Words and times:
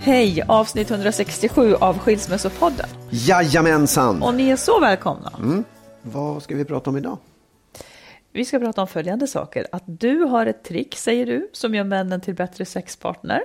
Hej! 0.00 0.42
Avsnitt 0.48 0.90
167 0.90 1.74
av 1.74 1.98
Skilsmässopodden. 1.98 2.86
Jajamensan! 3.10 4.22
Och 4.22 4.34
ni 4.34 4.48
är 4.50 4.56
så 4.56 4.80
välkomna. 4.80 5.32
Vad 6.02 6.42
ska 6.42 6.54
vi 6.54 6.64
prata 6.64 6.90
om 6.90 6.96
idag? 6.96 7.18
Vi 8.32 8.44
ska 8.44 8.58
prata 8.58 8.80
om 8.80 8.86
följande 8.86 9.26
saker. 9.26 9.66
Att 9.72 9.82
du 9.86 10.18
har 10.20 10.46
ett 10.46 10.64
trick, 10.64 10.96
säger 10.96 11.26
du, 11.26 11.50
som 11.52 11.74
gör 11.74 11.84
männen 11.84 12.20
till 12.20 12.34
bättre 12.34 12.64
sexpartner. 12.64 13.40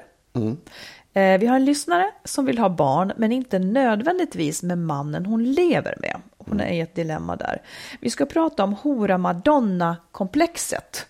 Eh, 1.13 1.39
Vi 1.39 1.45
har 1.45 1.55
en 1.55 1.65
lyssnare 1.65 2.11
som 2.23 2.45
vill 2.45 2.57
ha 2.59 2.69
barn, 2.69 3.11
men 3.17 3.31
inte 3.31 3.59
nödvändigtvis 3.59 4.63
med 4.63 4.77
mannen 4.77 5.25
hon 5.25 5.43
lever 5.43 5.95
med. 6.01 6.17
Hon 6.37 6.59
är 6.59 6.73
i 6.73 6.79
ett 6.79 6.95
dilemma 6.95 7.35
där. 7.35 7.61
Vi 8.01 8.09
ska 8.09 8.25
prata 8.25 8.63
om 8.63 8.73
hora 8.73 9.17
madonna-komplexet. 9.17 11.05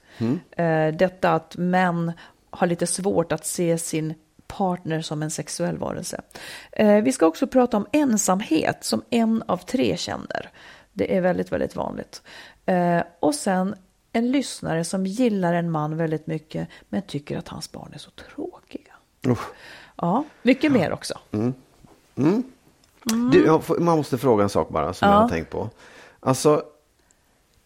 Eh, 0.52 0.88
Detta 0.88 1.32
att 1.34 1.58
män 1.58 2.12
har 2.50 2.68
lite 2.68 2.88
svårt 2.88 3.32
att 3.32 3.46
se 3.46 3.78
sin 3.78 4.14
partner 4.48 5.02
som 5.02 5.24
en 5.24 5.32
sexuell 5.32 5.78
varelse. 5.78 6.22
Eh, 6.72 7.02
Vi 7.02 7.12
ska 7.12 7.26
också 7.26 7.48
prata 7.48 7.78
om 7.78 7.88
ensamhet 7.92 8.84
som 8.84 9.02
en 9.10 9.44
av 9.48 9.58
tre 9.58 9.98
känner. 9.98 10.50
Det 10.94 11.16
är 11.18 11.22
väldigt, 11.22 11.52
väldigt 11.52 11.76
vanligt. 11.76 12.22
Eh, 12.66 13.02
Och 13.20 13.36
sen 13.36 13.76
en 14.12 14.32
lyssnare 14.32 14.84
som 14.84 15.06
gillar 15.06 15.54
en 15.54 15.72
man 15.72 15.98
väldigt 15.98 16.28
mycket 16.28 16.68
men 16.90 17.02
tycker 17.02 17.38
att 17.38 17.48
hans 17.48 17.72
barn 17.72 17.92
är 17.94 17.98
så 17.98 18.10
tråkiga. 18.12 18.94
Usch. 19.28 19.48
Ja, 19.96 20.24
mycket 20.42 20.72
mer 20.72 20.92
också. 20.94 21.20
Du, 23.32 23.46
jag 23.46 23.64
får- 23.64 23.78
man 23.80 23.98
måste 23.98 24.18
fråga 24.18 24.44
en 24.44 24.50
sak 24.50 24.70
bara 24.70 24.94
som 24.94 25.08
jag 25.08 25.16
Ja. 25.18 25.20
har 25.22 25.30
tänkt 25.30 25.50
på. 25.52 25.70
Alltså, 26.20 26.64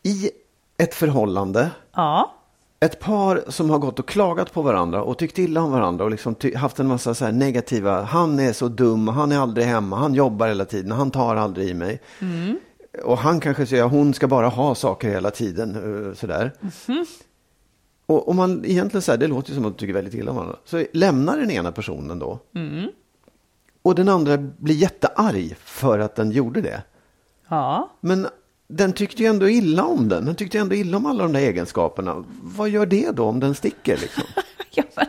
i 0.04 0.32
ett 0.78 0.94
förhållande, 0.96 1.72
Ja, 1.96 2.34
ett 2.80 3.00
par 3.00 3.44
som 3.48 3.70
har 3.70 3.80
gått 3.80 4.00
och 4.00 4.08
klagat 4.08 4.54
på 4.54 4.62
varandra 4.62 5.04
och 5.04 5.18
tyckt 5.18 5.38
illa 5.40 5.62
om 5.62 5.72
varandra 5.72 6.06
och 6.06 6.12
liksom 6.12 6.36
haft 6.56 6.80
en 6.80 6.88
massa 6.88 7.14
så 7.14 7.26
här 7.26 7.32
negativa, 7.32 8.02
han 8.02 8.40
är 8.40 8.54
så 8.54 8.68
dum, 8.68 9.08
han 9.08 9.32
är 9.32 9.40
aldrig 9.40 9.66
hemma, 9.68 9.96
han 9.98 10.14
jobbar 10.14 10.48
hela 10.48 10.66
tiden, 10.66 10.92
han 10.92 11.12
tar 11.12 11.36
aldrig 11.36 11.70
i 11.70 11.74
mig. 11.74 12.02
Och 13.04 13.18
han 13.18 13.40
kanske 13.40 13.66
säger, 13.66 13.84
hon 13.84 14.14
ska 14.14 14.28
bara 14.28 14.48
ha 14.48 14.76
saker 14.76 15.10
hela 15.10 15.32
tiden, 15.32 15.76
eh, 16.08 16.14
sådär. 16.14 16.52
Och 18.06 18.30
om 18.30 18.36
man 18.36 18.66
egentligen 18.66 19.02
säger, 19.02 19.20
det 19.20 19.28
låter 19.28 19.50
ju 19.50 19.56
som 19.56 19.66
att 19.66 19.74
de 19.74 19.80
tycker 19.80 19.94
väldigt 19.94 20.14
illa 20.14 20.32
om 20.32 20.38
varandra, 20.38 20.58
så 20.66 20.86
lämnar 20.94 21.38
den 21.38 21.52
ena 21.52 21.72
personen 21.72 22.20
då. 22.20 22.40
Och 23.82 23.96
den 23.96 24.10
andra 24.10 24.38
blir 24.38 24.76
jättearg 24.76 25.56
för 25.60 26.00
att 26.00 26.16
den 26.16 26.32
gjorde 26.32 26.62
det. 26.62 26.84
ja. 27.50 27.90
Men 28.02 28.28
den 28.72 28.94
tyckte 28.94 29.24
ju 29.24 29.30
ändå 29.30 29.50
illa 29.50 29.84
om 29.84 30.10
den. 30.10 30.26
Den 30.26 30.36
tyckte 30.36 30.58
ju 30.58 30.62
ändå 30.62 30.76
illa 30.76 30.98
om 30.98 31.06
alla 31.06 31.24
de 31.24 31.34
där 31.34 31.40
egenskaperna. 31.40 32.24
Vad 32.42 32.70
gör 32.70 32.86
det 32.86 33.12
då 33.12 33.26
om 33.26 33.40
den 33.40 33.56
sticker 33.56 33.98
liksom? 33.98 34.24
Ja, 34.72 34.84
men, 34.96 35.06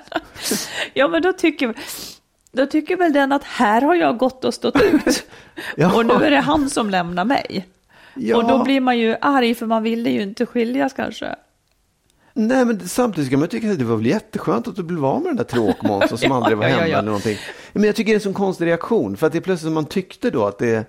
ja, 0.95 1.09
men 1.09 1.23
då 1.23 1.33
tycker, 1.33 1.75
då 2.53 2.67
tycker 2.67 2.97
väl 2.97 3.13
den 3.13 3.33
att 3.33 3.45
här 3.45 3.83
har 3.83 3.95
jag 3.95 4.19
gått 4.19 4.45
och 4.45 4.55
stått 4.55 4.83
ut. 4.83 5.27
Ja. 5.77 5.97
Och 5.97 6.07
nu 6.07 6.13
är 6.13 6.31
det 6.31 6.41
han 6.41 6.71
som 6.71 6.91
lämnar 6.91 7.25
mig. 7.25 7.69
Ja. 8.15 8.37
Och 8.37 8.49
då 8.49 8.65
blir 8.65 8.81
man 8.81 8.99
ju 8.99 9.17
arg 9.21 9.55
för 9.55 9.67
man 9.67 9.83
ville 9.83 10.11
ju 10.11 10.23
inte 10.23 10.47
skiljas 10.47 10.93
kanske. 10.93 11.35
Nej, 12.33 12.65
men 12.65 12.89
samtidigt 12.89 13.31
kan 13.31 13.39
man 13.39 13.49
tycka 13.49 13.71
att 13.71 13.79
det 13.79 13.85
var 13.85 13.97
väl 13.97 14.07
jätteskönt 14.07 14.69
att 14.69 14.77
du 14.77 14.83
blev 14.83 15.05
av 15.05 15.21
med 15.23 15.31
den 15.31 15.37
där 15.37 15.45
tråkmånsen 15.45 16.19
som 16.19 16.29
Ja, 16.31 16.37
aldrig 16.37 16.59
var 16.59 16.65
hemma 16.65 16.83
eller 16.83 17.03
någonting. 17.03 17.37
Men 17.73 17.85
jag 17.85 17.97
tycker 17.97 18.13
det 18.13 18.15
är 18.15 18.17
en 18.17 18.21
sån 18.21 18.35
konstig 18.35 18.67
reaktion. 18.67 19.17
För 19.17 19.27
att 19.27 19.33
det 19.33 19.39
är 19.39 19.43
plötsligt 19.43 19.67
som 19.67 19.75
man 19.75 19.87
tyckte 19.87 20.31
då 20.31 20.47
att 20.47 20.59
det 20.59 20.87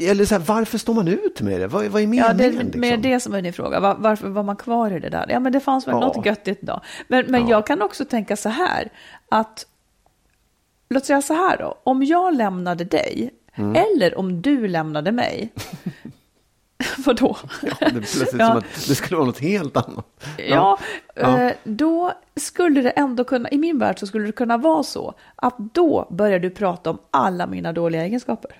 Eller 0.00 0.24
så 0.24 0.34
här, 0.34 0.42
varför 0.42 0.78
står 0.78 0.94
man 0.94 1.08
ut 1.08 1.40
med 1.40 1.60
det? 1.60 1.66
Vad, 1.66 1.84
vad 1.86 2.02
är 2.02 2.06
meningen? 2.06 2.24
Ja, 2.28 2.32
det 2.34 2.44
är 2.44 2.52
liksom? 2.52 2.80
mer 2.80 2.96
det 2.96 3.20
som 3.20 3.34
är 3.34 3.42
din 3.42 3.52
fråga. 3.52 3.80
Var, 3.80 3.94
varför 3.98 4.28
var 4.28 4.42
man 4.42 4.56
kvar 4.56 4.90
i 4.90 5.00
det 5.00 5.08
där? 5.08 5.26
Ja, 5.28 5.40
men 5.40 5.52
det 5.52 5.60
fanns 5.60 5.86
väl 5.88 5.94
Ja. 5.94 6.00
något 6.00 6.26
göttigt 6.26 6.62
då. 6.62 6.80
Men, 7.08 7.26
men 7.28 7.48
jag 7.48 7.66
kan 7.66 7.82
också 7.82 8.04
tänka 8.04 8.36
så 8.36 8.48
här, 8.48 8.88
att 9.28 9.66
låt 10.90 11.04
säga 11.04 11.22
så 11.22 11.34
här 11.34 11.56
då, 11.58 11.78
om 11.84 12.02
jag 12.02 12.34
lämnade 12.34 12.84
dig, 12.84 13.30
Mm. 13.54 13.76
eller 13.76 14.18
om 14.18 14.42
du 14.42 14.68
lämnade 14.68 15.12
mig, 15.12 15.52
vadå? 17.06 17.36
Ja, 17.62 17.70
det 17.80 17.90
plötsligt 17.90 18.34
Ja. 18.38 18.46
som 18.48 18.56
att 18.58 18.64
det 18.88 18.94
skulle 18.94 19.16
vara 19.16 19.26
något 19.26 19.38
helt 19.40 19.76
annat. 19.76 20.06
Ja, 20.48 20.78
Ja. 21.14 21.38
eh, 21.40 21.52
då 21.64 22.12
skulle 22.36 22.82
det 22.82 22.90
ändå 22.90 23.24
kunna, 23.24 23.50
i 23.50 23.58
min 23.58 23.78
värld 23.78 23.98
så 23.98 24.06
skulle 24.06 24.26
det 24.26 24.32
kunna 24.32 24.56
vara 24.56 24.82
så 24.82 25.14
att 25.36 25.54
då 25.58 26.08
börjar 26.10 26.38
du 26.38 26.50
prata 26.50 26.90
om 26.90 26.98
alla 27.10 27.46
mina 27.46 27.72
dåliga 27.72 28.04
egenskaper. 28.04 28.50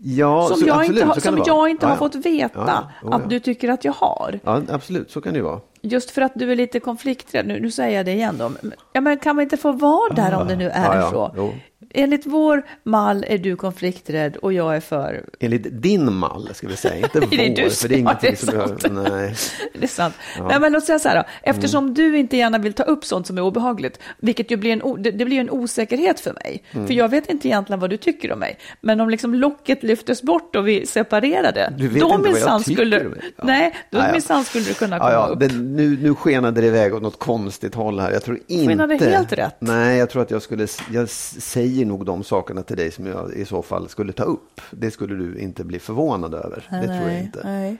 Ja, 0.00 0.48
Som 0.48 0.56
så, 0.56 0.66
jag 0.66 0.80
absolut, 0.80 1.02
inte, 1.02 1.20
kan 1.20 1.36
som 1.36 1.42
jag 1.46 1.68
inte 1.68 1.86
ja, 1.86 1.88
har 1.88 1.94
ja. 1.94 1.98
fått 1.98 2.14
veta 2.14 2.88
Ja, 3.02 3.14
att 3.14 3.30
du 3.30 3.40
tycker 3.40 3.68
att 3.68 3.84
jag 3.84 3.92
har. 3.92 4.40
Ja, 4.44 4.62
absolut, 4.68 5.10
så 5.10 5.20
kan 5.20 5.32
det 5.32 5.36
ju 5.36 5.44
vara. 5.44 5.60
Just 5.82 6.10
för 6.10 6.22
att 6.22 6.32
du 6.34 6.52
är 6.52 6.56
lite 6.56 6.80
konflikträdd, 6.80 7.46
nu, 7.46 7.60
nu 7.60 7.70
säger 7.70 7.96
jag 7.96 8.06
det 8.06 8.12
igen 8.12 8.38
då. 8.38 8.52
Ja, 8.92 9.00
men 9.00 9.18
kan 9.18 9.36
man 9.36 9.42
inte 9.42 9.56
få 9.56 9.72
vara 9.72 10.14
där 10.14 10.34
om 10.34 10.48
det 10.48 10.56
nu 10.56 10.68
är 10.68 11.10
så? 11.10 11.32
jo. 11.36 11.52
Enligt 11.94 12.26
vår 12.26 12.62
mall 12.84 13.24
är 13.28 13.38
du 13.38 13.56
konflikträdd 13.56 14.36
och 14.36 14.52
jag 14.52 14.76
är 14.76 14.80
för... 14.80 15.24
Enligt 15.40 15.82
din 15.82 16.12
mall, 16.14 16.50
ska 16.54 16.68
vi 16.68 16.76
säga, 16.76 16.96
inte 16.96 17.20
Nej, 17.20 17.28
det 17.30 17.44
är 17.44 17.48
vår, 17.62 17.64
du 17.64 17.70
för 17.70 17.88
det 17.88 17.94
är 17.94 17.98
ingenting 17.98 18.30
det 18.30 18.36
som 18.36 18.76
du. 18.82 19.10
Nej. 19.10 19.34
Det 19.74 19.82
är 19.84 19.88
sant. 19.88 20.14
Nej, 20.48 20.60
men 20.60 20.72
låt 20.72 20.84
säga 20.84 20.98
så 20.98 21.08
här 21.08 21.16
då. 21.16 21.22
Eftersom 21.42 21.84
Mm. 21.84 21.94
du 21.94 22.18
inte 22.18 22.36
gärna 22.36 22.58
vill 22.58 22.72
ta 22.72 22.82
upp 22.82 23.04
sånt 23.04 23.26
som 23.26 23.38
är 23.38 23.42
obehagligt, 23.42 23.98
vilket 24.18 24.50
ju 24.50 24.56
blir 24.56 24.72
en, 24.72 25.02
det, 25.02 25.10
det 25.10 25.24
blir 25.24 25.40
en 25.40 25.50
osäkerhet 25.50 26.20
för 26.20 26.32
mig. 26.32 26.62
Mm. 26.72 26.86
För 26.86 26.94
jag 26.94 27.08
vet 27.08 27.30
inte 27.30 27.48
egentligen 27.48 27.80
vad 27.80 27.90
du 27.90 27.96
tycker 27.96 28.32
om 28.32 28.38
mig. 28.38 28.58
Men 28.80 29.00
om 29.00 29.10
liksom 29.10 29.34
locket 29.34 29.82
lyftes 29.82 30.22
bort 30.22 30.56
och 30.56 30.68
vi 30.68 30.86
separerade, 30.86 31.72
Du 31.78 31.88
vet 31.88 32.00
då 32.00 32.06
inte 32.06 32.16
vad 32.18 32.26
jag 32.26 32.32
minsann 32.34 32.62
tycker 32.62 32.74
skulle... 32.82 32.96
Ja. 33.36 33.44
Nej, 33.44 33.74
då 33.90 33.98
Ja, 33.98 34.06
ja. 34.06 34.12
minsann 34.12 34.44
skulle 34.44 34.64
du 34.64 34.74
kunna 34.74 34.98
komma 34.98 35.10
Ja, 35.12 35.26
ja, 35.28 35.32
upp. 35.32 35.40
det, 35.40 35.48
nu, 35.58 35.98
nu 36.02 36.14
skenade 36.14 36.60
det 36.60 36.66
iväg 36.66 36.94
åt 36.94 37.02
något 37.02 37.18
konstigt 37.18 37.74
håll 37.74 38.00
här. 38.00 38.12
Jag 38.12 38.24
tror 38.24 38.38
inte... 38.46 38.66
Skenade 38.66 38.96
helt 38.96 39.32
rätt. 39.32 39.56
Nej, 39.58 39.98
jag 39.98 40.10
tror 40.10 40.22
att 40.22 40.30
jag 40.30 40.42
skulle... 40.42 40.66
Jag 40.92 41.04
s- 41.04 41.34
säger 41.78 41.86
nog 41.86 42.04
de 42.06 42.24
sakerna 42.24 42.62
till 42.62 42.76
dig 42.76 42.90
som 42.90 43.06
jag 43.06 43.32
i 43.32 43.44
så 43.44 43.62
fall 43.62 43.88
skulle 43.88 44.12
ta 44.12 44.22
upp. 44.24 44.60
Det 44.70 44.90
skulle 44.90 45.14
du 45.14 45.38
inte 45.38 45.64
bli 45.64 45.78
förvånad 45.78 46.34
över. 46.34 46.66
det 46.70 46.86
tror 46.86 47.10
jag 47.10 47.20
inte. 47.20 47.40
Nej. 47.44 47.60
Nej, 47.60 47.76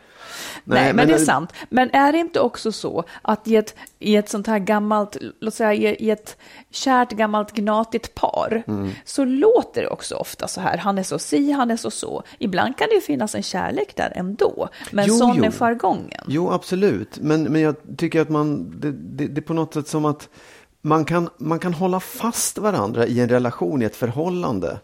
Nej, 0.64 0.86
men, 0.86 0.96
men- 0.96 1.08
det 1.08 1.14
är 1.14 1.18
sant. 1.18 1.52
Men 1.70 1.90
är 1.90 2.12
det 2.12 2.18
inte 2.18 2.40
också 2.40 2.72
så 2.72 3.04
att 3.22 3.48
i 3.48 3.56
ett, 3.56 3.74
i 3.98 4.16
ett 4.16 4.28
sånt 4.28 4.46
här 4.46 4.58
gammalt, 4.58 5.16
låt 5.40 5.54
säga 5.54 5.72
i, 5.72 6.04
i 6.06 6.10
ett 6.10 6.36
kärt 6.70 7.10
gammalt 7.12 7.52
gnatigt 7.52 8.14
par, 8.14 8.62
Mm. 8.66 8.90
så 9.04 9.24
låter 9.24 9.82
det 9.82 9.88
också 9.88 10.14
ofta 10.14 10.48
så 10.48 10.60
här, 10.60 10.76
han 10.78 10.98
är 10.98 11.02
så 11.02 11.18
si, 11.18 11.52
han 11.52 11.70
är 11.70 11.76
så 11.76 11.90
så. 11.90 12.22
Ibland 12.38 12.76
kan 12.78 12.88
det 12.88 12.94
ju 12.94 13.00
finnas 13.00 13.34
en 13.34 13.42
kärlek 13.42 13.96
där 13.96 14.12
ändå, 14.16 14.68
men 14.92 15.04
Jo, 15.08 15.14
sån 15.14 15.36
jo. 15.36 15.44
är 15.44 15.50
jargongen. 15.50 16.24
Jo, 16.28 16.50
absolut. 16.50 17.18
Men, 17.20 17.42
men 17.42 17.60
jag 17.60 17.74
tycker 17.96 18.20
att 18.20 18.28
man, 18.28 18.74
det, 18.80 18.92
det, 18.92 19.26
det 19.26 19.40
är 19.40 19.42
på 19.42 19.54
något 19.54 19.74
sätt 19.74 19.88
som 19.88 20.04
att 20.04 20.28
man 20.82 21.04
kan, 21.04 21.28
man 21.38 21.58
kan 21.58 21.74
hålla 21.74 22.00
fast 22.00 22.58
varandra 22.58 23.06
i 23.06 23.20
en 23.20 23.28
relation, 23.28 23.82
i 23.82 23.84
ett 23.84 23.96
förhållande. 23.96 24.80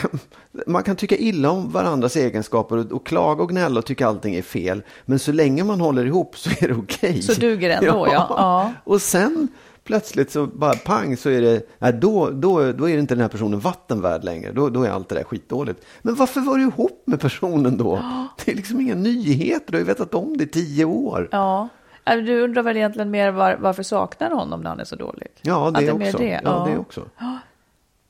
Man 0.66 0.82
kan 0.82 0.96
tycka 0.96 1.16
illa 1.16 1.50
om 1.50 1.70
varandras 1.70 2.16
egenskaper 2.16 2.76
och, 2.76 2.92
och 2.92 3.06
klaga 3.06 3.42
och 3.42 3.48
gnälla 3.48 3.78
och 3.78 3.86
tycka 3.86 4.06
allting 4.06 4.34
är 4.34 4.42
fel. 4.42 4.82
Men 5.04 5.18
så 5.18 5.32
länge 5.32 5.64
man 5.64 5.80
håller 5.80 6.06
ihop 6.06 6.36
så 6.36 6.50
är 6.50 6.68
det 6.68 6.74
okej. 6.74 7.22
Så 7.22 7.32
duger 7.40 7.68
det 7.68 7.74
ändå, 7.74 8.08
ja. 8.12 8.26
Ja. 8.36 8.72
Och 8.84 9.02
sen 9.02 9.48
plötsligt 9.84 10.30
så 10.30 10.46
bara 10.46 10.74
pang 10.74 11.16
så 11.16 11.30
är 11.30 11.40
det, 11.40 11.62
nej, 11.78 11.92
då, 11.92 12.30
då, 12.30 12.72
då 12.72 12.88
är 12.88 12.94
det 12.94 13.00
inte 13.00 13.14
den 13.14 13.22
här 13.22 13.28
personen 13.28 13.60
vatten 13.60 14.00
värd 14.00 14.24
längre. 14.24 14.52
Då, 14.52 14.68
då 14.68 14.82
är 14.84 14.90
allt 14.90 15.08
det 15.08 15.14
där 15.14 15.24
skitdåligt. 15.24 15.84
Men 16.02 16.14
varför 16.14 16.40
var 16.40 16.56
du 16.56 16.62
ihop 16.62 17.02
med 17.06 17.20
personen 17.20 17.76
då? 17.76 18.02
Det 18.44 18.52
är 18.52 18.56
liksom 18.56 18.80
inga 18.80 18.94
nyheter, 18.94 19.72
du 19.72 19.72
har 19.72 19.80
ju 19.80 19.86
vetat 19.86 20.14
om 20.14 20.36
det 20.36 20.44
i 20.44 20.48
tio 20.48 20.84
år. 20.84 21.28
Ja. 21.32 21.68
Äh, 22.04 22.16
Du 22.16 22.40
undrar 22.40 22.62
väl 22.62 22.76
egentligen 22.76 23.10
mer 23.10 23.30
var, 23.30 23.56
varför 23.56 23.82
saknar 23.82 24.30
honom 24.30 24.60
när 24.60 24.70
han 24.70 24.80
är 24.80 24.84
så 24.84 24.96
dålig? 24.96 25.28
Ja, 25.42 25.70
det, 25.70 25.86
är 25.88 25.94
mer 25.94 26.06
också. 26.08 26.18
Det. 26.18 26.40
Ja, 26.44 26.68
det 26.70 26.78
också. 26.78 27.08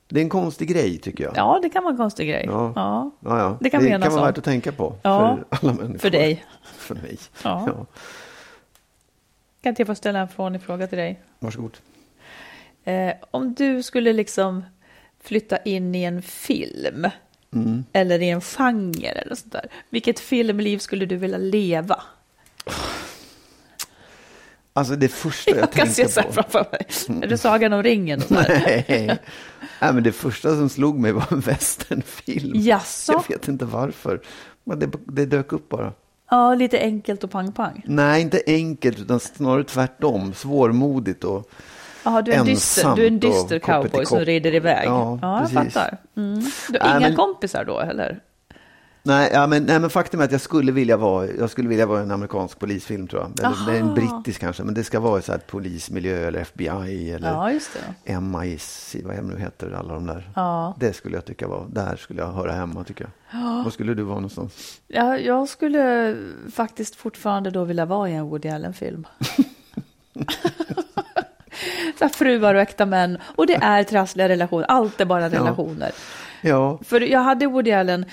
Det 0.09 0.21
är 0.21 0.23
en 0.25 0.29
konstig 0.31 0.69
grej 0.69 0.99
tycker 0.99 1.25
jag. 1.25 1.33
Ja, 1.37 1.59
det 1.63 1.69
kan 1.71 1.83
vara 1.85 1.91
en 1.93 1.97
konstig 1.97 2.29
grej. 2.29 2.45
Ja. 2.47 2.73
Ja. 2.77 3.11
Ja, 3.21 3.39
ja. 3.39 3.57
Det 3.61 3.71
kan 3.71 3.83
det 3.85 3.91
kan 3.91 4.01
vara 4.01 4.25
värt 4.27 4.39
att 4.39 4.45
tänka 4.45 4.73
på 4.73 4.95
Ja. 5.03 5.39
för 5.51 5.57
alla 5.69 5.75
människor. 5.75 5.99
För 5.99 6.11
dig. 6.11 6.45
För 6.63 6.95
mig. 6.95 7.19
Ja. 7.45 7.65
Ja. 7.67 7.87
Kan 9.63 9.71
inte 9.71 9.83
jag 9.83 9.87
få 9.87 9.95
ställa 9.95 10.19
en 10.19 10.29
fånig 10.29 10.63
fråga 10.63 10.87
till 10.87 10.99
dig? 10.99 11.21
Varsågod. 11.39 11.77
Eh, 12.85 13.13
om 13.31 13.55
du 13.55 13.83
skulle 13.83 14.13
liksom 14.13 14.65
flytta 15.23 15.57
in 15.59 15.95
i 15.95 16.03
en 16.05 16.23
film 16.23 17.07
Mm. 17.55 17.85
eller 17.93 18.23
i 18.23 18.29
en 18.31 18.41
genre 18.41 19.09
eller 19.09 19.35
sånt 19.35 19.53
där. 19.53 19.67
Vilket 19.91 20.21
filmliv 20.21 20.79
skulle 20.79 21.07
du 21.07 21.17
vilja 21.17 21.39
leva? 21.39 22.03
Alltså 24.73 24.97
det 24.97 25.09
första 25.09 25.51
jag, 25.51 25.59
Jag 25.61 25.73
kan 25.73 25.87
se 25.87 25.95
tänkte 26.03 26.15
så 26.15 26.21
här 26.21 26.27
på. 26.27 26.33
framför 26.33 26.67
mig. 26.73 27.23
Är 27.23 27.27
det 27.29 27.39
Sagan 27.39 27.73
om 27.73 27.83
ringen? 27.83 28.23
Nej. 28.29 28.85
Nej, 29.81 29.93
men 29.95 30.03
det 30.03 30.13
första 30.13 30.49
som 30.57 30.69
slog 30.69 30.99
mig 30.99 31.13
var 31.13 31.25
en 31.31 31.41
westernfilm. 31.41 32.53
Jaså? 32.55 33.13
Jag 33.13 33.25
vet 33.37 33.49
inte 33.49 33.65
varför. 33.65 34.21
Men 34.65 34.79
det, 34.79 34.91
det 35.07 35.27
dök 35.27 35.53
upp 35.53 35.69
bara. 35.69 35.93
Ja, 36.31 36.55
lite 36.55 36.79
enkelt 36.81 37.25
och 37.25 37.31
pang-pang. 37.31 37.83
Nej, 37.87 38.23
inte 38.23 38.43
enkelt, 38.47 38.99
utan 38.99 39.21
snarare 39.21 39.65
tvärtom. 39.65 40.35
Svårmodigt 40.35 41.25
och 41.25 41.51
Jaha, 42.05 42.23
du 42.23 42.33
är 42.33 42.39
en 42.39 42.47
dyster, 42.47 42.81
Ensamt 42.83 42.97
du 42.97 43.03
är 43.03 43.09
en 43.09 43.19
dyster 43.19 43.59
cowboy 43.59 44.07
som 44.07 44.19
rider 44.19 44.55
iväg. 44.55 44.87
Ja, 44.89 45.19
jag 45.23 45.41
precis. 45.51 45.75
fattar. 45.75 45.99
Mm. 46.17 46.35
Du 46.69 46.79
har 46.81 46.89
Nej, 46.89 46.99
inga 46.99 47.01
men- 47.09 47.17
kompisar 47.17 47.65
då 47.65 47.81
heller? 47.81 48.21
Nej, 49.05 49.31
ja, 49.33 49.47
men, 49.47 49.65
nej, 49.65 49.81
men 49.81 49.91
faktum 49.91 50.21
är 50.21 50.25
att 50.25 50.33
jag 50.33 50.41
skulle 50.41 50.73
vilja 50.73 50.97
vara, 50.97 51.27
jag 51.27 51.51
skulle 51.51 51.69
vilja 51.69 51.87
vara 51.87 52.01
en 52.01 52.11
amerikansk 52.11 52.59
polisfilm 52.59 53.09
tror 53.09 53.23
jag. 53.23 53.53
Eller 53.53 53.81
en 53.81 53.95
brittisk 53.95 54.41
kanske, 54.41 54.63
men 54.63 54.75
det 54.75 54.85
ska 54.85 55.01
vara 55.01 55.23
så 55.23 55.33
här 55.33 55.39
polismiljö 55.39 56.29
eller 56.29 56.41
FBI 56.41 57.11
eller 57.13 57.29
Ja. 57.29 57.51
MI6, 58.07 59.07
vad 59.07 59.17
det 59.17 59.23
nu 59.23 59.39
heter, 59.39 59.73
alla 59.73 59.95
de 59.95 60.07
där. 60.07 60.31
Ja. 60.35 60.77
Det 60.81 60.93
skulle 60.93 61.17
jag 61.17 61.25
tycka 61.25 61.49
var, 61.49 61.67
där 61.71 61.97
skulle 61.97 62.21
jag 62.21 62.33
höra 62.33 62.53
hemma 62.53 62.85
tycker 62.85 63.07
jag. 63.31 63.65
Var 63.65 63.71
skulle 63.71 63.95
du 63.95 64.03
vara 64.03 64.15
någonstans? 64.15 64.81
Ja, 64.89 65.19
jag 65.19 65.49
skulle 65.49 66.17
faktiskt 66.55 66.97
fortfarande 66.97 67.51
då 67.51 67.65
vilja 67.65 67.85
vara 67.85 68.09
i 68.11 68.15
en 68.15 68.25
Woody 68.25 68.49
Allen-film. 68.49 69.07
Så 71.99 72.09
fruar 72.09 72.55
och 72.55 72.61
äkta 72.61 72.87
män. 72.87 73.19
Och 73.37 73.47
det 73.47 73.55
är 73.55 73.85
trassliga 73.85 74.29
relationer. 74.29 74.67
Allt 74.69 75.01
är 75.01 75.05
bara 75.05 75.29
relationer. 75.29 75.93
Ja, 76.45 76.79
För 76.85 77.01
jag 77.01 77.21
hade 77.21 77.47
Woody 77.47 77.73
Allen 77.73 78.05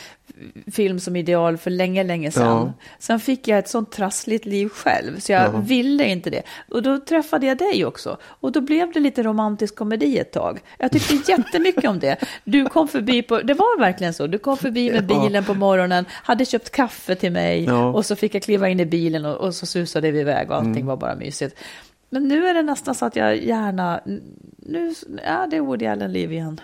film 0.72 1.00
som 1.00 1.16
ideal 1.16 1.58
för 1.58 1.70
länge, 1.72 2.04
länge 2.04 2.32
sedan. 2.32 2.44
Ja. 2.46 2.74
Sen 3.00 3.20
fick 3.20 3.48
jag 3.48 3.60
ett 3.60 3.68
sånt 3.70 3.92
trassligt 3.92 4.46
liv 4.46 4.70
själv, 4.70 5.20
så 5.20 5.32
jag 5.32 5.42
Ja. 5.54 5.58
ville 5.60 6.06
inte 6.06 6.30
det. 6.30 6.42
Och 6.70 6.84
då 6.84 6.98
träffade 6.98 7.46
jag 7.48 7.58
dig 7.58 7.86
också. 7.86 8.18
Och 8.24 8.52
då 8.52 8.62
blev 8.62 8.92
det 8.94 9.00
lite 9.00 9.24
romantisk 9.24 9.76
komedi 9.76 10.18
ett 10.20 10.32
tag. 10.32 10.60
Jag 10.78 10.92
tyckte 10.92 11.14
jättemycket 11.32 11.86
om 11.90 12.00
det. 12.00 12.18
Du 12.44 12.66
kom 12.66 12.88
förbi 12.88 13.22
på, 13.22 13.42
det 13.42 13.54
var 13.54 13.80
verkligen 13.80 14.14
så, 14.14 14.28
du 14.28 14.38
kom 14.38 14.58
förbi 14.58 14.92
med 14.92 15.12
Ja. 15.12 15.22
bilen 15.22 15.44
på 15.46 15.54
morgonen, 15.54 16.06
hade 16.12 16.46
köpt 16.46 16.70
kaffe 16.70 17.16
till 17.16 17.32
mig 17.32 17.72
och 17.72 18.06
så 18.06 18.16
fick 18.16 18.36
jag 18.36 18.44
kliva 18.44 18.70
in 18.70 18.80
i 18.80 18.86
bilen 18.86 19.26
och, 19.26 19.36
och 19.36 19.56
så 19.56 19.66
susade 19.66 20.12
vi 20.12 20.20
iväg 20.20 20.50
och 20.50 20.56
allting 20.56 20.72
Mm. 20.72 20.86
var 20.86 20.98
bara 20.98 21.16
mysigt. 21.16 21.56
Men 22.10 22.28
nu 22.28 22.48
är 22.48 22.54
det 22.54 22.62
nästan 22.62 22.96
så 22.96 23.06
att 23.06 23.16
jag 23.16 23.38
gärna, 23.44 24.00
nu, 24.58 24.94
ja 25.26 25.48
det 25.52 25.58
är 25.58 25.62
Woody 25.62 25.86
Allen-liv 25.86 26.32
igen. 26.32 26.62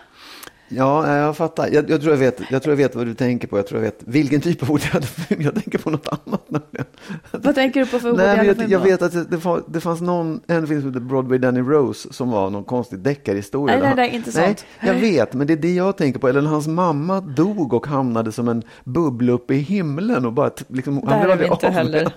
Ja 0.67 1.17
jag 1.17 1.38
fattar. 1.38 1.69
Jag, 1.72 1.89
jag, 1.89 2.01
tror 2.01 2.13
jag, 2.13 2.19
vet, 2.19 2.41
jag 2.50 2.63
tror 2.63 2.72
jag 2.72 2.77
vet 2.77 2.95
vad 2.95 3.05
du 3.05 3.13
tänker 3.13 3.48
på. 3.48 3.57
Jag 3.57 3.67
tror 3.67 3.79
jag 3.79 3.86
vet 3.86 4.00
vilken 4.05 4.41
typ 4.41 4.63
av 4.63 4.72
ord 4.72 4.81
jag 4.84 4.89
hade. 4.91 5.07
Jag 5.43 5.53
tänker 5.53 5.77
på 5.77 5.89
något 5.89 6.07
annat 6.07 6.50
nämligen. 6.50 6.86
Vad 7.31 7.55
tänker 7.55 7.79
du 7.79 7.86
på 7.86 8.00
för 8.00 8.10
Woody 8.10 8.24
Nej, 8.24 8.38
men 8.38 8.45
jag, 8.45 8.69
jag 8.69 8.79
vet 8.79 9.01
att 9.01 9.12
det, 9.12 9.24
det, 9.24 9.39
fanns, 9.39 9.63
det 9.67 9.79
fanns 9.81 10.01
någon, 10.01 10.39
en 10.48 10.67
film 10.67 10.81
som 10.81 10.89
hette 10.89 11.00
Broadway 11.05 11.38
Danny 11.38 11.60
Rose 11.62 12.13
som 12.13 12.31
var 12.31 12.50
någon 12.50 12.63
konstig 12.63 13.00
deckarhistoria. 13.00 13.75
Nej, 13.75 13.84
nej, 13.88 13.95
nej, 13.95 14.07
han- 14.10 14.15
inte 14.17 14.31
nej, 14.36 14.45
sånt. 14.48 14.65
Jag 14.79 14.93
vet, 14.93 15.34
men 15.34 15.48
det 15.48 15.53
är 15.53 15.57
det 15.57 15.74
jag 15.75 15.98
tänker 15.98 16.19
på. 16.19 16.27
Eller 16.27 16.41
när 16.41 16.50
hans 16.50 16.67
mamma 16.67 17.22
dog 17.22 17.74
och 17.74 17.88
hamnade 17.88 18.31
som 18.31 18.48
en 18.48 18.63
bubbla 18.84 19.31
uppe 19.34 19.53
i 19.53 19.57
himlen 19.57 20.25
och 20.25 20.34
bara 20.34 20.51
liksom, 20.67 21.00
Där 21.00 21.12
är 21.19 21.25
vi 21.25 21.31
aldrig 21.31 21.51
inte 21.51 21.67
av 21.67 21.74
heller. 21.74 22.12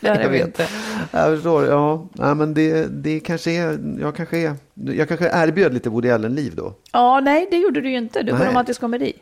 Där 0.00 0.10
är 0.16 0.22
jag 0.22 0.30
vi 0.30 0.38
vet. 0.38 0.46
inte. 0.46 0.66
Jag 1.10 1.34
förstår, 1.34 1.64
ja. 1.66 2.08
Nej, 2.12 2.34
men 2.34 2.54
det, 2.54 2.86
det 3.02 3.20
kanske 3.20 3.50
är, 3.50 3.78
jag 4.00 4.16
kanske 4.16 4.38
är, 4.38 4.54
jag 4.84 5.08
kanske 5.08 5.30
erbjöd 5.32 5.74
lite 5.74 5.90
Woody 5.90 6.10
Allen-liv 6.10 6.54
då. 6.56 6.74
Ja, 6.92 7.20
nej, 7.20 7.48
det 7.50 7.56
gjorde 7.56 7.80
du 7.80 7.90
ju 7.90 7.96
inte. 7.96 8.22
Du 8.22 8.32
var 8.32 8.46
romantisk 8.46 8.80
komedi. 8.80 9.12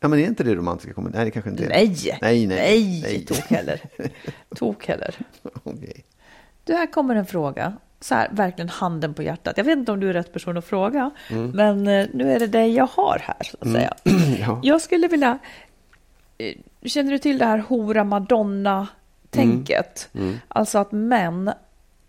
Ja, 0.00 0.08
men 0.08 0.18
är 0.18 0.26
inte 0.26 0.44
det 0.44 0.54
romantiska 0.54 0.92
komedi? 0.92 1.16
Nej, 1.16 1.24
det 1.24 1.30
kanske 1.30 1.50
inte 1.50 1.64
är. 1.64 1.68
Nej, 1.68 1.96
nej, 2.22 2.46
nej. 2.46 3.00
nej, 3.02 3.24
tok 3.24 3.36
heller. 3.38 3.80
tok 4.54 4.86
heller. 4.86 5.14
Okej. 5.62 6.04
Du, 6.64 6.72
här 6.74 6.86
kommer 6.92 7.16
en 7.16 7.26
fråga. 7.26 7.72
Så 8.00 8.14
här, 8.14 8.28
verkligen 8.32 8.68
handen 8.68 9.14
på 9.14 9.22
hjärtat. 9.22 9.54
Jag 9.56 9.64
vet 9.64 9.78
inte 9.78 9.92
om 9.92 10.00
du 10.00 10.08
är 10.08 10.12
rätt 10.12 10.32
person 10.32 10.56
att 10.56 10.64
fråga, 10.64 11.10
Mm. 11.30 11.50
men 11.50 11.86
eh, 11.88 12.06
nu 12.12 12.32
är 12.32 12.38
det 12.40 12.46
dig 12.46 12.74
jag 12.74 12.86
har 12.86 13.18
här, 13.22 13.36
så 13.44 13.56
att 13.60 13.72
säga. 13.72 13.94
Ja. 14.40 14.60
Jag 14.62 14.80
skulle 14.80 15.08
vilja... 15.08 15.38
eh, 16.38 16.54
Känner 16.84 17.10
du 17.12 17.18
till 17.18 17.38
det 17.38 17.44
här 17.44 17.58
hora 17.58 18.04
Madonna-tänket? 18.04 20.08
Mm. 20.14 20.34
Alltså 20.48 20.78
att 20.78 20.92
män 20.92 21.50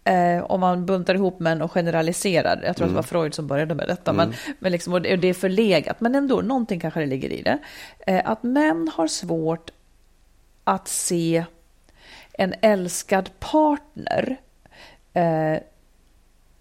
Eh, 0.08 0.44
om 0.44 0.60
man 0.60 0.86
buntar 0.86 1.16
ihop 1.16 1.40
män 1.40 1.62
och 1.62 1.72
generaliserar. 1.72 2.62
Jag 2.66 2.76
tror 2.76 2.86
att 2.86 2.92
det 2.92 2.96
var 2.96 3.04
Freud 3.04 3.34
som 3.34 3.48
började 3.48 3.76
med 3.76 3.88
detta. 3.88 4.14
Men, 4.14 4.34
men 4.60 4.72
liksom, 4.72 4.94
och 4.94 5.02
det, 5.02 5.28
är 5.28 5.34
förlegat. 5.34 6.02
Men 6.02 6.16
ändå, 6.16 6.42
någonting 6.42 6.80
kanske 6.80 7.00
det 7.00 7.06
ligger 7.06 7.30
i 7.30 7.42
det. 7.42 7.60
Eh, 8.08 8.22
att 8.26 8.44
män 8.44 8.92
har 8.96 9.08
svårt 9.08 9.72
att 10.64 10.88
se 10.88 11.46
en 12.34 12.54
älskad 12.62 13.30
partner 13.40 14.38
eh, 15.14 15.58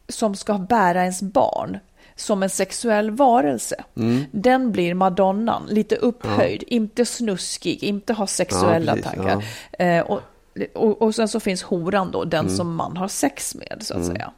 som 0.08 0.34
ska 0.34 0.58
bära 0.58 1.00
ens 1.00 1.22
barn 1.22 1.78
som 2.16 2.42
en 2.42 2.50
sexuell 2.50 3.10
varelse. 3.10 3.84
Mm. 3.96 4.24
Den 4.32 4.72
blir 4.72 4.94
madonnan, 4.94 5.66
lite 5.68 5.96
upphöjd, 5.96 6.64
inte 6.66 7.04
snuskig, 7.04 7.82
inte 7.82 8.12
har 8.12 8.26
sexuella 8.26 8.96
Ja, 8.96 9.02
precis, 9.02 9.10
tankar. 9.10 9.44
Eh, 9.78 10.00
och, 10.00 10.20
och, 10.74 11.02
och 11.02 11.14
sen 11.14 11.28
så 11.28 11.40
finns 11.40 11.62
horan 11.62 12.10
då, 12.10 12.24
den 12.24 12.44
Mm. 12.44 12.56
som 12.56 12.74
man 12.74 12.96
har 12.96 13.08
sex 13.08 13.54
med, 13.54 13.76
så 13.80 13.96
att 13.98 14.06
säga. 14.06 14.32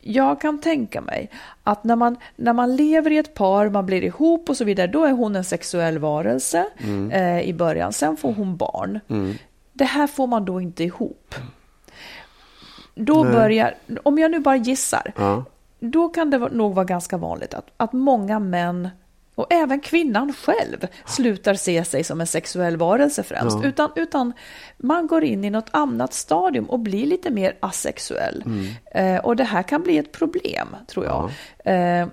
Jag 0.00 0.40
kan 0.40 0.60
tänka 0.60 1.00
mig 1.00 1.30
att 1.62 1.84
när 1.84 1.96
man, 1.96 2.16
när 2.36 2.52
man 2.52 2.76
lever 2.76 3.10
i 3.10 3.18
ett 3.18 3.34
par, 3.34 3.68
man 3.68 3.86
blir 3.86 4.04
ihop 4.04 4.48
och 4.50 4.56
så 4.56 4.64
vidare, 4.64 4.86
då 4.86 5.04
är 5.04 5.12
hon 5.12 5.36
en 5.36 5.44
sexuell 5.44 5.98
varelse 5.98 6.66
Mm. 6.84 7.10
eh, 7.10 7.40
i 7.48 7.52
början. 7.54 7.92
Sen 7.92 8.16
får 8.16 8.32
hon 8.32 8.56
barn. 8.56 9.00
Det 9.72 9.84
här 9.84 10.06
får 10.06 10.26
man 10.26 10.44
då 10.44 10.60
inte 10.60 10.84
ihop. 10.84 11.34
Då 12.94 13.24
börjar, 13.24 13.74
om 14.02 14.18
jag 14.18 14.30
nu 14.30 14.38
bara 14.40 14.56
gissar, 14.56 15.12
Ja. 15.16 15.44
då 15.80 16.08
kan 16.08 16.30
det 16.30 16.38
nog 16.38 16.74
vara 16.74 16.84
ganska 16.84 17.16
vanligt 17.16 17.54
att, 17.54 17.66
att 17.76 17.92
många 17.92 18.38
män 18.38 18.88
och 19.38 19.46
även 19.52 19.80
kvinnan 19.80 20.32
själv 20.32 20.86
slutar 21.06 21.54
se 21.54 21.84
sig 21.84 22.04
som 22.04 22.20
en 22.20 22.26
sexuell 22.26 22.76
varelse 22.76 23.22
främst. 23.22 23.64
Utan, 23.64 23.90
utan 23.96 24.32
man 24.76 25.06
går 25.06 25.24
in 25.24 25.44
i 25.44 25.50
något 25.50 25.68
annat 25.70 26.14
stadium 26.14 26.64
och 26.64 26.78
blir 26.78 27.06
lite 27.06 27.30
mer 27.30 27.56
asexuell. 27.60 28.44
Eh, 28.90 29.16
och 29.16 29.36
det 29.36 29.44
här 29.44 29.62
kan 29.62 29.82
bli 29.82 29.98
ett 29.98 30.12
problem, 30.12 30.76
tror 30.86 31.06
jag. 31.06 31.30
Eh, 31.64 32.08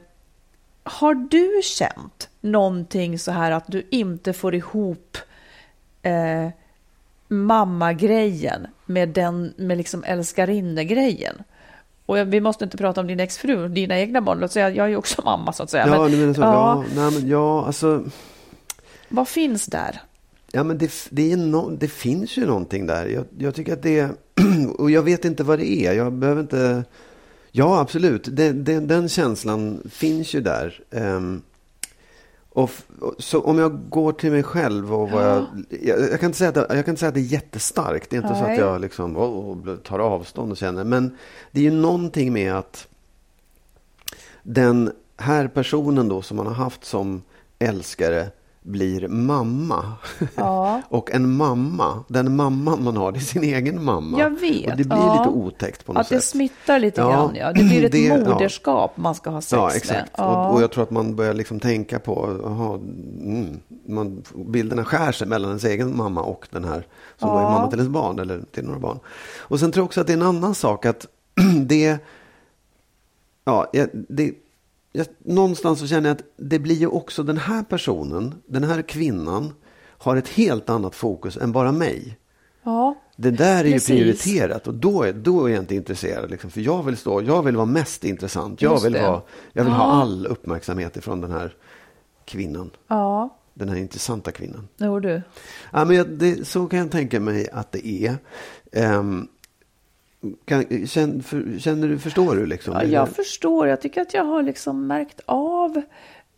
har 0.84 1.14
du 1.14 1.62
känt 1.64 2.30
någonting 2.42 3.20
så 3.20 3.32
här 3.32 3.52
att 3.52 3.68
du 3.68 3.88
inte 3.92 4.34
får 4.34 4.56
ihop 4.56 5.18
eh, 6.02 6.50
mammagrejen 7.28 8.68
med 8.86 9.10
den 9.10 9.54
med 9.58 9.78
liksom 9.78 10.04
älskarinnegrejen? 10.04 11.44
Och 12.06 12.18
vi 12.18 12.42
måste 12.42 12.64
inte 12.64 12.78
prata 12.78 13.02
om 13.02 13.08
din 13.08 13.20
exfru, 13.20 13.68
dina 13.68 14.00
egna 14.00 14.22
barn. 14.22 14.40
Låt 14.40 14.52
säga, 14.52 14.70
jag 14.70 14.86
är 14.86 14.90
ju 14.90 14.96
också 14.96 15.22
mamma 15.26 15.54
så 15.54 15.64
att 15.64 15.70
säga. 15.70 15.88
Ja, 15.88 16.02
men, 16.02 16.12
du 16.12 16.18
menar 16.18 16.34
så. 16.34 16.42
ja, 16.42 16.84
Ja, 16.96 17.02
nej, 17.02 17.12
men 17.12 17.30
ja, 17.30 17.66
alltså. 17.66 18.04
Vad 19.10 19.28
finns 19.28 19.66
där? 19.66 20.02
Ja, 20.52 20.64
men 20.64 20.78
det, 20.78 20.92
det, 21.10 21.32
är 21.32 21.38
no, 21.38 21.70
det 21.80 21.88
finns 21.88 22.38
ju 22.38 22.46
någonting 22.46 22.88
där. 22.88 23.06
Jag, 23.06 23.26
jag 23.38 23.56
tycker 23.56 23.74
att 23.74 23.84
det 23.84 24.10
och 24.78 24.92
jag 24.92 25.04
vet 25.04 25.26
inte 25.26 25.44
vad 25.44 25.60
det 25.60 25.86
är. 25.86 25.94
Jag 25.94 26.14
behöver 26.14 26.42
inte. 26.42 26.84
Ja, 27.52 27.80
absolut. 27.80 28.28
Det, 28.32 28.52
det, 28.52 28.80
den 28.80 29.10
känslan 29.10 29.82
finns 29.90 30.34
ju 30.34 30.42
där. 30.42 30.82
Ehm, 30.92 31.42
och, 32.56 32.72
så 33.18 33.42
om 33.42 33.60
jag 33.60 33.90
går 33.90 34.12
till 34.12 34.32
mig 34.32 34.44
själv 34.44 34.94
och 34.94 35.10
vad 35.10 35.24
jag, 35.26 35.46
jag, 35.70 36.00
jag, 36.00 36.20
kan 36.20 36.28
inte 36.28 36.38
säga 36.38 36.50
att, 36.50 36.56
jag 36.56 36.68
kan 36.68 36.92
inte 36.92 37.00
säga 37.00 37.08
att 37.08 37.14
det 37.14 37.20
är 37.20 37.34
jättestarkt. 37.34 38.10
Det 38.10 38.16
är 38.16 38.22
inte 38.22 38.36
så 38.36 38.42
Nej. 38.42 38.54
att 38.54 38.60
jag 38.60 38.82
liksom, 38.82 39.18
oh, 39.18 39.76
tar 39.76 40.00
avstånd 40.00 40.52
och 40.52 40.58
känner. 40.58 40.84
Men 40.84 41.18
det 41.52 41.60
är 41.60 41.64
ju 41.64 41.72
någonting 41.72 42.34
med 42.34 42.54
att 42.54 42.88
den 44.44 44.92
här 45.18 45.48
personen 45.48 46.10
då 46.10 46.22
som 46.22 46.38
man 46.38 46.48
har 46.48 46.54
haft 46.54 46.86
som 46.86 47.22
älskare 47.60 48.30
blir 48.66 49.08
mamma. 49.08 49.94
Ja. 50.36 50.82
och 50.90 51.12
en 51.12 51.32
mamma, 51.36 52.04
den 52.08 52.36
mamman 52.36 52.84
man 52.84 52.98
har, 52.98 53.12
det 53.12 53.18
är 53.18 53.22
sin 53.22 53.44
egen 53.44 53.84
mamma. 53.84 54.20
Jag 54.20 54.30
vet, 54.40 54.72
Och 54.72 54.78
det 54.78 54.84
blir 54.84 54.98
ja. 54.98 55.18
lite 55.18 55.30
otäckt 55.30 55.86
på 55.86 55.94
något 55.94 56.02
Att 56.02 56.10
det 56.10 56.16
sätt. 56.16 56.24
smittar 56.30 56.80
lite 56.80 57.02
Ja, 57.02 57.10
grann, 57.10 57.36
ja. 57.36 57.54
Det 57.54 57.64
blir 57.64 57.86
ett 57.86 57.92
det- 57.92 58.00
ja. 58.06 58.18
moderskap 58.18 58.98
man 58.98 59.16
ska 59.16 59.30
ha 59.30 59.42
sex 59.42 59.52
Ja, 59.52 59.66
med. 59.68 59.76
exakt. 59.76 60.12
Ja. 60.18 60.48
Och, 60.50 60.56
och 60.56 60.62
jag 60.62 60.72
tror 60.72 60.84
att 60.84 60.92
man 60.92 61.16
börjar 61.16 61.34
liksom 61.34 61.60
tänka 61.60 62.00
på, 62.00 62.40
aha, 62.46 62.74
mm, 62.76 63.60
man, 63.88 64.24
bilderna 64.36 64.86
skär 64.86 65.12
sig 65.12 65.28
mellan 65.28 65.50
ens 65.50 65.64
egen 65.64 65.98
mamma 65.98 66.22
och 66.22 66.48
den 66.52 66.64
här 66.64 66.88
som 67.18 67.30
då 67.30 67.38
är 67.38 67.42
Ja. 67.42 67.50
mamma 67.50 67.68
till 67.70 67.80
ens 67.80 67.94
barn 67.94 68.20
eller 68.20 68.42
till 68.52 68.66
några 68.66 68.80
barn. 68.80 69.00
Och 69.38 69.60
sen 69.60 69.72
tror 69.72 69.82
jag 69.82 69.86
också 69.86 70.02
att 70.02 70.08
det 70.08 70.14
är 70.14 70.18
en 70.18 70.24
annan 70.24 70.56
sak 70.56 70.86
att 70.86 71.06
det, 71.66 71.98
ja, 73.46 73.68
det, 74.10 74.32
jag, 74.98 75.08
någonstans 75.26 75.80
så 75.80 75.88
känner 75.88 76.10
jag 76.10 76.16
att 76.16 76.24
det 76.38 76.60
blir 76.60 76.76
ju 76.76 76.88
också 76.88 77.24
den 77.24 77.38
här 77.38 77.64
personen, 77.64 78.36
den 78.48 78.64
här 78.64 78.82
kvinnan 78.82 79.54
har 79.98 80.16
ett 80.16 80.28
helt 80.28 80.70
annat 80.70 80.96
fokus 80.96 81.38
än 81.38 81.52
bara 81.52 81.72
mig. 81.72 82.18
ja. 82.64 82.96
Det 83.18 83.32
där 83.32 83.66
är 83.66 83.72
Precis. 83.72 83.90
ju 83.90 83.96
prioriterat 83.96 84.68
och 84.68 84.74
då 84.74 85.04
är, 85.04 85.14
då 85.14 85.46
är 85.46 85.50
jag 85.54 85.60
inte 85.64 85.76
intresserad. 85.76 86.32
Liksom, 86.32 86.50
för 86.52 86.62
jag 86.62 86.84
vill 86.84 86.98
stå, 86.98 87.22
jag 87.22 87.44
vill 87.44 87.56
vara 87.56 87.66
mest 87.66 88.04
intressant. 88.04 88.62
Jag 88.62 88.72
Just 88.74 88.86
vill, 88.86 88.94
det. 88.94 89.00
ha, 89.02 89.26
jag 89.54 89.64
vill 89.64 89.74
Ja. 89.74 89.80
ha 89.80 89.86
all 90.02 90.26
uppmärksamhet 90.28 90.98
ifrån 90.98 91.22
den 91.22 91.32
här 91.32 91.54
kvinnan. 92.26 92.70
ja. 92.88 93.38
Den 93.54 93.70
här 93.70 93.76
intressanta 93.76 94.32
kvinnan. 94.32 94.68
Jo 94.78 95.00
du. 95.00 95.22
Ja, 95.72 95.86
men 95.86 95.96
jag, 95.96 96.10
det, 96.10 96.48
så 96.48 96.66
kan 96.68 96.80
jag 96.80 96.92
tänka 96.92 97.20
mig 97.20 97.50
att 97.50 97.72
det 97.72 97.88
är. 97.88 98.18
Ehm, 98.72 99.28
kan, 100.46 100.88
känner, 100.88 101.22
för, 101.22 101.60
känner 101.60 101.88
du, 101.88 102.00
förstår 102.00 102.36
du 102.36 102.46
liksom? 102.46 102.74
Ja, 102.74 102.84
jag 102.84 103.10
förstår. 103.10 103.68
Jag 103.68 103.82
tycker 103.82 104.02
att 104.02 104.14
jag 104.14 104.24
har 104.24 104.44
liksom 104.44 104.88
märkt 104.88 105.22
av 105.26 105.82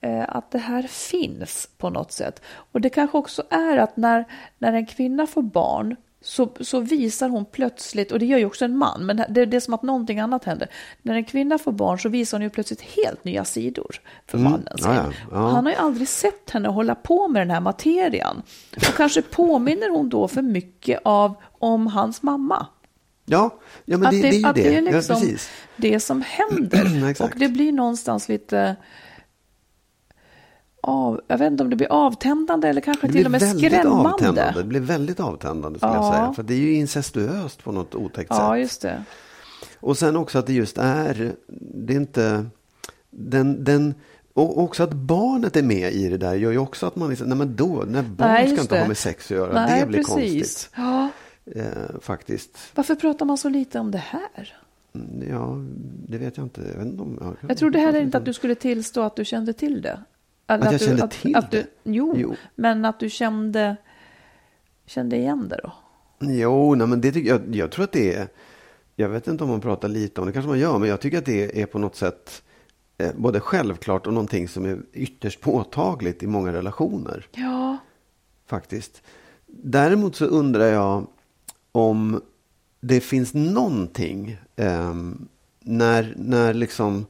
eh, 0.02 0.26
att 0.28 0.52
det 0.52 0.58
här 0.58 0.84
finns 0.84 1.70
på 1.78 1.90
något 1.90 2.12
sätt. 2.12 2.42
Och 2.72 2.82
det 2.82 2.90
kanske 2.90 3.18
också 3.18 3.44
är 3.50 3.78
att 3.78 3.98
när, 3.98 4.26
när 4.58 4.74
en 4.74 4.86
kvinna 4.86 5.28
får 5.28 5.42
barn 5.42 5.96
så, 6.22 6.50
så 6.60 6.80
visar 6.80 7.30
hon 7.30 7.46
plötsligt, 7.46 8.12
och 8.12 8.20
det 8.20 8.26
gör 8.26 8.38
ju 8.38 8.46
också 8.46 8.66
en 8.66 8.78
man, 8.78 9.06
men 9.06 9.18
det, 9.30 9.46
det 9.46 9.58
är 9.58 9.60
som 9.60 9.74
att 9.74 9.84
någonting 9.84 10.20
annat 10.20 10.44
händer. 10.44 10.70
När 11.02 11.16
en 11.16 11.24
kvinna 11.24 11.58
får 11.58 11.72
barn 11.72 12.00
så 12.00 12.10
visar 12.10 12.38
hon 12.38 12.44
ju 12.44 12.50
plötsligt 12.50 12.82
helt 12.82 13.24
nya 13.24 13.46
sidor 13.46 13.96
för 14.26 14.38
mannen. 14.38 14.76
Mm. 14.84 14.96
Ja, 14.96 14.96
ja, 14.96 15.12
ja. 15.32 15.38
Han 15.38 15.66
har 15.66 15.72
ju 15.72 15.78
aldrig 15.78 16.08
sett 16.08 16.50
henne 16.50 16.70
hålla 16.70 16.96
på 16.96 17.28
med 17.28 17.42
den 17.42 17.52
här 17.52 17.60
materian. 17.60 18.42
Och 18.76 18.96
kanske 18.98 19.22
påminner 19.22 19.90
hon 19.90 20.10
då 20.10 20.28
för 20.28 20.42
mycket 20.42 21.00
av, 21.04 21.36
om 21.60 21.88
hans 21.88 22.24
mamma. 22.24 22.68
Ja, 23.30 23.60
ja 23.86 23.98
men 23.98 24.06
Att 24.08 24.12
det, 24.14 24.22
det, 24.22 24.28
är 24.28 24.32
ju 24.40 24.46
att 24.48 24.56
det. 24.56 24.62
det 24.70 24.76
är 24.76 24.82
liksom 24.82 25.16
ja, 25.16 25.22
precis. 25.22 25.50
det 25.76 26.00
som 26.00 26.22
händer. 26.28 27.16
Och 27.24 27.32
det 27.36 27.48
blir 27.50 27.72
någonstans 27.72 28.30
lite 28.30 28.76
av, 30.82 31.22
jag 31.28 31.38
vet 31.38 31.52
inte 31.52 31.64
om 31.64 31.70
det 31.70 31.76
blir 31.76 31.92
avtändande 31.92 32.68
eller 32.68 32.82
kanske 32.82 33.08
Det 33.08 33.14
till 33.14 33.26
och 33.26 33.32
med 33.32 33.42
skrämmande. 33.58 34.10
avtändande. 34.10 34.54
Det 34.62 34.64
blir 34.64 34.80
väldigt 34.80 35.20
avtändande 35.20 35.80
skulle 35.80 35.94
Ja. 35.94 36.06
jag 36.06 36.14
säga. 36.14 36.34
För 36.34 36.44
det 36.44 36.54
är 36.54 36.58
ju 36.58 36.74
incestuöst 36.74 37.64
på 37.64 37.72
något 37.72 37.96
otäckt 37.96 38.30
sätt. 38.30 38.38
Ja, 38.42 38.58
just 38.58 38.82
det. 38.82 39.04
Och 39.80 39.98
sen 39.98 40.16
också 40.18 40.40
att 40.40 40.48
det 40.48 40.54
just 40.54 40.78
är, 40.78 41.32
det 41.86 41.94
är 41.94 41.98
inte, 41.98 42.46
den, 43.10 43.64
den, 43.64 43.94
och 44.34 44.58
också 44.64 44.84
att 44.84 44.94
barnet 44.94 45.56
är 45.56 45.64
med 45.64 45.94
i 45.94 46.10
det 46.10 46.18
där 46.18 46.36
gör 46.36 46.52
ju 46.52 46.58
också 46.58 46.86
att 46.86 46.96
man 46.96 47.10
liksom, 47.10 47.28
nej 47.28 47.38
men 47.38 47.56
då, 47.56 47.84
när 47.88 48.02
barn 48.04 48.28
Nej, 48.28 48.48
ska 48.52 48.62
inte 48.62 48.76
det. 48.76 48.82
ha 48.82 48.88
med 48.88 48.98
sex 48.98 49.26
att 49.26 49.32
göra, 49.38 49.66
Nej, 49.66 49.80
det 49.82 49.86
blir 49.88 49.98
precis. 49.98 50.14
konstigt. 50.14 50.70
Ja. 50.76 51.10
Eh, 51.56 52.00
faktiskt. 52.02 52.58
Varför 52.76 52.96
pratar 52.96 53.26
man 53.26 53.38
så 53.38 53.50
lite 53.50 53.80
om 53.80 53.92
det 53.92 53.98
här? 53.98 54.58
Mm, 54.96 55.30
Ja, 55.30 55.58
det 56.08 56.18
vet 56.18 56.38
jag 56.38 56.46
inte. 56.46 56.62
Jag, 56.62 56.78
vet 56.78 56.88
inte 56.88 57.02
om, 57.04 57.18
jag, 57.22 57.50
Jag 57.50 57.58
trodde 57.58 57.80
heller 57.80 58.02
inte 58.02 58.18
att 58.18 58.26
du 58.26 58.34
skulle 58.34 58.56
tillstå 58.56 59.02
att 59.02 59.16
du 59.16 59.26
kände 59.26 59.54
till 59.54 59.82
det. 59.82 60.04
Eller 60.48 60.66
Att 60.66 60.72
jag 60.72 60.82
du, 60.82 60.86
kände 60.86 61.08
till 61.08 61.36
att 61.36 61.52
du, 61.52 61.58
det? 61.62 61.68
jo, 61.84 62.14
Jo. 62.18 62.36
men 62.56 62.86
att 62.86 63.00
du 63.00 63.10
kände, 63.10 63.76
kände 64.86 65.16
igen 65.16 65.48
det 65.50 65.60
då? 65.64 65.72
Jo, 66.20 66.76
nej, 66.76 66.88
men 66.88 67.02
det 67.02 67.12
tycker 67.12 67.30
jag, 67.30 67.56
jag 67.56 67.72
tror 67.72 67.84
att 67.84 67.92
det 67.92 68.16
är, 68.16 68.28
jag 68.96 69.10
vet 69.10 69.28
inte 69.28 69.44
om 69.44 69.50
man 69.50 69.62
pratar 69.62 69.88
lite 69.88 70.22
om 70.22 70.28
det, 70.28 70.34
kanske 70.34 70.50
man 70.50 70.60
gör, 70.60 70.78
men 70.80 70.90
jag 70.90 71.02
tycker 71.02 71.18
att 71.18 71.26
det 71.26 71.62
är 71.62 71.66
på 71.66 71.80
något 71.80 71.96
sätt 71.96 72.44
eh, 72.98 73.12
både 73.18 73.40
självklart 73.40 74.08
och 74.08 74.14
någonting 74.14 74.48
som 74.48 74.66
är 74.66 74.80
ytterst 74.94 75.42
påtagligt 75.42 76.24
i 76.24 76.28
många 76.28 76.54
relationer. 76.54 77.26
Ja, 77.32 77.78
faktiskt. 78.46 79.02
Däremot 79.48 80.16
så 80.16 80.26
undrar 80.26 80.66
jag 80.66 81.08
om 81.78 82.22
det 82.82 83.00
finns 83.00 83.34
någonting 83.34 84.38
ehm, 84.56 85.28
när, 85.64 86.14
när 86.18 86.54
liksom 86.54 87.06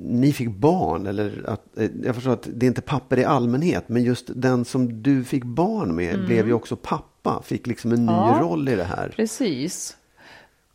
ni 0.00 0.32
fick 0.32 0.50
barn, 0.50 1.06
eller 1.06 1.44
att, 1.46 1.78
eh, 1.78 1.90
jag 2.02 2.14
förstår 2.14 2.32
att 2.32 2.48
det 2.54 2.66
är 2.66 2.68
inte 2.68 2.80
papper 2.80 3.18
i 3.18 3.24
allmänhet, 3.24 3.88
men 3.88 4.02
just 4.02 4.30
den 4.34 4.64
som 4.64 5.02
du 5.02 5.24
fick 5.24 5.44
barn 5.44 5.94
med 5.96 6.24
blev 6.26 6.46
ju 6.46 6.52
också 6.52 6.76
pappa, 6.76 7.42
fick 7.44 7.66
liksom 7.66 7.92
en 7.92 8.06
ny 8.06 8.12
Mm. 8.12 8.24
Ja. 8.24 8.38
roll 8.42 8.68
i 8.68 8.76
det 8.76 8.84
här. 8.84 9.12
precis. 9.16 9.96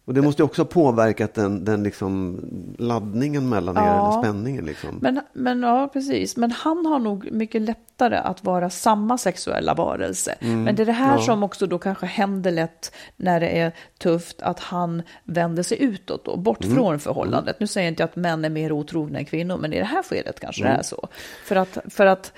Och 0.06 0.14
det 0.14 0.22
måste 0.22 0.42
ju 0.42 0.46
också 0.46 0.62
ha 0.62 0.68
påverkat 0.68 1.34
den, 1.34 1.66
den 1.66 1.84
liksom 1.84 2.40
laddningen 2.80 3.50
mellan 3.50 3.78
er, 3.78 3.82
Ja. 3.82 4.22
spänningen 4.24 4.66
liksom. 4.66 4.98
Men, 5.02 5.22
men 5.34 5.64
ja, 5.64 5.90
precis. 5.94 6.38
Men 6.38 6.52
han 6.52 6.86
har 6.86 7.00
nog 7.00 7.32
mycket 7.32 7.62
lättare 7.62 8.16
att 8.18 8.44
vara 8.44 8.70
samma 8.70 9.18
sexuella 9.18 9.74
varelse. 9.74 10.36
Men 10.40 10.76
det 10.76 10.84
är 10.84 10.86
det 10.86 10.92
här 10.92 11.06
Mm. 11.08 11.20
ja. 11.20 11.26
som 11.26 11.44
också 11.44 11.68
då 11.68 11.80
kanske 11.80 12.06
händer 12.06 12.52
lätt 12.52 12.92
när 13.16 13.40
det 13.40 13.60
är 13.60 13.72
tufft, 14.00 14.42
att 14.42 14.60
han 14.60 15.02
vänder 15.24 15.64
sig 15.64 15.82
utåt 15.84 16.26
då, 16.26 16.38
bort 16.38 16.64
Mm. 16.64 16.76
från 16.78 17.00
förhållandet. 17.00 17.60
Nu 17.60 17.68
säger 17.68 17.88
jag 17.88 17.92
inte 17.92 18.04
att 18.04 18.16
män 18.16 18.46
är 18.46 18.50
mer 18.50 18.72
otrogna 18.72 19.20
än 19.20 19.26
kvinnor, 19.26 19.58
men 19.58 19.74
i 19.74 19.80
det 19.80 19.86
här 19.86 20.04
skedet 20.04 20.40
kanske 20.40 20.62
Mm. 20.64 20.74
det 20.74 20.80
är 20.80 20.84
så. 20.84 21.08
För 21.46 21.56
att, 21.56 21.78
för 21.90 22.06
att 22.06 22.34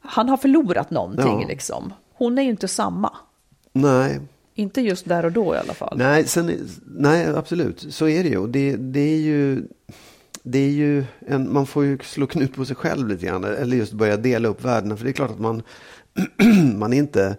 han 0.00 0.28
har 0.28 0.36
förlorat 0.36 0.90
någonting 0.90 1.40
Ja. 1.42 1.48
liksom. 1.48 1.92
Hon 2.14 2.38
är 2.38 2.42
ju 2.42 2.50
inte 2.50 2.68
samma. 2.68 3.12
Nej, 3.72 4.20
inte 4.58 4.80
just 4.80 5.08
där 5.08 5.24
och 5.24 5.32
då 5.32 5.54
i 5.54 5.58
alla 5.58 5.74
fall. 5.74 5.98
Nej, 5.98 6.26
sen, 6.26 6.68
nej 6.86 7.26
absolut. 7.26 7.86
Så 7.88 8.08
är 8.08 8.22
det 8.22 8.28
ju. 8.28 8.46
Det, 8.46 8.76
det 8.76 9.00
är 9.00 9.18
ju... 9.18 9.62
Det 10.42 10.58
är 10.58 10.70
ju 10.70 11.04
en, 11.26 11.52
man 11.52 11.66
får 11.66 11.84
ju 11.84 11.98
slå 11.98 12.26
knut 12.26 12.54
på 12.54 12.64
sig 12.64 12.76
själv 12.76 13.08
lite 13.08 13.26
grann. 13.26 13.44
Eller 13.44 13.76
just 13.76 13.92
börja 13.92 14.16
dela 14.16 14.48
upp 14.48 14.64
världen. 14.64 14.96
För 14.96 15.04
det 15.04 15.10
är 15.10 15.12
klart 15.12 15.30
att 15.30 15.40
man, 15.40 15.62
man 16.78 16.92
är 16.92 16.96
inte... 16.96 17.36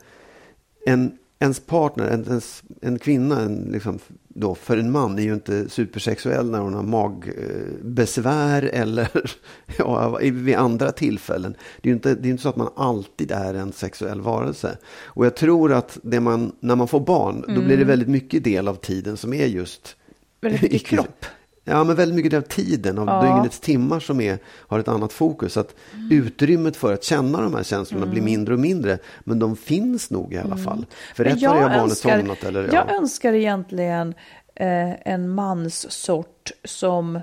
En, 0.85 1.17
ens 1.39 1.59
partner, 1.59 2.07
en, 2.07 2.25
ens, 2.27 2.63
en 2.81 2.99
kvinna, 2.99 3.41
en, 3.41 3.69
liksom, 3.71 3.99
då, 4.27 4.55
för 4.55 4.77
en 4.77 4.91
man 4.91 5.19
är 5.19 5.23
ju 5.23 5.33
inte 5.33 5.69
supersexuell 5.69 6.51
när 6.51 6.59
hon 6.59 6.73
har 6.73 6.83
magbesvär 6.83 8.61
eller 8.73 9.09
ja, 9.77 10.17
vid 10.21 10.55
andra 10.55 10.91
tillfällen. 10.91 11.55
Det 11.81 11.89
är 11.89 11.91
ju 11.91 11.95
inte, 11.95 12.15
det 12.15 12.27
är 12.27 12.31
inte 12.31 12.43
så 12.43 12.49
att 12.49 12.55
man 12.55 12.69
alltid 12.75 13.31
är 13.31 13.53
en 13.53 13.71
sexuell 13.71 14.21
varelse. 14.21 14.77
Och 15.03 15.25
jag 15.25 15.35
tror 15.35 15.73
att 15.73 15.97
det 16.01 16.19
man, 16.19 16.51
när 16.59 16.75
man 16.75 16.87
får 16.87 16.99
barn, 16.99 17.45
då 17.47 17.61
blir 17.61 17.77
det 17.77 17.83
väldigt 17.83 18.07
mycket 18.07 18.43
del 18.43 18.67
av 18.67 18.75
tiden 18.75 19.17
som 19.17 19.33
är 19.33 19.45
just 19.45 19.95
Väldigt 20.41 20.61
mycket 20.61 20.85
kropp. 20.85 21.25
Ja, 21.69 21.83
men 21.83 21.95
väldigt 21.95 22.15
mycket 22.15 22.33
av 22.33 22.41
tiden, 22.41 22.97
av 22.97 23.07
Ja. 23.07 23.35
dygnets 23.35 23.59
timmar 23.59 23.99
som 23.99 24.21
är, 24.21 24.39
har 24.45 24.79
ett 24.79 24.87
annat 24.87 25.13
fokus. 25.13 25.57
Att 25.57 25.75
utrymmet 26.11 26.77
för 26.77 26.93
att 26.93 27.03
känna 27.03 27.41
de 27.41 27.55
här 27.55 27.63
känslorna 27.63 28.05
blir 28.05 28.21
mindre 28.21 28.53
och 28.53 28.59
mindre. 28.59 28.97
Men 29.23 29.39
de 29.39 29.55
finns 29.55 30.11
nog 30.11 30.33
i 30.33 30.37
alla 30.37 30.57
fall. 30.57 30.85
För 31.15 31.23
det 31.23 31.29
är 31.29 31.47
har 31.47 31.69
barnet 31.69 31.97
somnat. 31.97 32.43
Eller, 32.43 32.63
jag 32.63 32.73
ja. 32.73 32.95
önskar 32.95 33.33
egentligen 33.33 34.13
eh, 34.55 35.11
en 35.13 35.29
manssort 35.29 36.51
som, 36.63 37.19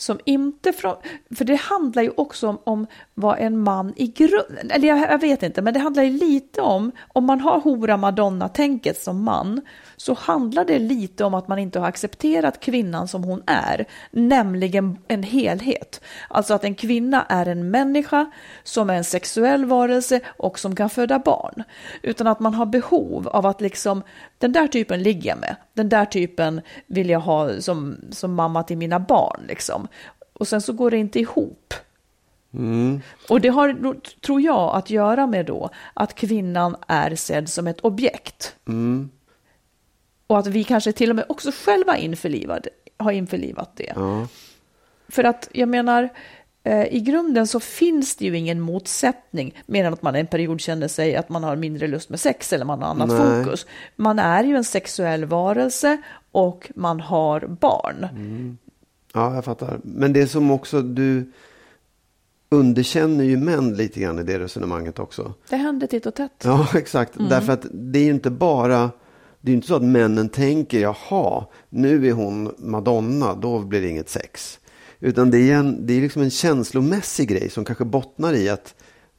som 0.00 0.18
inte 0.24 0.72
från... 0.72 0.96
För 1.36 1.44
det 1.44 1.54
handlar 1.54 2.02
ju 2.02 2.10
också 2.16 2.48
om, 2.48 2.58
om 2.64 2.86
vad 3.14 3.38
en 3.38 3.58
man 3.58 3.92
i 3.96 4.06
grunden... 4.06 4.70
Eller 4.70 4.88
jag, 4.88 4.98
jag 4.98 5.20
vet 5.20 5.42
inte, 5.42 5.62
men 5.62 5.74
det 5.74 5.80
handlar 5.80 6.02
ju 6.02 6.10
lite 6.10 6.60
om... 6.60 6.92
Om 7.08 7.24
man 7.24 7.40
har 7.40 7.60
hora 7.60 7.96
madonna-tänket 7.96 8.98
som 8.98 9.22
man 9.22 9.60
så 9.96 10.14
handlar 10.14 10.64
det 10.64 10.78
lite 10.78 11.24
om 11.24 11.34
att 11.34 11.48
man 11.48 11.58
inte 11.58 11.78
har 11.78 11.86
accepterat 11.86 12.60
kvinnan 12.60 13.08
som 13.08 13.24
hon 13.24 13.42
är, 13.46 13.86
nämligen 14.10 14.98
en 15.08 15.22
helhet. 15.22 16.00
Alltså 16.28 16.54
att 16.54 16.64
en 16.64 16.74
kvinna 16.74 17.26
är 17.28 17.46
en 17.46 17.70
människa 17.70 18.30
som 18.62 18.90
är 18.90 18.94
en 18.94 19.04
sexuell 19.04 19.64
varelse 19.64 20.20
och 20.26 20.58
som 20.58 20.76
kan 20.76 20.90
föda 20.90 21.18
barn. 21.18 21.62
Utan 22.02 22.26
att 22.26 22.40
man 22.40 22.54
har 22.54 22.66
behov 22.66 23.28
av 23.28 23.46
att 23.46 23.60
liksom, 23.60 24.02
den 24.38 24.52
där 24.52 24.66
typen 24.66 25.02
ligger 25.02 25.28
jag 25.30 25.38
med, 25.38 25.56
den 25.74 25.88
där 25.88 26.04
typen 26.04 26.60
vill 26.86 27.10
jag 27.10 27.20
ha 27.20 27.60
som, 27.60 27.96
som 28.10 28.34
mamma 28.34 28.62
till 28.62 28.78
mina 28.78 29.00
barn. 29.00 29.40
Liksom. 29.48 29.88
Och 30.32 30.48
sen 30.48 30.60
så 30.60 30.72
går 30.72 30.90
det 30.90 30.96
inte 30.96 31.20
ihop. 31.20 31.74
Och 33.28 33.40
det 33.40 33.48
har, 33.48 33.96
tror 34.20 34.40
jag, 34.40 34.76
att 34.76 34.90
göra 34.90 35.26
med 35.26 35.46
då 35.46 35.70
att 35.94 36.14
kvinnan 36.14 36.76
är 36.86 37.14
sedd 37.16 37.48
som 37.48 37.66
ett 37.66 37.80
objekt. 37.80 38.56
Och 40.26 40.38
att 40.38 40.46
vi 40.46 40.64
kanske 40.64 40.92
till 40.92 41.10
och 41.10 41.16
med 41.16 41.24
också 41.28 41.50
själva 41.54 41.96
införlivad, 41.96 42.66
har 42.96 43.12
införlivat 43.12 43.70
det. 43.76 43.92
Ja. 43.96 44.26
För 45.08 45.24
att 45.24 45.48
jag 45.52 45.68
menar, 45.68 46.08
eh, 46.64 46.94
i 46.94 47.00
grunden 47.00 47.46
så 47.46 47.60
finns 47.60 48.16
det 48.16 48.24
ju 48.24 48.38
ingen 48.38 48.60
motsättning 48.60 49.62
mer 49.66 49.84
än 49.84 49.92
att 49.92 50.02
man 50.02 50.14
en 50.14 50.26
period 50.26 50.60
känner 50.60 50.88
sig 50.88 51.16
att 51.16 51.28
man 51.28 51.44
har 51.44 51.56
mindre 51.56 51.86
lust 51.86 52.08
med 52.08 52.20
sex 52.20 52.52
eller 52.52 52.64
man 52.64 52.82
har 52.82 52.88
annat 52.90 53.08
Nej. 53.08 53.44
fokus. 53.44 53.66
Man 53.96 54.18
är 54.18 54.44
ju 54.44 54.56
en 54.56 54.64
sexuell 54.64 55.24
varelse 55.24 56.02
och 56.32 56.70
man 56.74 57.00
har 57.00 57.40
barn. 57.40 58.08
Ja, 59.14 59.34
jag 59.34 59.44
fattar. 59.44 59.80
Men 59.84 60.12
det 60.12 60.26
som 60.26 60.50
också 60.50 60.82
du 60.82 61.32
underkänner 62.48 63.24
ju 63.24 63.36
män 63.36 63.74
lite 63.74 64.00
grann 64.00 64.18
i 64.18 64.22
det 64.22 64.38
resonemanget 64.38 64.98
också. 64.98 65.34
Det 65.48 65.56
händer 65.56 65.86
titt 65.86 66.06
och 66.06 66.14
tätt. 66.14 66.42
Ja, 66.44 66.68
exakt. 66.74 67.16
Mm. 67.16 67.28
Därför 67.28 67.52
att 67.52 67.66
det 67.72 67.98
är 67.98 68.04
ju 68.04 68.10
inte 68.10 68.30
bara... 68.30 68.90
Det 69.42 69.48
är 69.48 69.50
ju 69.50 69.56
inte 69.56 69.68
så 69.68 69.74
att 69.76 69.82
männen 69.84 70.28
tänker, 70.28 70.80
jaha, 70.80 71.44
nu 71.68 72.08
är 72.08 72.12
hon 72.12 72.54
Madonna, 72.58 73.34
då 73.34 73.58
blir 73.58 73.80
det 73.80 73.88
inget 73.88 74.08
sex. 74.08 74.58
Utan 74.98 75.30
det 75.30 75.50
är, 75.50 75.54
en, 75.56 75.86
det 75.86 75.92
är 75.94 76.00
liksom 76.00 76.22
en 76.22 76.30
känslomässig 76.30 77.28
grej 77.28 77.50
som 77.50 77.64
kanske 77.64 77.84
bottnar 77.84 78.34
i 78.34 78.48
att 78.48 78.74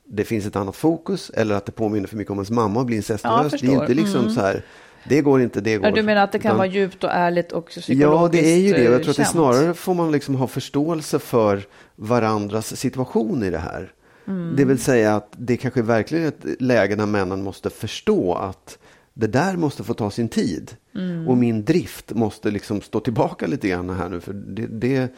det 0.08 0.24
finns 0.24 0.46
ett 0.46 0.56
annat 0.56 0.76
fokus 0.76 1.30
eller 1.30 1.56
att 1.56 1.66
det 1.66 1.72
påminner 1.72 2.08
för 2.08 2.18
mycket 2.18 2.32
om 2.32 2.38
ens 2.38 2.50
mamma 2.52 2.80
och 2.80 2.86
blir 2.86 2.96
Ja, 2.96 2.98
incestuös. 2.98 3.52
jag 3.54 3.62
det 3.62 3.68
är 3.78 3.82
inte 3.82 3.94
liksom 3.94 4.22
Mm. 4.22 4.34
så 4.34 4.42
här, 4.42 4.66
det 5.04 5.22
går 5.22 5.42
inte, 5.42 5.62
det 5.62 5.78
går. 5.78 5.86
Ja, 5.86 5.96
du 5.96 6.04
menar 6.04 6.24
att 6.24 6.32
det 6.32 6.40
kan 6.40 6.50
Utan- 6.50 6.58
vara 6.58 6.68
djupt 6.68 7.04
och 7.04 7.10
ärligt 7.14 7.52
och 7.52 7.68
psykologiskt 7.68 8.02
Ja, 8.02 8.42
det 8.42 8.54
är 8.54 8.58
ju 8.58 8.74
det. 8.74 8.84
Jag 8.84 9.02
tror 9.02 9.12
att 9.12 9.18
det 9.18 9.26
snarare 9.26 9.74
får 9.74 9.94
man 9.94 10.12
liksom 10.12 10.36
ha 10.36 10.48
förståelse 10.48 11.20
för 11.20 11.64
varandras 11.96 12.78
situation 12.78 13.44
i 13.44 13.50
det 13.50 13.58
här. 13.58 13.92
Mm. 14.28 14.56
Det 14.56 14.66
vill 14.66 14.80
säga 14.80 15.16
att 15.16 15.34
det 15.38 15.58
kanske 15.58 15.82
verkligen 15.82 16.24
är 16.24 16.28
ett 16.28 16.62
läge 16.62 16.96
när 16.96 17.06
männen 17.06 17.44
måste 17.44 17.70
förstå 17.70 18.34
att 18.34 18.78
det 19.14 19.28
där 19.28 19.56
måste 19.56 19.84
få 19.84 19.94
ta 19.94 20.12
sin 20.12 20.30
tid. 20.30 20.72
Mm. 20.96 21.28
Och 21.28 21.38
min 21.38 21.66
drift 21.66 22.14
måste 22.14 22.52
liksom 22.52 22.82
stå 22.82 23.00
tillbaka 23.00 23.48
lite 23.48 23.68
grann 23.68 23.90
här 23.90 24.10
nu. 24.10 24.20
För 24.22 24.34
det, 24.34 24.68
det, 24.68 25.14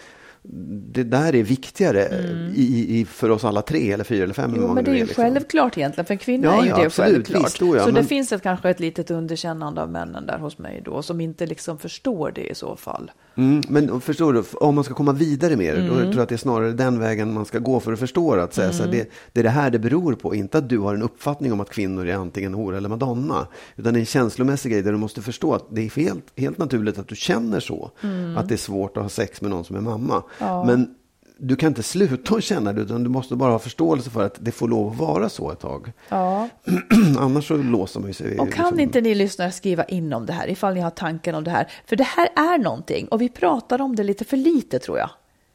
det 0.94 1.04
där 1.04 1.36
är 1.36 1.44
viktigare 1.44 2.08
i, 2.56 3.00
i, 3.00 3.06
för 3.06 3.30
oss 3.30 3.44
alla 3.44 3.62
tre 3.62 3.92
eller 3.92 4.04
fyra 4.04 4.24
eller 4.24 4.34
fem. 4.34 4.52
Mm. 4.52 4.62
Jo, 4.68 4.74
men 4.74 4.84
det 4.84 4.92
är 4.92 4.96
ju 4.96 5.06
liksom. 5.06 5.24
självklart 5.24 5.78
egentligen. 5.78 6.06
För 6.06 6.14
en 6.14 6.18
kvinna 6.18 6.46
Ja, 6.48 6.60
är 6.60 6.64
ju 6.64 6.70
ja, 6.70 6.78
det 6.78 6.86
absolut. 6.86 7.12
självklart. 7.14 7.46
Visst, 7.46 7.60
då 7.60 7.76
ja, 7.76 7.80
så 7.82 7.88
det 7.88 7.94
men- 7.94 8.06
finns 8.06 8.32
ett, 8.32 8.42
kanske 8.44 8.70
ett 8.70 8.80
litet 8.80 9.12
underkännande 9.12 9.82
av 9.82 9.90
männen 9.92 10.26
där 10.26 10.38
hos 10.38 10.58
mig 10.58 10.82
då, 10.86 11.02
som 11.02 11.22
inte 11.22 11.46
liksom 11.46 11.78
förstår 11.78 12.32
det 12.36 12.52
i 12.52 12.56
så 12.56 12.76
fall. 12.76 13.12
Mm, 13.36 13.62
men 13.70 14.02
förstår 14.02 14.34
du, 14.34 14.44
om 14.54 14.76
man 14.76 14.84
ska 14.84 14.94
komma 14.94 15.12
vidare 15.12 15.56
med 15.56 15.76
det, 15.76 15.82
då 15.88 15.94
Mm. 15.94 16.00
tror 16.04 16.14
jag 16.16 16.22
att 16.24 16.30
det 16.30 16.36
är 16.36 16.38
snarare 16.38 16.72
den 16.72 17.00
vägen 17.00 17.34
man 17.34 17.46
ska 17.46 17.60
gå 17.60 17.80
för 17.80 17.94
att 17.94 18.00
förstå 18.00 18.36
det. 18.36 18.44
Att 18.44 18.54
säga 18.54 18.72
så 18.72 18.84
här, 18.84 18.92
det, 18.92 19.10
det 19.34 19.40
är 19.40 19.44
det 19.44 19.50
här 19.50 19.70
det 19.72 19.80
beror 19.80 20.14
på, 20.14 20.36
inte 20.36 20.58
att 20.58 20.70
du 20.70 20.78
har 20.80 20.96
en 20.96 21.02
uppfattning 21.04 21.54
om 21.54 21.60
att 21.60 21.70
kvinnor 21.70 22.08
är 22.08 22.16
antingen 22.16 22.54
hora 22.54 22.78
eller 22.78 22.90
madonna. 22.90 23.48
Utan 23.76 23.94
det 23.94 23.98
är 23.98 24.02
en 24.02 24.06
känslomässig 24.06 24.72
grej 24.72 24.82
där 24.82 24.92
du 24.92 24.98
måste 24.98 25.22
förstå 25.22 25.54
att 25.54 25.66
det 25.70 25.82
är 25.82 25.90
helt, 25.96 26.24
helt 26.36 26.58
naturligt 26.58 27.00
att 27.00 27.08
du 27.08 27.16
känner 27.16 27.60
så. 27.60 27.92
Att 28.38 28.48
det 28.50 28.56
är 28.56 28.58
svårt 28.58 28.98
att 28.98 29.04
ha 29.04 29.10
sex 29.10 29.42
med 29.42 29.52
någon 29.52 29.64
som 29.64 29.76
är 29.76 29.82
mamma. 29.82 30.24
Men 30.40 30.96
du 31.38 31.56
kan 31.56 31.68
inte 31.68 31.84
sluta 31.84 32.36
att 32.36 32.44
känna 32.44 32.74
det, 32.74 32.82
utan 32.82 33.04
du 33.04 33.10
måste 33.10 33.36
bara 33.36 33.52
ha 33.52 33.60
förståelse 33.60 34.10
för 34.10 34.26
att 34.26 34.38
det 34.40 34.52
får 34.52 34.68
lov 34.68 34.92
att 34.92 34.98
vara 34.98 35.30
så 35.30 35.52
ett 35.52 35.60
tag. 35.60 35.92
Ja. 36.10 36.50
Annars 37.20 37.48
så 37.48 37.58
låser 37.58 38.00
man 38.00 38.10
ju 38.10 38.14
sig. 38.14 38.40
Och 38.40 38.54
kan 38.54 38.66
liksom- 38.66 38.80
inte 38.80 39.02
ni 39.02 39.16
lyssnare 39.16 39.52
skriva 39.52 39.84
in 39.84 40.14
om 40.14 40.26
det 40.26 40.34
här, 40.34 40.50
ifall 40.50 40.74
ni 40.74 40.80
har 40.80 40.90
tanken 40.90 41.36
om 41.36 41.44
det 41.44 41.52
här? 41.52 41.68
För 41.86 41.96
det 41.96 42.04
här 42.04 42.30
är 42.36 42.58
någonting, 42.58 43.08
och 43.08 43.22
vi 43.22 43.30
pratar 43.30 43.82
om 43.82 43.96
det 43.96 44.04
lite 44.04 44.26
för 44.26 44.38
lite 44.38 44.80
tror 44.80 44.98
jag. 44.98 45.10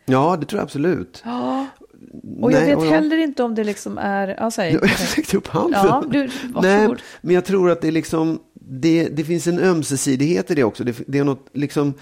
Ja, 0.07 0.37
det 0.41 0.47
tror 0.47 0.59
jag 0.59 0.65
absolut. 0.65 1.23
Ja. 1.25 1.67
Och 2.41 2.53
jag 2.53 2.61
Nej, 2.61 2.69
vet 2.69 2.79
och 2.79 2.85
heller 2.85 3.17
inte 3.17 3.43
om 3.43 3.55
det 3.55 3.65
liksom 3.65 3.99
är... 3.99 4.37
Ja, 4.39 4.51
säg. 4.51 4.73
Jag 4.83 4.91
sträckte 4.91 5.37
upp 5.37 5.49
handen. 5.49 5.81
Ja, 5.85 6.05
du. 6.11 6.31
Nej, 6.63 6.89
men 7.21 7.35
jag 7.35 7.45
tror 7.45 7.71
att 7.71 7.81
det, 7.81 7.91
liksom, 7.91 8.39
det, 8.55 9.09
det 9.09 9.25
finns 9.25 9.47
en 9.47 9.59
ömsesidighet 9.59 10.51
i 10.51 10.55
det 10.55 10.65
också. 10.65 10.85
Det, 10.85 10.97
det 11.07 11.19
är 11.19 11.25
något 11.25 11.47
liksom 11.53 11.95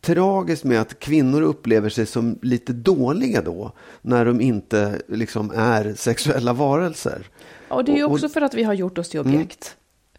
tragiskt 0.00 0.64
med 0.64 0.80
att 0.80 0.98
kvinnor 0.98 1.42
upplever 1.42 1.88
sig 1.88 2.06
som 2.06 2.38
lite 2.42 2.72
dåliga 2.72 3.42
då. 3.42 3.72
När 4.02 4.24
de 4.24 4.40
inte 4.40 5.02
liksom 5.08 5.52
är 5.56 5.94
sexuella 5.96 6.52
varelser. 6.52 7.22
Och 7.68 7.84
det 7.84 7.92
är 7.92 7.96
ju 7.96 8.02
och- 8.02 8.08
Mm. 8.10 8.14
också 8.14 8.28
för 8.28 8.40
att 8.40 8.54
vi 8.54 8.62
har 8.62 8.74
gjort 8.74 8.98
oss 8.98 9.08
till 9.08 9.20
objekt. 9.20 9.74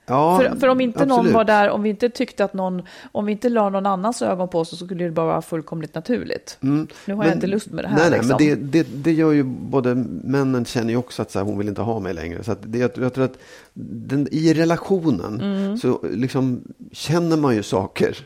Ja, 0.05 0.37
För, 0.39 0.55
för 0.59 0.67
om 0.67 0.81
inte 0.81 1.05
någon 1.05 1.11
absolut. 1.19 1.33
var 1.33 1.43
där, 1.43 1.69
om 1.69 1.81
vi 1.83 1.89
inte 1.89 2.09
tyckte 2.09 2.43
att 2.43 2.53
någon, 2.53 2.81
om 3.11 3.25
vi 3.25 3.31
inte 3.31 3.49
la 3.49 3.69
någon 3.69 3.85
annans 3.85 4.21
ögon 4.21 4.49
på 4.49 4.59
oss 4.59 4.69
så 4.69 4.75
skulle 4.85 5.03
det 5.03 5.11
bara 5.11 5.25
vara 5.25 5.41
fullkomligt 5.41 5.95
naturligt. 5.95 6.57
Nu 6.59 6.69
har 6.69 6.87
jag 7.05 7.13
Mm. 7.15 7.17
Men- 7.27 7.33
inte 7.33 7.47
lust 7.47 7.67
med 7.71 7.83
det 7.83 7.87
här. 7.87 7.95
Nej, 7.97 8.09
nej 8.09 8.19
liksom. 8.19 8.37
men 8.39 8.71
det, 8.71 8.83
det, 8.83 9.03
det 9.03 9.11
gör 9.11 9.31
ju 9.31 9.43
både 9.43 9.95
männen 10.23 10.65
känner 10.65 10.89
ju 10.89 10.97
också 10.97 11.21
att 11.21 11.31
så 11.31 11.39
här, 11.39 11.45
hon 11.45 11.57
vill 11.57 11.67
inte 11.67 11.81
ha 11.81 11.99
mig 11.99 12.13
längre. 12.13 12.43
Så 12.43 12.55
det, 12.63 12.77
jag, 12.79 12.91
jag 12.97 13.13
tror 13.13 13.25
att 13.25 13.37
den, 13.73 14.27
i 14.31 14.53
relationen 14.53 15.41
Mm. 15.41 15.77
så 15.77 15.99
liksom 16.11 16.61
känner 16.91 17.37
man 17.37 17.55
ju 17.55 17.63
saker. 17.63 18.17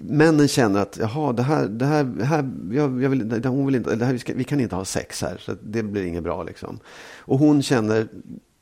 Männen 0.00 0.48
känner 0.48 0.80
att 0.80 0.98
jaha, 1.00 1.32
det 1.32 1.42
här, 1.42 1.66
det 1.66 1.86
här, 1.86 2.04
det 2.04 2.24
här 2.24 2.50
jag, 2.72 3.02
jag 3.02 3.10
vill, 3.10 3.28
det, 3.28 3.48
hon 3.48 3.66
vill 3.66 3.74
inte, 3.74 3.96
det 3.96 4.04
här, 4.04 4.12
vi, 4.12 4.18
ska, 4.18 4.34
vi 4.34 4.44
kan 4.44 4.60
inte 4.60 4.76
ha 4.76 4.84
sex 4.84 5.22
här, 5.22 5.36
så 5.40 5.54
det 5.62 5.82
blir 5.82 6.04
inget 6.04 6.22
bra 6.22 6.42
liksom. 6.42 6.78
Och 7.18 7.38
hon 7.38 7.62
känner, 7.62 8.08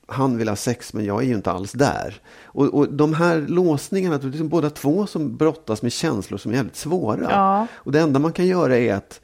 han 0.07 0.39
vill 0.39 0.49
ha 0.49 0.57
sex 0.57 0.93
men 0.93 1.05
jag 1.05 1.23
är 1.23 1.27
ju 1.27 1.35
inte 1.35 1.51
alls 1.51 1.73
där. 1.73 2.21
Och, 2.45 2.75
och 2.75 2.93
de 2.93 3.15
här 3.15 3.45
låsningarna, 3.49 4.19
det 4.19 4.27
är 4.27 4.31
liksom 4.31 4.49
båda 4.49 4.71
två 4.71 5.07
som 5.07 5.37
brottas 5.37 5.83
med 5.83 5.93
känslor 5.93 6.39
som 6.39 6.53
är 6.53 6.57
jävligt 6.57 6.77
svåra. 6.77 7.31
Ja. 7.31 7.67
Och 7.75 7.93
det 7.93 8.01
enda 8.01 8.19
man 8.19 8.33
kan 8.33 8.47
göra 8.47 8.77
är 8.79 8.95
att 8.95 9.21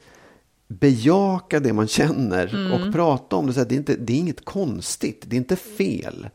bejaka 0.67 1.59
det 1.59 1.73
man 1.73 1.87
känner 1.87 2.55
Mm. 2.55 2.71
och 2.71 2.93
prata 2.93 3.35
om 3.35 3.47
det. 3.47 3.53
Så 3.53 3.63
det, 3.63 3.75
är 3.75 3.77
inte, 3.77 3.95
det 3.95 4.13
är 4.13 4.17
inget 4.17 4.45
konstigt, 4.45 5.23
det 5.27 5.35
är 5.35 5.37
inte 5.37 5.55
fel. 5.55 6.29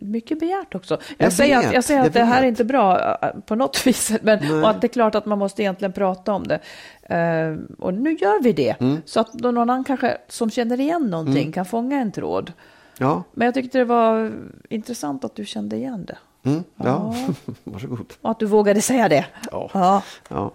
Mycket 0.00 0.40
begärt 0.40 0.74
också. 0.74 0.98
Jag, 1.18 1.26
Jag 1.26 1.32
säger 1.32 1.56
vet, 1.58 1.66
att, 1.68 1.74
jag 1.74 1.84
säger 1.84 2.00
jag 2.00 2.06
att 2.06 2.12
det 2.12 2.24
här 2.24 2.42
är 2.42 2.46
inte 2.46 2.64
bra 2.64 3.16
äh, 3.22 3.28
på 3.46 3.54
något 3.54 3.86
vis, 3.86 4.12
men, 4.22 4.38
Nej. 4.38 4.52
och 4.52 4.70
att 4.70 4.80
det 4.80 4.86
är 4.86 4.88
klart 4.88 5.14
att 5.14 5.26
man 5.26 5.38
måste 5.38 5.62
egentligen 5.62 5.92
prata 5.92 6.32
om 6.32 6.44
det. 6.46 6.58
Eh, 7.02 7.56
och 7.78 7.94
nu 7.94 8.12
gör 8.12 8.42
vi 8.42 8.52
det, 8.52 8.80
Mm. 8.80 9.02
så 9.04 9.20
att 9.20 9.34
någon 9.34 9.58
annan 9.58 9.84
kanske 9.84 10.18
som 10.28 10.50
känner 10.50 10.80
igen 10.80 11.02
någonting 11.10 11.52
kan 11.52 11.64
fånga 11.66 12.00
en 12.00 12.12
tråd. 12.12 12.52
Ja, 12.98 13.22
Men 13.32 13.44
jag 13.44 13.54
tyckte 13.54 13.78
det 13.78 13.84
var 13.84 14.32
intressant 14.68 15.24
att 15.24 15.34
du 15.34 15.44
kände 15.44 15.76
igen 15.76 16.04
det. 16.04 16.18
mm, 16.50 16.64
ja. 16.76 17.14
varsågod. 17.64 18.12
Och 18.20 18.30
att 18.30 18.38
du 18.38 18.46
vågade 18.46 18.80
säga 18.82 19.08
det. 19.08 19.26
Ja. 19.52 19.70
Ja. 19.74 20.02
Ja. 20.28 20.50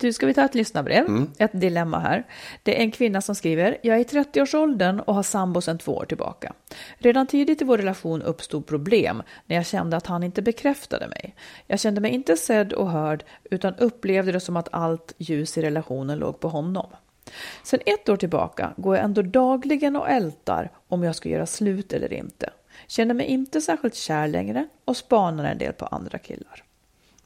Du, 0.00 0.12
ska 0.12 0.26
vi 0.26 0.34
ta 0.34 0.44
ett 0.44 0.54
lyssnarbrev? 0.54 1.06
Mm. 1.06 1.30
Ett 1.38 1.50
dilemma 1.52 1.98
här. 1.98 2.26
Det 2.62 2.78
är 2.78 2.82
en 2.82 2.90
kvinna 2.90 3.20
som 3.20 3.34
skriver, 3.34 3.78
jag 3.82 3.96
är 3.96 4.00
i 4.00 4.04
30-årsåldern 4.04 5.00
och 5.00 5.14
har 5.14 5.22
sambo 5.22 5.60
sedan 5.60 5.78
två 5.78 5.92
år 5.92 6.04
tillbaka. 6.04 6.52
Redan 6.98 7.26
tidigt 7.26 7.62
i 7.62 7.64
vår 7.64 7.78
relation 7.78 8.22
uppstod 8.22 8.66
problem 8.66 9.22
när 9.46 9.56
jag 9.56 9.66
kände 9.66 9.96
att 9.96 10.06
han 10.06 10.22
inte 10.22 10.42
bekräftade 10.42 11.08
mig. 11.08 11.34
Jag 11.66 11.80
kände 11.80 12.00
mig 12.00 12.10
inte 12.10 12.36
sedd 12.36 12.72
och 12.72 12.90
hörd 12.90 13.24
utan 13.50 13.74
upplevde 13.74 14.32
det 14.32 14.40
som 14.40 14.56
att 14.56 14.68
allt 14.72 15.14
ljus 15.18 15.58
i 15.58 15.62
relationen 15.62 16.18
låg 16.18 16.40
på 16.40 16.48
honom. 16.48 16.86
Sen 17.62 17.80
ett 17.86 18.08
år 18.08 18.16
tillbaka 18.16 18.72
går 18.76 18.96
jag 18.96 19.04
ändå 19.04 19.22
dagligen 19.22 19.96
och 19.96 20.10
ältar 20.10 20.70
om 20.88 21.02
jag 21.02 21.16
ska 21.16 21.28
göra 21.28 21.46
slut 21.46 21.92
eller 21.92 22.12
inte. 22.12 22.50
Känner 22.86 23.14
mig 23.14 23.26
inte 23.26 23.60
särskilt 23.60 23.94
kär 23.94 24.28
längre 24.28 24.68
och 24.84 24.96
spanar 24.96 25.44
en 25.44 25.58
del 25.58 25.72
på 25.72 25.86
andra 25.86 26.18
killar. 26.18 26.64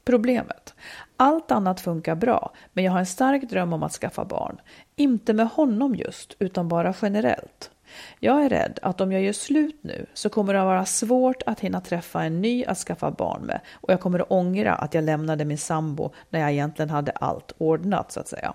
Problemet. 0.05 0.73
Allt 1.17 1.51
annat 1.51 1.81
funkar 1.81 2.15
bra, 2.15 2.53
men 2.73 2.83
jag 2.83 2.91
har 2.91 2.99
en 2.99 3.05
stark 3.05 3.49
dröm 3.49 3.73
om 3.73 3.83
att 3.83 3.91
skaffa 3.91 4.25
barn. 4.25 4.61
Inte 4.95 5.33
med 5.33 5.47
honom 5.47 5.95
just, 5.95 6.35
utan 6.39 6.67
bara 6.67 6.93
generellt. 7.01 7.71
Jag 8.19 8.45
är 8.45 8.49
rädd 8.49 8.79
att 8.81 9.01
om 9.01 9.11
jag 9.11 9.21
gör 9.21 9.33
slut 9.33 9.79
nu 9.81 10.05
så 10.13 10.29
kommer 10.29 10.53
det 10.53 10.59
att 10.59 10.65
vara 10.65 10.85
svårt 10.85 11.43
att 11.45 11.59
hinna 11.59 11.81
träffa 11.81 12.23
en 12.23 12.41
ny 12.41 12.65
att 12.65 12.77
skaffa 12.77 13.11
barn 13.11 13.41
med 13.41 13.61
och 13.73 13.93
jag 13.93 13.99
kommer 13.99 14.19
att 14.19 14.31
ångra 14.31 14.73
att 14.73 14.93
jag 14.93 15.03
lämnade 15.03 15.45
min 15.45 15.57
sambo 15.57 16.11
när 16.29 16.39
jag 16.39 16.51
egentligen 16.51 16.89
hade 16.89 17.11
allt 17.11 17.51
ordnat 17.57 18.11
så 18.11 18.19
att 18.19 18.27
säga. 18.27 18.53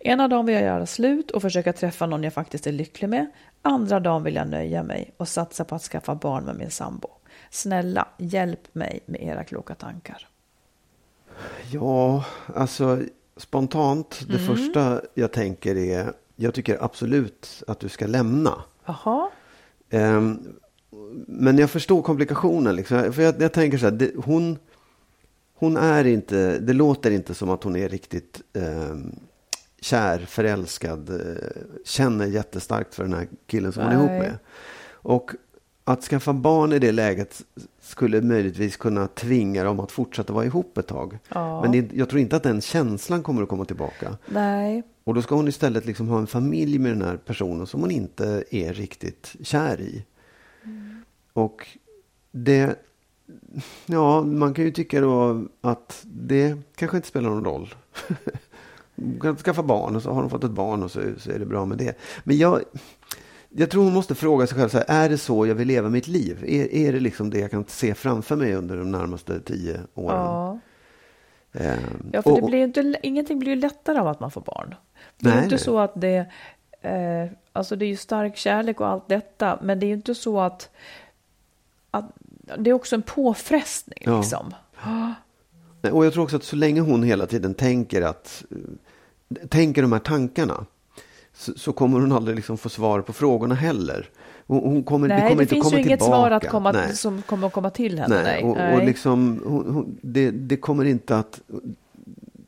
Ena 0.00 0.28
dagen 0.28 0.46
vill 0.46 0.54
jag 0.54 0.64
göra 0.64 0.86
slut 0.86 1.30
och 1.30 1.42
försöka 1.42 1.72
träffa 1.72 2.06
någon 2.06 2.24
jag 2.24 2.32
faktiskt 2.32 2.66
är 2.66 2.72
lycklig 2.72 3.08
med. 3.08 3.26
Andra 3.62 4.00
dagen 4.00 4.22
vill 4.22 4.34
jag 4.34 4.48
nöja 4.48 4.82
mig 4.82 5.14
och 5.16 5.28
satsa 5.28 5.64
på 5.64 5.74
att 5.74 5.82
skaffa 5.82 6.14
barn 6.14 6.44
med 6.44 6.56
min 6.56 6.70
sambo. 6.70 7.08
Snälla, 7.50 8.08
hjälp 8.18 8.74
mig 8.74 9.00
med 9.06 9.22
era 9.22 9.44
kloka 9.44 9.74
tankar. 9.74 10.28
Ja, 11.72 12.24
alltså 12.54 12.98
spontant, 13.36 14.20
det 14.28 14.34
Mm. 14.38 14.46
första 14.46 15.00
jag 15.14 15.32
tänker 15.32 15.76
är, 15.76 16.12
jag 16.36 16.54
tycker 16.54 16.84
absolut 16.84 17.62
att 17.66 17.80
du 17.80 17.88
ska 17.88 18.06
lämna. 18.06 18.54
Jaha, 18.86 19.30
Ehm, 19.90 20.38
men 21.26 21.58
jag 21.58 21.70
förstår 21.70 22.02
komplikationen. 22.02 22.76
Liksom. 22.76 23.12
För 23.12 23.22
jag, 23.22 23.42
jag 23.42 23.52
tänker 23.52 23.78
så 23.78 23.84
här, 23.84 23.92
det, 23.92 24.12
hon, 24.24 24.58
hon 25.54 25.76
är 25.76 26.04
inte, 26.06 26.58
det 26.58 26.72
låter 26.72 27.10
inte 27.10 27.34
som 27.34 27.50
att 27.50 27.64
hon 27.64 27.76
är 27.76 27.88
riktigt 27.88 28.40
ehm, 28.52 29.14
kär, 29.80 30.18
förälskad, 30.18 31.10
eh, 31.10 31.62
känner 31.84 32.26
jättestarkt 32.26 32.94
för 32.94 33.02
den 33.02 33.12
här 33.14 33.28
killen 33.46 33.72
som 33.72 33.82
hon 33.82 33.92
är 33.92 33.96
ihop 33.96 34.08
Nej. 34.10 34.20
med. 34.20 34.38
Och 34.92 35.30
att 35.88 36.02
skaffa 36.02 36.32
barn 36.32 36.72
i 36.72 36.78
det 36.78 36.92
läget 36.92 37.42
skulle 37.80 38.22
möjligtvis 38.22 38.76
kunna 38.76 39.06
tvinga 39.06 39.64
dem 39.64 39.80
att 39.80 39.92
fortsätta 39.92 40.32
vara 40.32 40.44
ihop 40.44 40.78
ett 40.78 40.86
tag. 40.86 41.18
Ja. 41.28 41.62
Men 41.62 41.72
det, 41.72 41.92
jag 41.92 42.08
tror 42.08 42.20
inte 42.20 42.36
att 42.36 42.42
den 42.42 42.60
känslan 42.60 43.22
kommer 43.22 43.42
att 43.42 43.48
komma 43.48 43.64
tillbaka. 43.64 44.16
nej, 44.26 44.82
Och 45.04 45.14
då 45.14 45.22
ska 45.22 45.34
hon 45.34 45.48
istället 45.48 45.86
liksom 45.86 46.08
ha 46.08 46.18
en 46.18 46.26
familj 46.26 46.78
med 46.78 46.92
den 46.92 47.02
här 47.02 47.16
personen 47.16 47.66
som 47.66 47.80
hon 47.80 47.90
inte 47.90 48.44
är 48.50 48.74
riktigt 48.74 49.36
kär 49.42 49.80
i. 49.80 50.04
Och 51.32 51.68
det, 52.30 52.78
ja, 53.86 54.22
man 54.22 54.54
kan 54.54 54.64
ju 54.64 54.70
tycka 54.70 55.00
då 55.00 55.44
att 55.60 56.00
det 56.04 56.56
kanske 56.74 56.96
inte 56.96 57.08
spelar 57.08 57.30
någon 57.30 57.44
roll. 57.44 57.74
Hon 58.96 59.20
kan 59.20 59.36
skaffa 59.36 59.62
barn 59.62 59.96
och 59.96 60.02
så 60.02 60.12
har 60.12 60.20
hon 60.20 60.30
fått 60.30 60.44
ett 60.44 60.50
barn 60.50 60.82
och 60.82 60.90
så, 60.90 61.00
så 61.18 61.30
är 61.30 61.38
det 61.38 61.46
bra 61.46 61.64
med 61.64 61.78
det. 61.78 61.98
Men 62.24 62.36
jag, 62.36 62.62
jag 63.50 63.70
tror 63.70 63.84
hon 63.84 63.92
måste 63.92 64.14
fråga 64.14 64.46
sig 64.46 64.58
själv, 64.58 64.68
så 64.68 64.78
här, 64.78 64.84
är 64.88 65.08
det 65.08 65.18
så 65.18 65.46
jag 65.46 65.54
vill 65.54 65.68
leva 65.68 65.88
mitt 65.88 66.06
liv? 66.08 66.44
Är, 66.46 66.74
är 66.74 66.92
det 66.92 67.00
liksom 67.00 67.30
det 67.30 67.38
jag 67.38 67.50
kan 67.50 67.64
se 67.68 67.94
framför 67.94 68.36
mig 68.36 68.54
under 68.54 68.76
de 68.76 68.90
närmaste 68.92 69.40
tio 69.40 69.80
åren? 69.94 70.16
ja. 70.16 70.58
Ehm, 71.52 71.78
Ja, 72.12 72.22
för 72.22 72.30
och- 72.30 72.40
det 72.40 72.46
blir 72.46 72.58
inte, 72.64 72.94
ingenting 73.02 73.38
blir 73.38 73.48
ju 73.54 73.60
lättare 73.60 73.98
av 73.98 74.08
att 74.08 74.20
man 74.20 74.30
får 74.30 74.40
barn. 74.40 74.74
Det 75.18 75.28
är 75.28 75.34
Nej, 75.34 75.42
inte 75.44 75.54
nej. 75.54 75.64
så 75.64 75.78
att 75.78 75.92
det, 76.00 76.26
eh, 76.82 77.26
alltså 77.52 77.76
det 77.76 77.84
är 77.84 77.88
ju 77.88 77.96
stark 77.96 78.36
kärlek 78.36 78.80
och 78.80 78.88
allt 78.88 79.08
detta, 79.08 79.58
men 79.62 79.80
det 79.80 79.86
är 79.86 79.88
ju 79.88 79.94
inte 79.94 80.14
så 80.14 80.40
att, 80.40 80.70
att 81.90 82.04
det 82.58 82.70
är 82.70 82.74
också 82.74 82.94
en 82.96 83.02
påfrestning 83.02 83.98
Ja. 84.06 84.20
liksom. 84.20 84.54
Och 85.92 86.06
jag 86.06 86.12
tror 86.12 86.24
också 86.24 86.36
att 86.36 86.44
så 86.44 86.56
länge 86.56 86.80
hon 86.80 87.02
hela 87.02 87.26
tiden 87.26 87.54
tänker 87.54 88.02
att 88.02 88.44
tänker 89.48 89.82
de 89.82 89.92
här 89.92 89.98
tankarna 89.98 90.66
så, 91.38 91.52
så 91.58 91.72
kommer 91.72 92.00
hon 92.00 92.12
aldrig 92.12 92.36
liksom 92.36 92.58
få 92.58 92.68
svar 92.68 93.00
på 93.00 93.12
frågorna 93.12 93.54
heller. 93.54 94.08
Hon, 94.46 94.60
hon 94.60 94.82
kommer, 94.84 95.08
Nej, 95.08 95.20
kommer 95.20 95.36
det 95.36 95.42
inte 95.42 95.54
finns 95.54 95.64
komma 95.64 95.76
ju 95.78 95.84
inget 95.84 96.00
tillbaka. 96.00 96.20
svar 96.20 96.30
att 96.30 96.48
komma, 96.48 96.72
Nej. 96.72 96.96
som 96.96 97.22
kommer 97.22 97.46
att 97.46 97.52
komma 97.52 97.70
till 97.70 97.98
henne. 97.98 98.22
Nej, 98.22 98.44
och, 98.44 98.56
nej. 98.56 98.76
och 98.76 98.84
liksom, 98.84 99.42
hon, 99.46 99.74
hon, 99.74 99.98
det, 100.02 100.30
det 100.30 100.56
kommer 100.56 100.84
inte 100.84 101.16
att... 101.16 101.40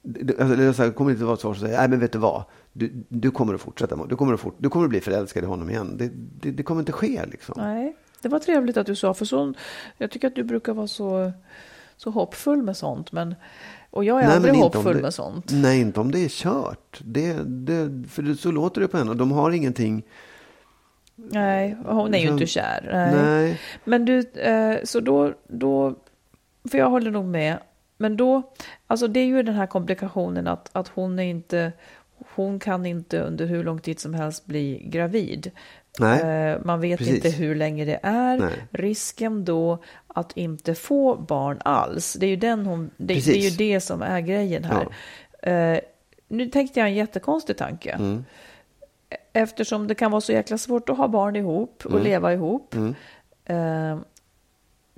Det, 0.03 0.41
alltså, 0.41 0.83
det 0.83 0.91
kommer 0.91 1.11
inte 1.11 1.25
vara 1.25 1.35
ett 1.35 1.41
svar 1.41 1.55
som 1.55 1.61
säger, 1.61 1.79
nej 1.79 1.89
men 1.89 2.01
vet 2.01 2.13
du 2.13 2.19
vad, 2.19 2.45
du, 2.73 3.05
du 3.09 3.31
kommer 3.31 3.55
att 3.55 3.61
fortsätta, 3.61 4.07
du 4.09 4.17
kommer 4.17 4.35
att, 4.35 4.41
fort, 4.41 4.55
du 4.59 4.69
kommer 4.69 4.85
att 4.85 4.91
bli 4.91 5.01
förälskad 5.01 5.45
i 5.45 5.47
honom 5.47 5.71
igen. 5.71 5.97
Det, 5.97 6.11
det, 6.41 6.51
det 6.51 6.63
kommer 6.63 6.81
inte 6.81 6.93
ske 6.93 7.27
liksom. 7.31 7.55
nej, 7.59 7.97
det 8.23 8.29
var 8.29 8.39
trevligt 8.39 8.77
att 8.77 8.87
du 8.87 8.97
sa, 8.97 9.15
för 9.15 9.25
så, 9.25 9.55
jag 9.97 10.11
tycker 10.11 10.29
att 10.29 10.35
du 10.35 10.43
brukar 10.45 10.73
vara 10.73 10.87
så, 10.87 11.33
så 11.97 12.11
hoppfull 12.11 12.63
med 12.63 12.77
sånt. 12.77 13.13
Men, 13.13 13.35
och 13.91 14.05
jag 14.05 14.23
är 14.23 14.27
Nej, 14.27 14.37
aldrig 14.37 14.55
hoppfull 14.55 14.97
det- 14.97 15.03
med 15.03 15.15
sånt. 15.15 15.45
Nej, 15.53 15.81
inte 15.81 16.01
om 16.01 16.11
det 16.11 16.19
är 16.25 16.29
kört. 16.29 17.01
Det, 17.05 17.33
det, 17.47 18.09
för 18.09 18.35
så 18.35 18.51
låter 18.51 18.81
det 18.81 18.89
på 18.89 18.99
henne. 18.99 19.15
De 19.15 19.33
har 19.33 19.51
ingenting... 19.51 20.03
Nej, 21.17 21.77
hon 21.87 22.15
är 22.15 22.19
ju 22.19 22.23
Liksom- 22.23 22.33
inte 22.35 22.47
kär. 22.47 22.89
Nej. 22.93 23.15
Nej. 23.25 23.61
Men 23.85 24.05
du, 24.05 24.19
eh, 24.35 24.79
så 24.85 25.01
då, 25.01 25.33
då, 25.49 25.95
för 26.71 26.79
jag 26.79 26.91
håller 26.91 27.11
nog 27.11 27.25
med, 27.25 27.59
men 27.99 28.17
då, 28.17 28.43
alltså 28.87 29.09
det 29.09 29.21
är 29.21 29.25
ju 29.27 29.43
den 29.43 29.55
här 29.55 29.67
komplikationen 29.67 30.47
att, 30.47 30.69
att 30.73 30.89
hon 30.89 31.19
är 31.19 31.23
inte, 31.23 31.73
hon 32.35 32.59
kan 32.59 32.87
inte 32.87 33.21
under 33.21 33.47
hur 33.47 33.65
lång 33.65 33.79
tid 33.79 34.01
som 34.01 34.15
helst 34.15 34.47
bli 34.47 34.83
gravid. 34.87 35.51
Nej, 36.01 36.21
Eh, 36.53 36.59
Man 36.65 36.81
vet 36.81 36.99
precis. 36.99 37.15
inte 37.15 37.31
hur 37.31 37.55
länge 37.55 37.85
det 37.85 38.01
är. 38.03 38.39
Nej. 38.39 38.51
Risken 38.71 39.45
då 39.45 39.83
att 40.15 40.37
inte 40.37 40.75
få 40.75 41.17
barn 41.17 41.59
alls, 41.65 42.13
det 42.13 42.27
är 42.27 42.31
ju, 42.31 42.37
den 42.37 42.67
hon, 42.67 42.91
det, 42.97 43.27
det 43.27 43.31
är 43.31 43.51
ju 43.51 43.51
det 43.51 43.81
som 43.81 44.03
är 44.03 44.21
grejen 44.21 44.65
här. 44.65 44.87
Eh, 45.43 45.81
nu 46.29 46.47
tänkte 46.47 46.81
jag 46.81 46.89
en 46.89 46.95
jättekonstig 46.95 47.57
tanke. 47.57 47.91
Mm. 47.91 48.25
Eftersom 49.33 49.87
det 49.87 49.95
kan 49.95 50.11
vara 50.11 50.21
så 50.21 50.33
jäkla 50.33 50.59
svårt 50.59 50.89
att 50.89 50.97
ha 50.97 51.09
barn 51.09 51.37
ihop 51.37 51.83
och 51.85 51.91
Mm. 51.93 52.05
leva 52.05 52.33
ihop. 52.33 52.75
Mm. 52.75 52.95
Eh, 53.45 53.99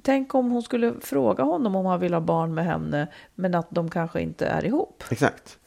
tänk 0.03 0.35
om 0.35 0.51
hon 0.51 0.63
skulle 0.63 0.95
fråga 1.01 1.45
honom 1.45 1.77
om 1.77 1.87
han 1.87 2.01
vill 2.01 2.15
ha 2.15 2.21
barn 2.21 2.55
med 2.55 2.65
henne, 2.65 3.07
men 3.35 3.55
att 3.55 3.67
de 3.71 3.91
kanske 3.91 4.21
inte 4.21 4.47
är 4.47 4.65
ihop. 4.65 5.05
Exakt. 5.11 5.59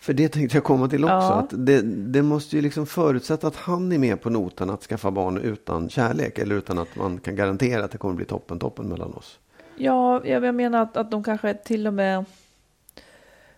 För 0.00 0.12
det 0.12 0.28
tänkte 0.28 0.56
jag 0.56 0.64
komma 0.64 0.88
till 0.88 1.04
också. 1.04 1.14
Ja. 1.14 1.34
Att 1.34 1.66
det, 1.66 1.82
det 1.82 2.22
måste 2.22 2.56
ju 2.56 2.62
liksom 2.62 2.86
förutsätta 2.86 3.46
att 3.46 3.56
han 3.56 3.92
är 3.92 3.98
med 3.98 4.20
på 4.20 4.30
notan 4.30 4.70
att 4.70 4.82
skaffa 4.82 5.10
barn 5.10 5.38
utan 5.38 5.88
kärlek. 5.88 6.38
Eller 6.38 6.54
utan 6.54 6.78
att 6.78 6.96
man 6.96 7.18
kan 7.18 7.36
garantera 7.36 7.84
att 7.84 7.90
det 7.90 7.98
kommer 7.98 8.14
bli 8.14 8.24
toppen, 8.24 8.58
toppen 8.58 8.86
mellan 8.88 9.14
oss. 9.14 9.38
Ja, 9.76 10.24
jag 10.26 10.54
menar 10.54 10.82
att, 10.82 10.96
att 10.96 11.10
de 11.10 11.24
kanske 11.24 11.54
till 11.54 11.86
och 11.86 11.94
med... 11.94 12.24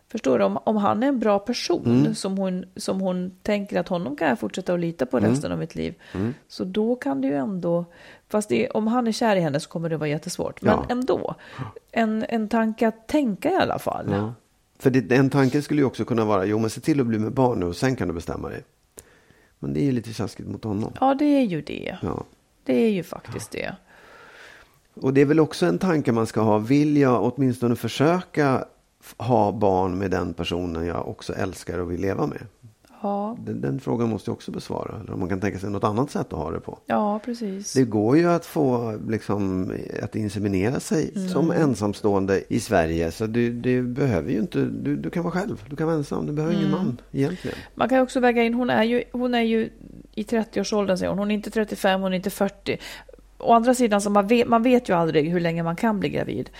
Förstår 0.08 0.38
du? 0.38 0.44
Om, 0.44 0.58
om 0.64 0.76
han 0.76 1.02
är 1.02 1.06
en 1.08 1.18
bra 1.18 1.38
person 1.38 2.00
Mm. 2.00 2.14
som, 2.14 2.38
hon, 2.38 2.64
som 2.76 3.00
hon 3.00 3.30
tänker 3.42 3.80
att 3.80 3.88
honom 3.88 4.16
kan 4.16 4.28
jag 4.28 4.38
fortsätta 4.38 4.74
att 4.74 4.80
lita 4.80 5.06
på 5.06 5.18
Mm. 5.18 5.30
resten 5.30 5.52
av 5.52 5.58
mitt 5.58 5.74
liv. 5.74 5.94
Så 6.48 6.64
då 6.64 6.96
kan 6.96 7.20
det 7.20 7.26
ju 7.28 7.34
ändå... 7.36 7.84
Fast 8.28 8.48
det, 8.48 8.68
om 8.70 8.86
han 8.86 9.06
är 9.06 9.12
kär 9.12 9.36
i 9.36 9.40
henne 9.40 9.60
så 9.60 9.68
kommer 9.68 9.88
det 9.88 9.96
vara 9.96 10.08
jättesvårt. 10.08 10.62
Men 10.62 10.72
Ja. 10.74 10.86
ändå. 10.88 11.34
En, 11.92 12.24
en 12.28 12.48
tanke 12.48 12.88
att 12.88 13.06
tänka 13.08 13.50
i 13.50 13.56
alla 13.56 13.78
fall. 13.78 14.06
Ja. 14.10 14.34
För 14.80 14.90
det, 14.90 15.16
en 15.16 15.30
tanke 15.30 15.62
skulle 15.62 15.80
ju 15.80 15.86
också 15.86 16.04
kunna 16.04 16.24
vara, 16.24 16.44
jo 16.44 16.58
men 16.58 16.70
se 16.70 16.80
till 16.80 17.00
att 17.00 17.06
bli 17.06 17.18
med 17.18 17.32
barn 17.32 17.60
nu 17.60 17.66
och 17.66 17.76
sen 17.76 17.96
kan 17.96 18.08
du 18.08 18.14
bestämma 18.14 18.48
dig. 18.48 18.64
Men 19.58 19.74
det 19.74 19.80
är 19.80 19.84
ju 19.84 19.92
lite 19.92 20.14
taskigt 20.14 20.48
mot 20.48 20.64
honom. 20.64 20.92
Ja, 21.00 21.14
det 21.14 21.24
är 21.24 21.44
ju 21.44 21.62
det. 21.62 21.98
Ja. 22.02 22.24
Det 22.64 22.74
är 22.74 22.90
ju 22.90 23.02
faktiskt 23.02 23.50
det. 23.50 23.76
Och 24.94 25.14
det 25.14 25.20
är 25.20 25.24
väl 25.24 25.40
också 25.40 25.66
en 25.66 25.78
tanke 25.78 26.12
man 26.12 26.26
ska 26.26 26.40
ha. 26.40 26.58
Vill 26.58 26.96
jag 26.96 27.22
åtminstone 27.24 27.76
försöka 27.76 28.64
ha 29.16 29.52
barn 29.52 29.98
med 29.98 30.10
den 30.10 30.34
personen 30.34 30.86
jag 30.86 31.08
också 31.08 31.32
älskar 31.32 31.78
och 31.78 31.92
vill 31.92 32.00
leva 32.00 32.26
med? 32.26 32.46
Ja, 33.02 33.36
Den, 33.40 33.60
den 33.60 33.80
frågan 33.80 34.08
måste 34.08 34.30
jag 34.30 34.34
också 34.34 34.50
besvara. 34.52 35.00
Eller 35.00 35.12
om 35.12 35.20
man 35.20 35.28
kan 35.28 35.40
tänka 35.40 35.58
sig 35.58 35.70
något 35.70 35.84
annat 35.84 36.10
sätt 36.10 36.32
att 36.32 36.38
ha 36.38 36.50
det 36.50 36.60
på. 36.60 36.78
ja 36.86 37.20
precis. 37.24 37.72
Det 37.72 37.84
går 37.84 38.16
ju 38.16 38.30
att 38.30 38.46
få 38.46 38.98
liksom, 39.08 39.72
att 40.02 40.16
inseminera 40.16 40.80
sig 40.80 41.10
Mm. 41.16 41.28
som 41.28 41.50
ensamstående 41.50 42.42
i 42.48 42.60
Sverige. 42.60 43.10
Så 43.10 43.26
du, 43.26 43.52
du 43.52 43.82
behöver 43.82 44.30
ju 44.30 44.38
inte, 44.38 44.58
du, 44.64 44.96
du 44.96 45.10
kan 45.10 45.22
vara 45.24 45.32
själv. 45.34 45.62
Du 45.70 45.76
kan 45.76 45.86
vara 45.86 45.96
ensam. 45.96 46.26
Du 46.26 46.32
behöver 46.32 46.54
Mm. 46.54 46.66
ingen 46.66 46.78
man 46.78 47.00
egentligen. 47.12 47.56
Man 47.74 47.88
kan 47.88 48.00
också 48.00 48.20
väga 48.20 48.42
in, 48.42 48.54
hon 48.54 48.70
är 48.70 48.84
ju, 48.84 49.02
hon 49.12 49.34
är 49.34 49.42
ju 49.42 49.70
i 50.14 50.22
30-årsåldern 50.22 50.96
säger 50.98 51.10
hon, 51.10 51.18
hon 51.18 51.30
är 51.30 51.34
inte 51.34 51.50
35, 51.50 52.00
hon 52.00 52.12
är 52.12 52.16
inte 52.16 52.30
40. 52.30 52.78
å 53.38 53.52
andra 53.52 53.74
sidan, 53.74 54.00
så 54.00 54.10
man, 54.10 54.26
vet, 54.26 54.48
man 54.48 54.62
vet 54.62 54.88
ju 54.88 54.92
aldrig 54.96 55.30
hur 55.30 55.40
länge 55.40 55.62
man 55.62 55.76
kan 55.76 56.00
bli 56.00 56.08
gravid. 56.08 56.50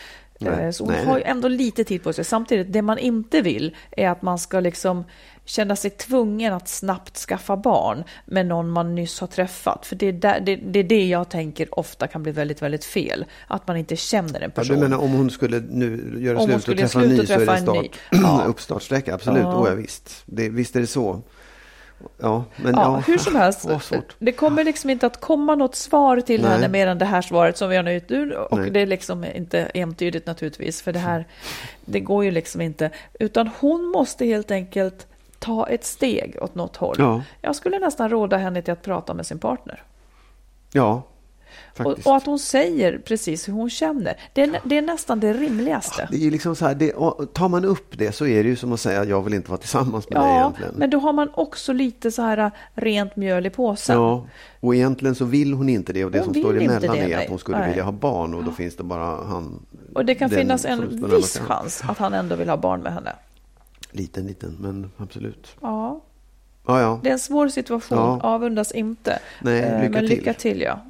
Nej, 0.40 0.64
Eh, 0.66 0.70
Så 0.70 0.84
hon 0.84 0.92
nej, 0.92 1.04
har 1.06 1.18
ju 1.18 1.24
ändå 1.24 1.48
lite 1.48 1.84
tid 1.84 2.02
på 2.02 2.12
sig. 2.12 2.24
Samtidigt, 2.24 2.72
det 2.72 2.82
man 2.82 2.98
inte 2.98 3.42
vill 3.42 3.76
är 3.90 4.08
att 4.08 4.22
man 4.22 4.38
ska 4.38 4.60
liksom 4.60 5.04
känna 5.44 5.76
sig 5.76 5.90
tvungen 5.90 6.52
att 6.52 6.68
snabbt 6.68 7.16
skaffa 7.18 7.56
barn 7.56 8.04
med 8.26 8.46
någon 8.46 8.70
man 8.70 8.94
nyss 8.94 9.20
har 9.20 9.26
träffat. 9.26 9.86
För 9.86 9.96
det 9.96 10.06
är, 10.06 10.12
där, 10.12 10.40
det, 10.40 10.56
det 10.56 10.78
är 10.78 10.84
det 10.84 11.06
jag 11.06 11.28
tänker 11.28 11.78
ofta 11.78 12.06
kan 12.06 12.22
bli 12.22 12.32
väldigt, 12.32 12.62
väldigt 12.62 12.84
fel. 12.84 13.24
Att 13.46 13.68
man 13.68 13.76
inte 13.76 13.96
känner 13.96 14.40
en 14.40 14.42
Ja, 14.42 14.48
person. 14.50 14.76
du 14.76 14.82
menar 14.82 14.98
om 14.98 15.10
hon 15.10 15.30
skulle 15.30 15.60
nu 15.60 16.16
göra 16.18 16.38
Om 16.38 16.48
slut 16.48 16.68
och 16.68 16.76
träffa 16.76 17.02
en 17.02 17.08
ny 17.08 17.26
så 17.26 17.32
är 17.32 17.46
det 17.46 17.52
en 17.52 17.62
start. 17.62 17.86
Ja. 18.10 18.44
uppstartsträcka? 18.46 19.14
Absolut, 19.14 19.42
Ja. 19.42 19.60
oh, 19.60 19.68
ja, 19.68 19.74
visst. 19.74 20.22
Det, 20.26 20.48
visst 20.48 20.76
är 20.76 20.80
det 20.80 20.86
så. 20.86 21.22
Ja, 22.18 22.44
men 22.56 22.74
Ja, 22.74 22.80
ja, 22.82 23.02
hur 23.06 23.18
som 23.18 23.34
helst, 23.36 23.68
det 24.18 24.32
kommer 24.32 24.64
liksom 24.64 24.90
inte 24.90 25.06
att 25.06 25.20
komma 25.20 25.54
något 25.54 25.74
svar 25.74 26.20
till 26.20 26.42
Nej. 26.42 26.50
henne 26.50 26.68
mer 26.68 26.86
än 26.86 26.98
det 26.98 27.04
här 27.04 27.22
svaret 27.22 27.56
som 27.56 27.70
vi 27.70 27.76
har 27.76 27.82
nöjt 27.82 28.10
ur. 28.10 28.32
Och 28.36 28.58
Nej. 28.58 28.70
det 28.70 28.80
är 28.80 28.86
liksom 28.86 29.24
inte 29.34 29.70
entydigt 29.74 30.26
naturligtvis, 30.26 30.82
för 30.82 30.92
det 30.92 30.98
här, 30.98 31.26
det 31.84 32.00
går 32.00 32.24
ju 32.24 32.30
liksom 32.30 32.60
inte. 32.60 32.90
Utan 33.20 33.50
hon 33.60 33.84
måste 33.84 34.26
helt 34.26 34.50
enkelt 34.50 35.06
ta 35.40 35.66
ett 35.68 35.84
steg 35.84 36.36
åt 36.40 36.54
något 36.54 36.76
håll. 36.76 36.96
Ja. 36.98 37.22
Jag 37.40 37.56
skulle 37.56 37.78
nästan 37.78 38.10
råda 38.10 38.36
henne 38.36 38.62
till 38.62 38.72
att 38.72 38.82
prata 38.82 39.14
med 39.14 39.26
sin 39.26 39.38
partner. 39.38 39.82
Ja, 40.72 41.02
Och, 41.70 41.76
faktiskt. 41.76 42.06
och 42.06 42.16
att 42.16 42.26
hon 42.26 42.38
säger 42.38 42.98
precis 42.98 43.48
hur 43.48 43.52
hon 43.52 43.70
känner. 43.70 44.16
Det 44.32 44.42
är, 44.42 44.60
det 44.64 44.78
är 44.78 44.82
nästan 44.82 45.20
det 45.20 45.32
rimligaste. 45.32 46.08
Det 46.10 46.26
är 46.26 46.30
liksom 46.30 46.56
så 46.56 46.66
här, 46.66 46.74
det, 46.74 46.92
tar 47.32 47.48
man 47.48 47.64
upp 47.64 47.98
det 47.98 48.12
så 48.12 48.26
är 48.26 48.42
det 48.42 48.48
ju 48.48 48.56
som 48.56 48.72
att 48.72 48.80
säga 48.80 49.04
jag 49.04 49.22
vill 49.22 49.34
inte 49.34 49.50
vara 49.50 49.58
tillsammans 49.60 50.10
med 50.10 50.20
dig 50.20 50.28
Ja, 50.28 50.40
egentligen. 50.40 50.74
men 50.76 50.90
då 50.90 50.98
har 50.98 51.12
man 51.12 51.30
också 51.34 51.72
lite 51.72 52.10
så 52.10 52.22
här 52.22 52.50
rent 52.74 53.16
mjöl 53.16 53.46
i 53.46 53.50
påsen. 53.50 53.96
Ja, 53.96 54.26
och 54.60 54.74
egentligen 54.74 55.14
så 55.14 55.24
vill 55.24 55.52
hon 55.52 55.68
inte 55.68 55.92
det 55.92 56.04
och 56.04 56.10
det 56.10 56.18
Hon 56.18 56.34
som 56.34 56.42
står 56.42 56.56
emellan 56.62 56.80
det, 56.80 56.86
är 56.86 57.08
nej. 57.08 57.14
att 57.14 57.28
hon 57.28 57.38
skulle 57.38 57.58
Nej. 57.58 57.68
vilja 57.68 57.84
ha 57.84 57.92
barn 57.92 58.34
och 58.34 58.44
då 58.44 58.52
finns 58.52 58.76
det 58.76 58.82
bara 58.82 59.04
han. 59.04 59.66
Och 59.94 60.04
det 60.04 60.14
kan 60.14 60.30
finnas 60.30 60.64
en 60.64 61.10
viss 61.16 61.38
chans 61.38 61.82
att 61.88 61.98
han 61.98 62.14
ändå 62.14 62.36
vill 62.36 62.48
ha 62.48 62.56
barn 62.56 62.80
med 62.80 62.92
henne. 62.92 63.12
Liten, 63.92 64.26
liten, 64.26 64.56
men 64.60 64.90
absolut. 64.96 65.48
Ja, 65.60 66.00
Ja, 66.66 66.80
ja. 66.80 67.00
det 67.02 67.08
är 67.08 67.12
en 67.12 67.18
svår 67.18 67.48
situation. 67.48 67.98
Ja. 67.98 68.20
Avundas 68.22 68.72
inte. 68.72 69.18
Nej, 69.40 69.58
Eh, 69.60 69.80
lycka 69.82 69.92
Men 69.92 70.06
till. 70.06 70.16
lycka 70.18 70.34
till, 70.34 70.60
ja. 70.60 70.86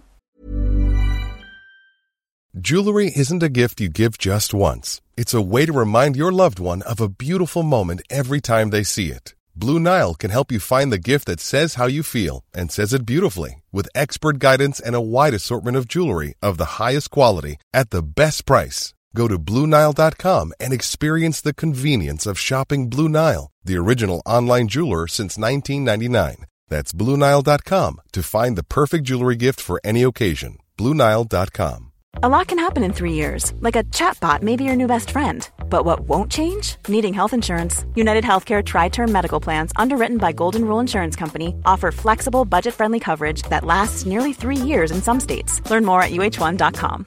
Jewelry 2.53 3.11
isn't 3.17 3.43
a 3.45 3.49
gift 3.49 3.81
you 3.81 3.89
give 3.89 4.17
just 4.19 4.53
once. 4.55 5.01
It's 5.17 5.35
a 5.35 5.41
way 5.41 5.67
to 5.67 5.73
remind 5.73 6.17
your 6.17 6.33
loved 6.33 6.59
one 6.61 6.83
of 6.83 7.01
a 7.01 7.09
beautiful 7.09 7.63
moment 7.63 8.01
every 8.11 8.41
time 8.41 8.71
they 8.71 8.85
see 8.85 9.07
it. 9.13 9.35
Blue 9.55 9.79
Nile 9.79 10.15
can 10.15 10.31
help 10.31 10.51
you 10.53 10.59
find 10.61 10.91
the 10.93 10.99
gift 10.99 11.27
that 11.27 11.41
says 11.41 11.75
how 11.75 11.87
you 11.87 12.03
feel 12.03 12.43
and 12.55 12.71
says 12.71 12.93
it 12.93 13.07
beautifully 13.07 13.63
with 13.73 13.89
expert 13.95 14.39
guidance 14.39 14.81
and 14.81 14.95
a 14.97 15.01
wide 15.01 15.35
assortment 15.35 15.77
of 15.77 15.87
jewelry 15.87 16.35
of 16.43 16.57
the 16.59 16.83
highest 16.83 17.11
quality 17.11 17.57
at 17.73 17.91
the 17.91 18.03
best 18.03 18.47
price. 18.47 18.95
Go 19.15 19.29
to 19.29 19.39
BlueNile.com 19.39 20.53
and 20.61 20.73
experience 20.73 21.41
the 21.41 21.55
convenience 21.55 22.27
of 22.27 22.39
shopping 22.39 22.89
Blue 22.89 23.09
Nile, 23.09 23.51
the 23.65 23.77
original 23.77 24.23
online 24.25 24.69
jeweler 24.69 25.07
since 25.07 25.37
1999. 25.39 26.47
That's 26.69 26.93
BlueNile.com 26.93 28.01
to 28.13 28.23
find 28.23 28.57
the 28.57 28.63
perfect 28.63 29.05
jewelry 29.05 29.37
gift 29.37 29.61
for 29.61 29.81
any 29.85 30.03
occasion. 30.03 30.59
BlueNile.com. 30.79 31.91
A 32.25 32.29
lot 32.29 32.49
can 32.49 32.59
happen 32.59 32.83
in 32.83 32.93
three 32.93 33.13
years, 33.13 33.53
like 33.61 33.77
a 33.77 33.85
chatbot 33.85 34.43
may 34.43 34.57
be 34.57 34.65
your 34.65 34.75
new 34.75 34.89
best 34.89 35.13
friend. 35.13 35.49
But 35.69 35.85
what 35.85 36.01
won't 36.01 36.31
change? 36.31 36.77
Needing 36.89 37.15
health 37.15 37.33
insurance. 37.33 37.85
United 37.95 38.25
Healthcare 38.25 38.65
Tri 38.65 38.89
Term 38.89 39.13
Medical 39.13 39.41
Plans, 39.41 39.73
underwritten 39.77 40.19
by 40.19 40.33
Golden 40.33 40.65
Rule 40.65 40.81
Insurance 40.81 41.15
Company, 41.15 41.55
offer 41.65 41.93
flexible, 41.93 42.45
budget 42.45 42.75
friendly 42.75 42.99
coverage 43.01 43.43
that 43.43 43.65
lasts 43.65 44.07
nearly 44.07 44.33
three 44.33 44.57
years 44.57 44.91
in 44.91 45.01
some 45.01 45.21
states. 45.21 45.61
Learn 45.71 45.85
more 45.85 46.03
at 46.03 46.11
uh1.com. 46.11 47.07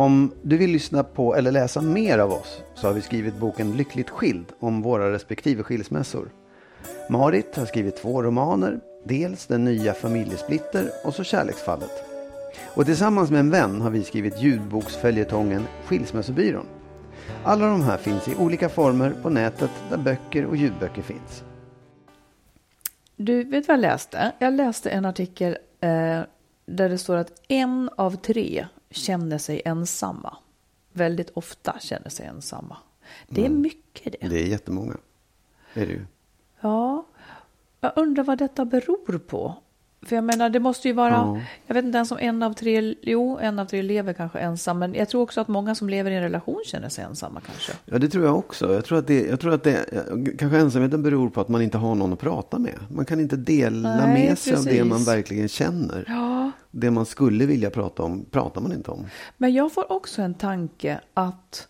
Om 0.00 0.32
du 0.42 0.56
vill 0.56 0.70
lyssna 0.70 1.04
på 1.04 1.34
eller 1.34 1.52
läsa 1.52 1.80
mer 1.80 2.18
av 2.18 2.32
oss 2.32 2.62
så 2.74 2.86
har 2.86 2.94
vi 2.94 3.00
skrivit 3.00 3.36
boken 3.36 3.76
Lyckligt 3.76 4.10
skild 4.10 4.44
om 4.60 4.82
våra 4.82 5.12
respektive 5.12 5.62
skilsmässor. 5.62 6.30
Marit 7.10 7.56
har 7.56 7.66
skrivit 7.66 7.96
två 7.96 8.22
romaner, 8.22 8.80
dels 9.04 9.46
Den 9.46 9.64
nya 9.64 9.94
familjesplitter 9.94 10.90
och 11.04 11.14
så 11.14 11.24
Kärleksfallet. 11.24 12.04
Och 12.74 12.86
tillsammans 12.86 13.30
med 13.30 13.40
en 13.40 13.50
vän 13.50 13.80
har 13.80 13.90
vi 13.90 14.02
skrivit 14.02 14.42
ljudboksföljetongen 14.42 15.66
Skilsmässobyrån. 15.84 16.66
Alla 17.44 17.66
de 17.66 17.82
här 17.82 17.96
finns 17.96 18.28
i 18.28 18.36
olika 18.36 18.68
former 18.68 19.12
på 19.22 19.30
nätet 19.30 19.70
där 19.90 19.98
böcker 19.98 20.46
och 20.46 20.56
ljudböcker 20.56 21.02
finns. 21.02 21.44
Du, 23.16 23.44
vet 23.44 23.68
vad 23.68 23.76
jag 23.76 23.82
läste? 23.82 24.32
Jag 24.38 24.54
läste 24.54 24.90
en 24.90 25.04
artikel 25.04 25.56
eh, 25.80 26.20
där 26.66 26.88
det 26.88 26.98
står 26.98 27.16
att 27.16 27.32
en 27.48 27.90
av 27.96 28.16
tre 28.16 28.66
känner 28.90 29.38
sig 29.38 29.62
ensamma. 29.64 30.36
Väldigt 30.92 31.30
ofta 31.30 31.76
känner 31.80 32.08
sig 32.10 32.26
ensamma. 32.26 32.76
Det 33.28 33.40
är 33.42 33.46
Mm. 33.46 33.60
mycket 33.62 34.14
det. 34.20 34.28
Det 34.28 34.42
är 34.42 34.46
jättemånga. 34.46 34.96
Är 35.74 35.86
det 35.86 35.92
ju. 35.92 36.06
Ja, 36.60 37.06
jag 37.80 37.92
undrar 37.96 38.24
vad 38.24 38.38
detta 38.38 38.64
beror 38.64 39.18
på. 39.18 39.54
För 40.02 40.16
jag 40.16 40.24
menar, 40.24 40.50
det 40.50 40.60
måste 40.60 40.88
ju 40.88 40.94
vara, 40.94 41.10
Ja. 41.10 41.40
jag 41.66 41.74
vet 41.74 41.84
inte 41.84 41.96
ens 41.98 42.12
om 42.12 42.18
en 42.20 42.42
av 42.42 42.52
tre, 42.52 42.94
jo, 43.02 43.38
en 43.42 43.58
av 43.58 43.64
tre 43.66 43.82
lever 43.82 44.12
kanske 44.12 44.38
ensam, 44.38 44.78
men 44.78 44.94
jag 44.94 45.08
tror 45.08 45.22
också 45.22 45.40
att 45.40 45.48
många 45.48 45.74
som 45.74 45.88
lever 45.88 46.10
i 46.10 46.14
en 46.16 46.22
relation 46.22 46.62
känner 46.66 46.88
sig 46.88 47.04
ensamma 47.04 47.40
kanske. 47.40 47.72
Ja, 47.84 47.98
det 47.98 48.08
tror 48.08 48.24
jag 48.24 48.38
också. 48.38 48.74
Jag 48.74 48.84
tror 48.84 48.98
att 48.98 49.06
det, 49.06 49.26
jag 49.26 49.40
tror 49.40 49.54
att 49.54 49.62
det 49.62 49.84
kanske 50.38 50.58
ensamheten 50.58 51.02
beror 51.02 51.30
på 51.30 51.40
att 51.40 51.48
man 51.48 51.62
inte 51.62 51.78
har 51.78 51.94
någon 51.94 52.12
att 52.12 52.18
prata 52.18 52.58
med. 52.58 52.74
Man 52.88 53.04
kan 53.04 53.20
inte 53.20 53.36
dela 53.36 53.96
Nej, 53.96 54.26
med 54.28 54.38
sig 54.38 54.54
av 54.54 54.64
det 54.64 54.70
precis. 54.70 54.84
man 54.84 55.04
verkligen 55.04 55.48
känner. 55.48 56.04
Ja, 56.08 56.50
Det 56.70 56.90
man 56.90 57.06
skulle 57.06 57.46
vilja 57.46 57.70
prata 57.70 58.02
om, 58.02 58.24
pratar 58.30 58.60
man 58.60 58.72
inte 58.72 58.90
om. 58.90 59.06
men 59.36 59.52
jag 59.54 59.72
får 59.72 59.92
också 59.92 60.22
en 60.22 60.34
tanke 60.34 61.00
att 61.14 61.66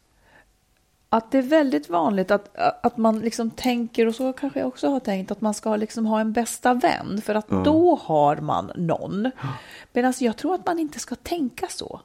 att 1.12 1.31
det 1.31 1.38
är 1.38 1.42
väldigt 1.42 1.88
vanligt 1.88 2.31
att, 2.31 2.57
att 2.83 2.96
man 2.96 3.18
liksom 3.18 3.51
tänker, 3.51 4.07
och 4.07 4.14
så 4.14 4.33
kanske 4.33 4.59
jag 4.61 4.68
också 4.68 4.88
har 4.88 5.01
tänkt, 5.01 5.31
att 5.31 5.40
man 5.40 5.55
ska 5.55 5.77
liksom 5.77 6.07
ha 6.07 6.20
en 6.20 6.33
bästa 6.33 6.75
vän, 6.75 7.23
för 7.25 7.35
att 7.35 7.49
då 7.49 7.99
har 8.03 8.37
man 8.37 8.73
någon. 8.77 9.31
Medan 9.92 10.14
jag 10.18 10.37
tror 10.37 10.55
att 10.55 10.66
man 10.66 10.79
inte 10.79 10.99
ska 10.99 11.14
tänka 11.14 11.66
så. 11.68 12.01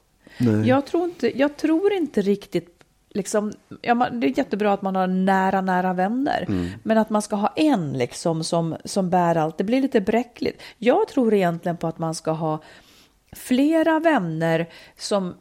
Jag 0.65 0.85
tror 0.85 1.03
inte, 1.03 1.39
jag 1.39 1.57
tror 1.57 1.93
inte 1.93 2.21
riktigt, 2.21 2.83
liksom, 3.09 3.53
ja, 3.81 3.93
man, 3.93 4.19
det 4.19 4.27
är 4.27 4.37
jättebra 4.37 4.73
att 4.73 4.81
man 4.81 4.95
har 4.95 5.07
nära, 5.07 5.61
nära 5.61 5.93
vänner, 5.93 6.45
men 6.83 6.97
att 6.97 7.09
man 7.09 7.21
ska 7.21 7.35
ha 7.35 7.53
en 7.55 7.93
liksom 7.93 8.43
som, 8.43 8.75
som 8.85 9.09
bär 9.09 9.35
allt, 9.35 9.57
det 9.57 9.63
blir 9.63 9.81
lite 9.81 10.01
bräckligt. 10.01 10.61
Jag 10.77 11.07
tror 11.07 11.33
egentligen 11.33 11.77
på 11.77 11.87
att 11.87 11.99
man 11.99 12.15
ska 12.15 12.31
ha 12.31 12.59
flera 13.31 13.99
vänner 13.99 14.69
som, 14.97 15.33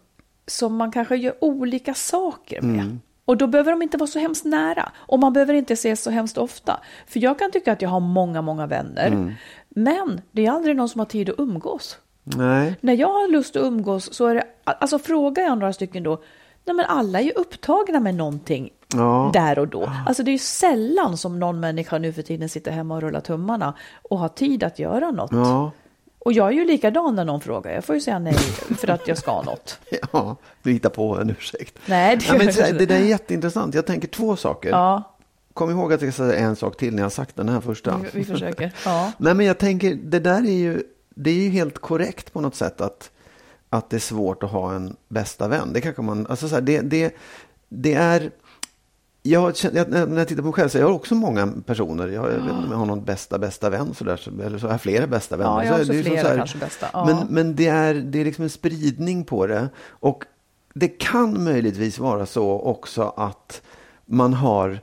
som 0.46 0.76
man 0.76 0.92
kanske 0.92 1.16
gör 1.16 1.44
olika 1.44 1.94
saker 1.94 2.62
med. 2.62 2.98
Och 3.24 3.36
då 3.36 3.46
behöver 3.46 3.70
de 3.70 3.82
inte 3.82 3.96
vara 3.96 4.06
så 4.06 4.18
hemskt 4.18 4.44
nära. 4.44 4.92
Och 4.96 5.18
man 5.18 5.32
behöver 5.32 5.54
inte 5.54 5.72
ses 5.72 6.02
så 6.02 6.10
hemskt 6.10 6.38
ofta. 6.38 6.80
För 7.06 7.20
jag 7.20 7.38
kan 7.38 7.50
tycka 7.50 7.72
att 7.72 7.82
jag 7.82 7.88
har 7.90 8.00
många, 8.00 8.42
många 8.42 8.66
vänner. 8.66 9.36
Men 9.68 10.20
det 10.32 10.46
är 10.46 10.50
aldrig 10.50 10.76
någon 10.76 10.88
som 10.88 10.98
har 10.98 11.06
tid 11.06 11.30
att 11.30 11.38
umgås. 11.38 11.98
Nej. 12.24 12.76
När 12.80 12.94
jag 12.94 13.08
har 13.08 13.28
lust 13.32 13.56
att 13.56 13.62
umgås 13.62 14.14
så 14.14 14.26
är 14.26 14.34
det, 14.34 14.44
alltså 14.64 14.98
frågar 14.98 15.42
jag 15.42 15.58
några 15.58 15.72
stycken 15.72 16.02
då, 16.02 16.22
nej 16.64 16.76
men 16.76 16.84
alla 16.84 17.20
är 17.20 17.24
ju 17.24 17.30
upptagna 17.30 18.00
med 18.00 18.14
någonting 18.14 18.70
Ja. 18.96 19.30
där 19.32 19.58
och 19.58 19.68
då. 19.68 19.90
Alltså 20.06 20.22
det 20.22 20.30
är 20.30 20.32
ju 20.32 20.38
sällan 20.38 21.16
som 21.16 21.40
någon 21.40 21.60
människa 21.60 21.98
nu 21.98 22.12
för 22.12 22.22
tiden 22.22 22.48
sitter 22.48 22.70
hemma 22.72 22.94
och 22.94 23.02
rullar 23.02 23.20
tummarna 23.20 23.74
och 24.02 24.18
har 24.18 24.28
tid 24.28 24.64
att 24.64 24.78
göra 24.78 25.10
något. 25.10 25.32
Ja. 25.32 25.70
Och 26.24 26.32
jag 26.32 26.48
är 26.48 26.52
ju 26.52 26.64
likadan 26.64 27.14
när 27.14 27.24
någon 27.24 27.40
frågar, 27.40 27.72
jag 27.72 27.84
får 27.84 27.94
ju 27.94 28.00
säga 28.00 28.18
nej 28.18 28.34
för 28.78 28.90
att 28.90 29.08
jag 29.08 29.18
ska 29.18 29.42
något. 29.42 29.78
ja, 30.12 30.36
du 30.62 30.72
hittar 30.72 30.90
på 30.90 31.16
en 31.16 31.30
ursäkt. 31.30 31.78
Nej, 31.86 32.16
det 32.16 32.26
Ja, 32.26 32.34
men, 32.38 32.78
det 32.78 32.86
där 32.86 32.96
är 32.96 33.04
jätteintressant. 33.04 33.74
Jag 33.74 33.86
tänker 33.86 34.08
två 34.08 34.36
saker. 34.36 34.70
Ja, 34.70 35.14
Kom 35.54 35.70
ihåg 35.70 35.92
att 35.92 36.02
jag 36.02 36.12
ska 36.12 36.24
säga 36.24 36.38
en 36.38 36.56
sak 36.56 36.76
till 36.76 36.94
när 36.94 36.98
jag 36.98 37.04
har 37.04 37.10
sagt 37.10 37.36
den 37.36 37.48
här 37.48 37.60
första. 37.60 38.00
vi, 38.12 38.18
vi 38.18 38.24
försöker. 38.24 38.72
Ja. 38.84 39.12
Nej, 39.18 39.34
men 39.34 39.46
jag 39.46 39.58
tänker, 39.58 39.94
det 39.94 40.18
där 40.18 40.46
är 40.46 40.52
ju, 40.52 40.82
det 41.14 41.30
är 41.30 41.34
ju 41.34 41.48
helt 41.48 41.78
korrekt 41.78 42.32
på 42.32 42.40
något 42.40 42.54
sätt 42.54 42.80
att, 42.80 43.10
att 43.70 43.90
det 43.90 43.96
är 43.96 44.00
svårt 44.00 44.42
att 44.42 44.50
ha 44.50 44.74
en 44.74 44.96
bästa 45.08 45.48
vän. 45.48 45.72
Det 45.72 45.80
kanske 45.80 46.02
man, 46.02 46.26
alltså 46.26 46.48
så 46.48 46.54
här, 46.54 46.62
det, 46.62 46.80
det, 46.80 47.16
det 47.68 47.94
är, 47.94 48.30
jag, 49.26 49.52
jag, 49.72 49.90
när 49.90 50.18
jag 50.18 50.28
tittar 50.28 50.42
på 50.42 50.46
mig 50.48 50.52
själv 50.52 50.68
så 50.68 50.78
jag 50.78 50.86
har 50.86 50.92
också 50.92 51.14
många 51.14 51.52
personer. 51.66 52.08
Jag, 52.08 52.24
jag 52.24 52.30
vet 52.30 52.40
inte 52.40 52.52
om 52.52 52.70
jag 52.70 52.78
har 52.78 52.86
någon 52.86 53.04
bästa, 53.04 53.38
bästa 53.38 53.70
vän 53.70 53.94
så- 53.94 54.04
eller 54.04 54.58
så 54.58 54.66
har 54.66 54.72
jag 54.72 54.80
flera 54.80 55.06
bästa 55.06 55.36
vänner. 55.36 55.50
Ja, 55.52 55.64
jag 55.64 55.70
har 55.72 55.76
Så 55.78 55.82
också 55.82 55.92
det 55.92 56.02
flera 56.02 56.22
så 56.22 56.28
här- 56.28 56.36
kanske 56.36 56.58
bästa. 56.58 56.86
Ja. 56.92 57.04
Men, 57.06 57.16
men 57.30 57.56
det, 57.56 57.66
är, 57.66 57.94
det 57.94 58.20
är 58.20 58.24
liksom 58.24 58.44
en 58.44 58.50
spridning 58.50 59.24
på 59.24 59.46
det. 59.46 59.68
Och 59.88 60.24
det 60.74 60.88
kan 60.88 61.44
möjligtvis 61.44 61.98
vara 61.98 62.26
så 62.26 62.50
också 62.60 63.14
att 63.16 63.62
man 64.06 64.34
har 64.34 64.80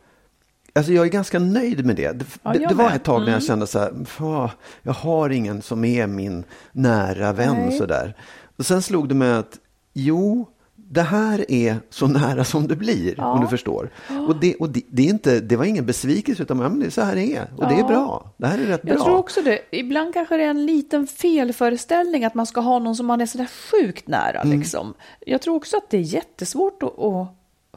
Alltså 0.73 0.91
jag 0.93 1.05
är 1.05 1.09
ganska 1.09 1.39
nöjd 1.39 1.85
med 1.85 1.95
det. 1.95 2.11
Det, 2.11 2.25
Ja, 2.43 2.53
det, 2.53 2.59
jag 2.59 2.73
var 2.73 2.91
ett 2.91 3.03
tag 3.03 3.19
när 3.19 3.27
jag 3.27 3.33
Mm. 3.33 3.41
kände 3.47 3.67
så 3.67 3.79
här, 3.79 3.93
"Fan, 4.05 4.49
jag 4.81 4.93
har 4.93 5.29
ingen 5.29 5.61
som 5.61 5.85
är 5.85 6.07
min 6.07 6.43
nära 6.71 7.33
vän 7.33 7.55
Nej. 7.55 7.77
sådär. 7.77 8.15
Och 8.57 8.65
sen 8.65 8.81
slog 8.81 9.09
det 9.09 9.15
mig 9.15 9.31
att, 9.33 9.59
jo, 9.93 10.47
det 10.93 11.01
här 11.01 11.51
är 11.51 11.75
så 11.89 12.07
nära 12.07 12.43
som 12.43 12.67
det 12.67 12.75
blir, 12.75 13.19
om 13.19 13.41
du 13.41 13.47
förstår. 13.47 13.89
Och, 14.27 14.35
det, 14.35 14.55
och 14.55 14.69
det, 14.69 14.81
det, 14.89 15.01
är 15.05 15.09
inte, 15.09 15.39
det 15.39 15.55
var 15.55 15.65
ingen 15.65 15.85
besvikelse, 15.85 16.43
utan 16.43 16.59
ja, 16.59 16.69
men 16.69 16.79
det 16.79 16.85
är 16.85 16.89
så 16.89 17.01
här 17.01 17.15
det 17.15 17.35
är. 17.35 17.47
Och 17.57 17.67
det 17.67 17.73
är 17.73 17.79
Ja. 17.79 17.87
bra. 17.87 18.33
Det 18.37 18.47
här 18.47 18.57
är 18.57 18.63
rätt 18.65 18.81
Jag 18.83 18.95
bra. 18.97 19.05
tror 19.05 19.17
också 19.17 19.41
det. 19.41 19.59
Ibland 19.71 20.13
kanske 20.13 20.37
det 20.37 20.43
är 20.43 20.49
en 20.49 20.65
liten 20.65 21.07
felföreställning 21.07 22.25
att 22.25 22.33
man 22.35 22.45
ska 22.45 22.61
ha 22.61 22.79
någon 22.79 22.95
som 22.95 23.05
man 23.05 23.21
är 23.21 23.25
sådär 23.25 23.47
sjukt 23.71 24.07
nära. 24.07 24.41
Mm. 24.41 24.59
Liksom. 24.59 24.93
Jag 25.25 25.41
tror 25.41 25.55
också 25.55 25.77
att 25.77 25.89
det 25.89 25.97
är 25.97 26.01
jättesvårt 26.01 26.83
att, 26.83 26.99
att 26.99 27.27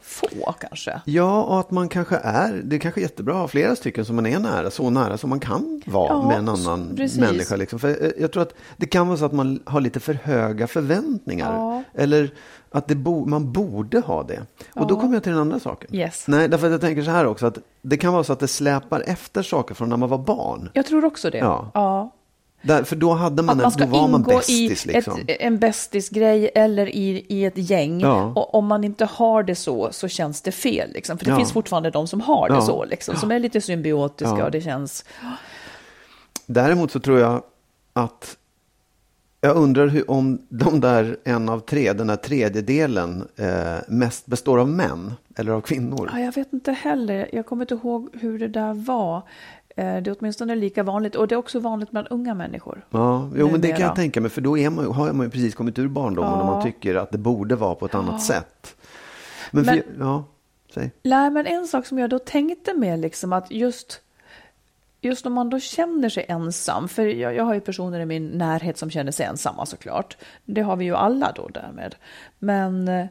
få 0.02 0.52
kanske. 0.60 1.00
Ja, 1.04 1.42
och 1.42 1.60
att 1.60 1.70
man 1.70 1.88
kanske 1.88 2.16
är, 2.16 2.60
det 2.64 2.76
är 2.76 2.80
kanske 2.80 3.00
jättebra 3.00 3.34
att 3.34 3.40
ha 3.40 3.48
flera 3.48 3.76
stycken 3.76 4.04
som 4.04 4.16
man 4.16 4.26
är 4.26 4.38
nära, 4.38 4.70
så 4.70 4.90
nära 4.90 5.18
som 5.18 5.30
man 5.30 5.40
kan 5.40 5.82
vara 5.86 6.08
Ja, 6.08 6.28
med 6.28 6.38
en 6.38 6.48
annan 6.48 6.92
precis. 6.96 7.20
människa. 7.20 7.56
Liksom. 7.56 7.78
För 7.78 7.88
eh, 8.04 8.10
jag 8.18 8.32
tror 8.32 8.42
att 8.42 8.54
det 8.76 8.86
kan 8.86 9.06
vara 9.08 9.18
så 9.18 9.24
att 9.24 9.32
man 9.32 9.62
har 9.66 9.80
lite 9.80 10.00
för 10.00 10.14
höga 10.14 10.66
förväntningar. 10.66 11.54
Ja. 11.54 11.82
Eller 11.94 12.30
att 12.74 12.86
bo, 12.86 13.26
man 13.26 13.52
borde 13.52 14.00
ha 14.00 14.22
det. 14.22 14.42
Och 14.74 14.86
då 14.86 15.00
kommer 15.00 15.14
jag 15.14 15.22
till 15.22 15.32
den 15.32 15.40
andra 15.40 15.60
saken. 15.60 15.94
Yes. 15.94 16.24
Nej, 16.28 16.48
därför 16.48 16.66
att 16.66 16.72
jag 16.72 16.80
tänker 16.80 17.02
så 17.02 17.10
här 17.10 17.26
också, 17.26 17.46
att 17.46 17.58
det 17.82 17.96
kan 17.96 18.12
vara 18.12 18.24
så 18.24 18.32
att 18.32 18.40
det 18.40 18.48
släpar 18.48 19.00
efter 19.06 19.42
saker 19.42 19.74
från 19.74 19.88
när 19.88 19.96
man 19.96 20.08
var 20.08 20.18
barn. 20.18 20.70
Jag 20.72 20.86
tror 20.86 21.04
också 21.04 21.30
det. 21.30 21.38
Ja. 21.38 21.70
ja. 21.74 22.12
Där, 22.62 22.82
för 22.84 22.96
då 22.96 23.12
hade 23.12 23.42
man, 23.42 23.50
Att 23.50 23.56
man 23.56 23.64
en, 23.64 23.70
ska 23.70 23.84
då 23.84 23.90
var 23.90 24.08
man 24.08 24.20
ingå 24.20 24.30
bästis 24.30 24.86
i 24.86 24.88
liksom. 24.88 25.18
ett, 25.26 25.36
en 25.40 25.58
bästisgrej 25.58 26.50
eller 26.54 26.86
i, 26.88 27.26
i 27.28 27.44
ett 27.44 27.70
gäng. 27.70 28.00
Ja. 28.00 28.32
Och 28.36 28.54
om 28.54 28.66
man 28.66 28.84
inte 28.84 29.04
har 29.04 29.42
det 29.42 29.54
så, 29.54 29.88
så 29.92 30.08
känns 30.08 30.42
det 30.42 30.52
fel. 30.52 30.92
Liksom. 30.92 31.18
För 31.18 31.24
det 31.24 31.30
Ja. 31.30 31.36
finns 31.36 31.52
fortfarande 31.52 31.90
de 31.90 32.06
som 32.06 32.20
har 32.20 32.48
det 32.48 32.54
Ja. 32.54 32.60
så, 32.60 32.84
liksom, 32.84 33.16
som 33.16 33.30
är 33.30 33.38
lite 33.38 33.60
symbiotiska 33.60 34.36
Ja. 34.38 34.44
och 34.44 34.50
det 34.50 34.60
känns... 34.60 35.04
Däremot 36.46 36.90
så 36.90 37.00
tror 37.00 37.18
jag 37.18 37.42
att 37.92 38.36
jag 39.44 39.56
undrar 39.56 39.86
hur, 39.86 40.10
om 40.10 40.38
de 40.48 40.80
där 40.80 41.16
en 41.24 41.48
av 41.48 41.60
tre, 41.60 41.92
den 41.92 42.06
där 42.06 42.16
tredjedelen, 42.16 43.28
eh, 43.36 43.76
mest 43.88 44.26
består 44.26 44.58
av 44.58 44.68
män 44.68 45.12
eller 45.36 45.52
av 45.52 45.60
kvinnor. 45.60 46.10
Ja, 46.12 46.20
jag 46.20 46.34
vet 46.34 46.52
inte 46.52 46.72
heller. 46.72 47.28
Jag 47.32 47.46
kommer 47.46 47.62
inte 47.64 47.74
ihåg 47.74 48.08
hur 48.12 48.38
det 48.38 48.48
där 48.48 48.74
var. 48.74 49.16
Eh, 49.16 49.22
Det 49.76 50.10
är 50.10 50.16
åtminstone 50.20 50.54
lika 50.56 50.82
vanligt. 50.82 51.14
Och 51.16 51.28
det 51.28 51.34
är 51.34 51.36
också 51.36 51.60
vanligt 51.60 51.90
bland 51.90 52.06
unga 52.10 52.34
människor. 52.34 52.86
Ja, 52.90 53.28
jo, 53.36 53.50
men 53.50 53.60
det 53.60 53.68
kan 53.72 53.80
jag 53.80 53.96
tänka 53.96 54.20
mig, 54.20 54.30
för 54.30 54.40
då 54.40 54.58
är 54.58 54.70
man, 54.70 54.86
har 54.92 55.12
man 55.12 55.26
ju 55.26 55.30
precis 55.30 55.54
kommit 55.54 55.78
ur 55.78 55.88
barndomen 55.88 56.32
och 56.32 56.46
man 56.46 56.62
tycker 56.62 56.94
att 56.94 57.10
det 57.10 57.18
borde 57.18 57.56
vara 57.56 57.74
på 57.74 57.86
ett 57.86 57.94
annat 57.94 58.22
sätt. 58.22 58.76
Men, 59.50 59.64
Men- 59.64 59.74
för, 59.74 59.84
ja, 59.98 60.24
säg. 60.74 60.90
Nej, 61.02 61.30
men 61.30 61.46
en 61.46 61.66
sak 61.66 61.86
som 61.86 61.98
jag 61.98 62.10
då 62.10 62.18
tänkte 62.18 62.74
med 62.74 62.98
liksom 62.98 63.32
att 63.32 63.50
just 63.50 64.00
Just 65.04 65.26
om 65.26 65.32
man 65.32 65.50
då 65.50 65.60
känner 65.60 66.08
sig 66.08 66.26
ensam, 66.28 66.88
för 66.88 67.06
jag, 67.06 67.34
jag 67.34 67.44
har 67.44 67.54
ju 67.54 67.60
personer 67.60 68.00
i 68.00 68.06
min 68.06 68.26
närhet 68.26 68.78
som 68.78 68.90
känner 68.90 69.12
sig 69.12 69.26
ensamma 69.26 69.66
såklart. 69.66 70.16
Det 70.44 70.60
har 70.60 70.76
vi 70.76 70.84
ju 70.84 70.94
alla 70.94 71.32
då 71.32 71.48
därmed. 71.48 71.94
Men, 72.38 72.88
eh, 72.88 73.06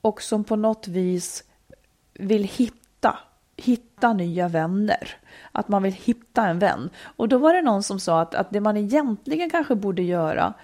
och 0.00 0.22
som 0.22 0.44
på 0.44 0.56
något 0.56 0.88
vis 0.88 1.44
vill 2.14 2.44
hitta, 2.44 3.18
hitta 3.56 4.12
nya 4.12 4.48
vänner. 4.48 5.16
Att 5.52 5.68
man 5.68 5.82
vill 5.82 5.92
hitta 5.92 6.46
en 6.46 6.58
vän. 6.58 6.90
Och 7.16 7.28
då 7.28 7.38
var 7.38 7.54
det 7.54 7.62
någon 7.62 7.82
som 7.82 8.00
sa 8.00 8.20
att, 8.20 8.34
att 8.34 8.50
det 8.50 8.60
man 8.60 8.76
egentligen 8.76 9.50
kanske 9.50 9.74
borde 9.74 10.02
göra, 10.02 10.54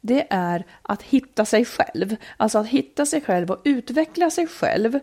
det 0.00 0.26
är 0.30 0.64
att 0.82 1.02
hitta 1.02 1.44
sig 1.44 1.64
själv. 1.64 2.16
Alltså 2.36 2.58
att 2.58 2.66
hitta 2.66 3.06
sig 3.06 3.20
själv 3.20 3.50
och 3.50 3.60
utveckla 3.64 4.30
sig 4.30 4.46
själv. 4.46 4.94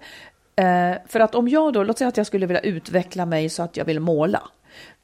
Eh, 0.56 0.94
för 1.08 1.20
att 1.20 1.36
om 1.36 1.48
jag 1.48 1.74
då, 1.74 1.84
låt 1.84 1.98
säga 1.98 2.08
att 2.08 2.18
jag 2.18 2.28
skulle 2.28 2.46
vilja 2.46 2.62
utveckla 2.62 3.26
mig 3.26 3.50
så 3.50 3.64
att 3.64 3.78
jag 3.78 3.86
vill 3.86 4.00
måla. 4.00 4.42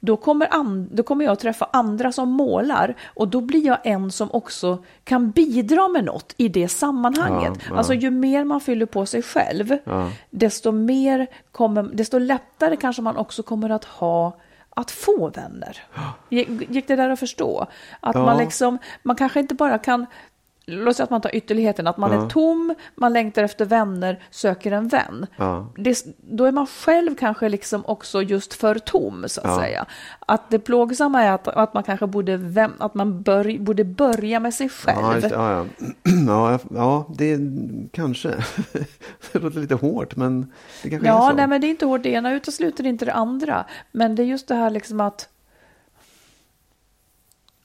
Då 0.00 0.16
kommer, 0.16 0.54
an, 0.54 0.88
då 0.92 1.02
kommer 1.02 1.24
jag 1.24 1.38
träffa 1.38 1.68
andra 1.72 2.12
som 2.12 2.28
målar 2.28 2.94
och 3.14 3.28
då 3.28 3.40
blir 3.40 3.66
jag 3.66 3.78
en 3.84 4.10
som 4.10 4.28
också 4.32 4.84
kan 5.04 5.30
bidra 5.30 5.88
med 5.88 6.04
något 6.04 6.34
i 6.36 6.48
det 6.48 6.68
sammanhanget. 6.68 7.52
Ja, 7.56 7.66
ja. 7.70 7.76
Alltså 7.76 7.94
ju 7.94 8.10
mer 8.10 8.44
man 8.44 8.60
fyller 8.60 8.86
på 8.86 9.06
sig 9.06 9.22
själv, 9.22 9.76
desto, 10.30 10.72
mer 10.72 11.26
kommer, 11.52 11.82
desto 11.82 12.18
lättare 12.18 12.76
kanske 12.76 13.02
man 13.02 13.16
också 13.16 13.42
kommer 13.42 13.70
att 13.70 13.84
ha 13.84 14.36
att 14.70 14.90
få 14.90 15.28
vänner. 15.28 15.82
Gick 16.68 16.88
det 16.88 16.96
där 16.96 17.10
att 17.10 17.20
förstå? 17.20 17.66
Att 18.00 18.14
Ja. 18.14 18.24
man 18.24 18.38
liksom, 18.38 18.78
man 19.02 19.16
kanske 19.16 19.40
inte 19.40 19.54
bara 19.54 19.78
kan 19.78 20.06
Låt 20.68 20.96
säga 20.96 21.04
att 21.04 21.10
man 21.10 21.20
tar 21.20 21.36
ytterligheten, 21.36 21.86
att 21.86 21.96
man 21.96 22.12
är 22.12 22.28
tom, 22.28 22.74
man 22.94 23.12
längtar 23.12 23.42
efter 23.42 23.64
vänner, 23.64 24.22
söker 24.30 24.72
en 24.72 24.88
vän. 24.88 25.26
Ja. 25.36 25.72
Det, 25.76 26.04
då 26.30 26.44
är 26.44 26.52
man 26.52 26.66
själv 26.66 27.14
kanske 27.14 27.48
liksom 27.48 27.86
också 27.86 28.22
just 28.22 28.54
för 28.54 28.74
tom, 28.78 29.24
så 29.28 29.40
att 29.40 29.46
Ja. 29.46 29.58
säga. 29.60 29.86
Att 30.26 30.50
det 30.50 30.58
plågsamma 30.58 31.22
är 31.22 31.32
att, 31.32 31.48
att 31.48 31.74
man 31.74 31.82
kanske 31.82 32.06
borde, 32.06 32.36
väm, 32.36 32.72
att 32.78 32.94
man 32.94 33.22
bör, 33.22 33.58
borde 33.58 33.84
börja 33.84 34.40
med 34.40 34.54
sig 34.54 34.68
själv. 34.68 35.22
Ja, 35.22 35.28
ja, 35.30 35.66
ja. 36.26 36.50
ja, 36.52 36.58
ja, 36.74 37.06
det 37.18 37.38
kanske. 37.92 38.28
det 39.32 39.38
låter 39.38 39.60
lite 39.60 39.74
hårt, 39.74 40.16
men 40.16 40.52
det 40.82 40.90
kanske 40.90 41.08
är 41.08 41.12
Ja, 41.12 41.28
så. 41.30 41.36
nej, 41.36 41.46
men 41.46 41.60
det 41.60 41.66
är 41.66 41.70
inte 41.70 41.86
hårt. 41.86 42.02
Det 42.02 42.08
ena 42.10 42.32
utesluter 42.32 42.86
inte 42.86 43.04
det 43.04 43.12
andra. 43.12 43.64
Men 43.92 44.14
det 44.14 44.22
är 44.22 44.26
just 44.26 44.48
det 44.48 44.54
här 44.54 44.70
liksom 44.70 45.00
att 45.00 45.28
Ja, 45.28 45.35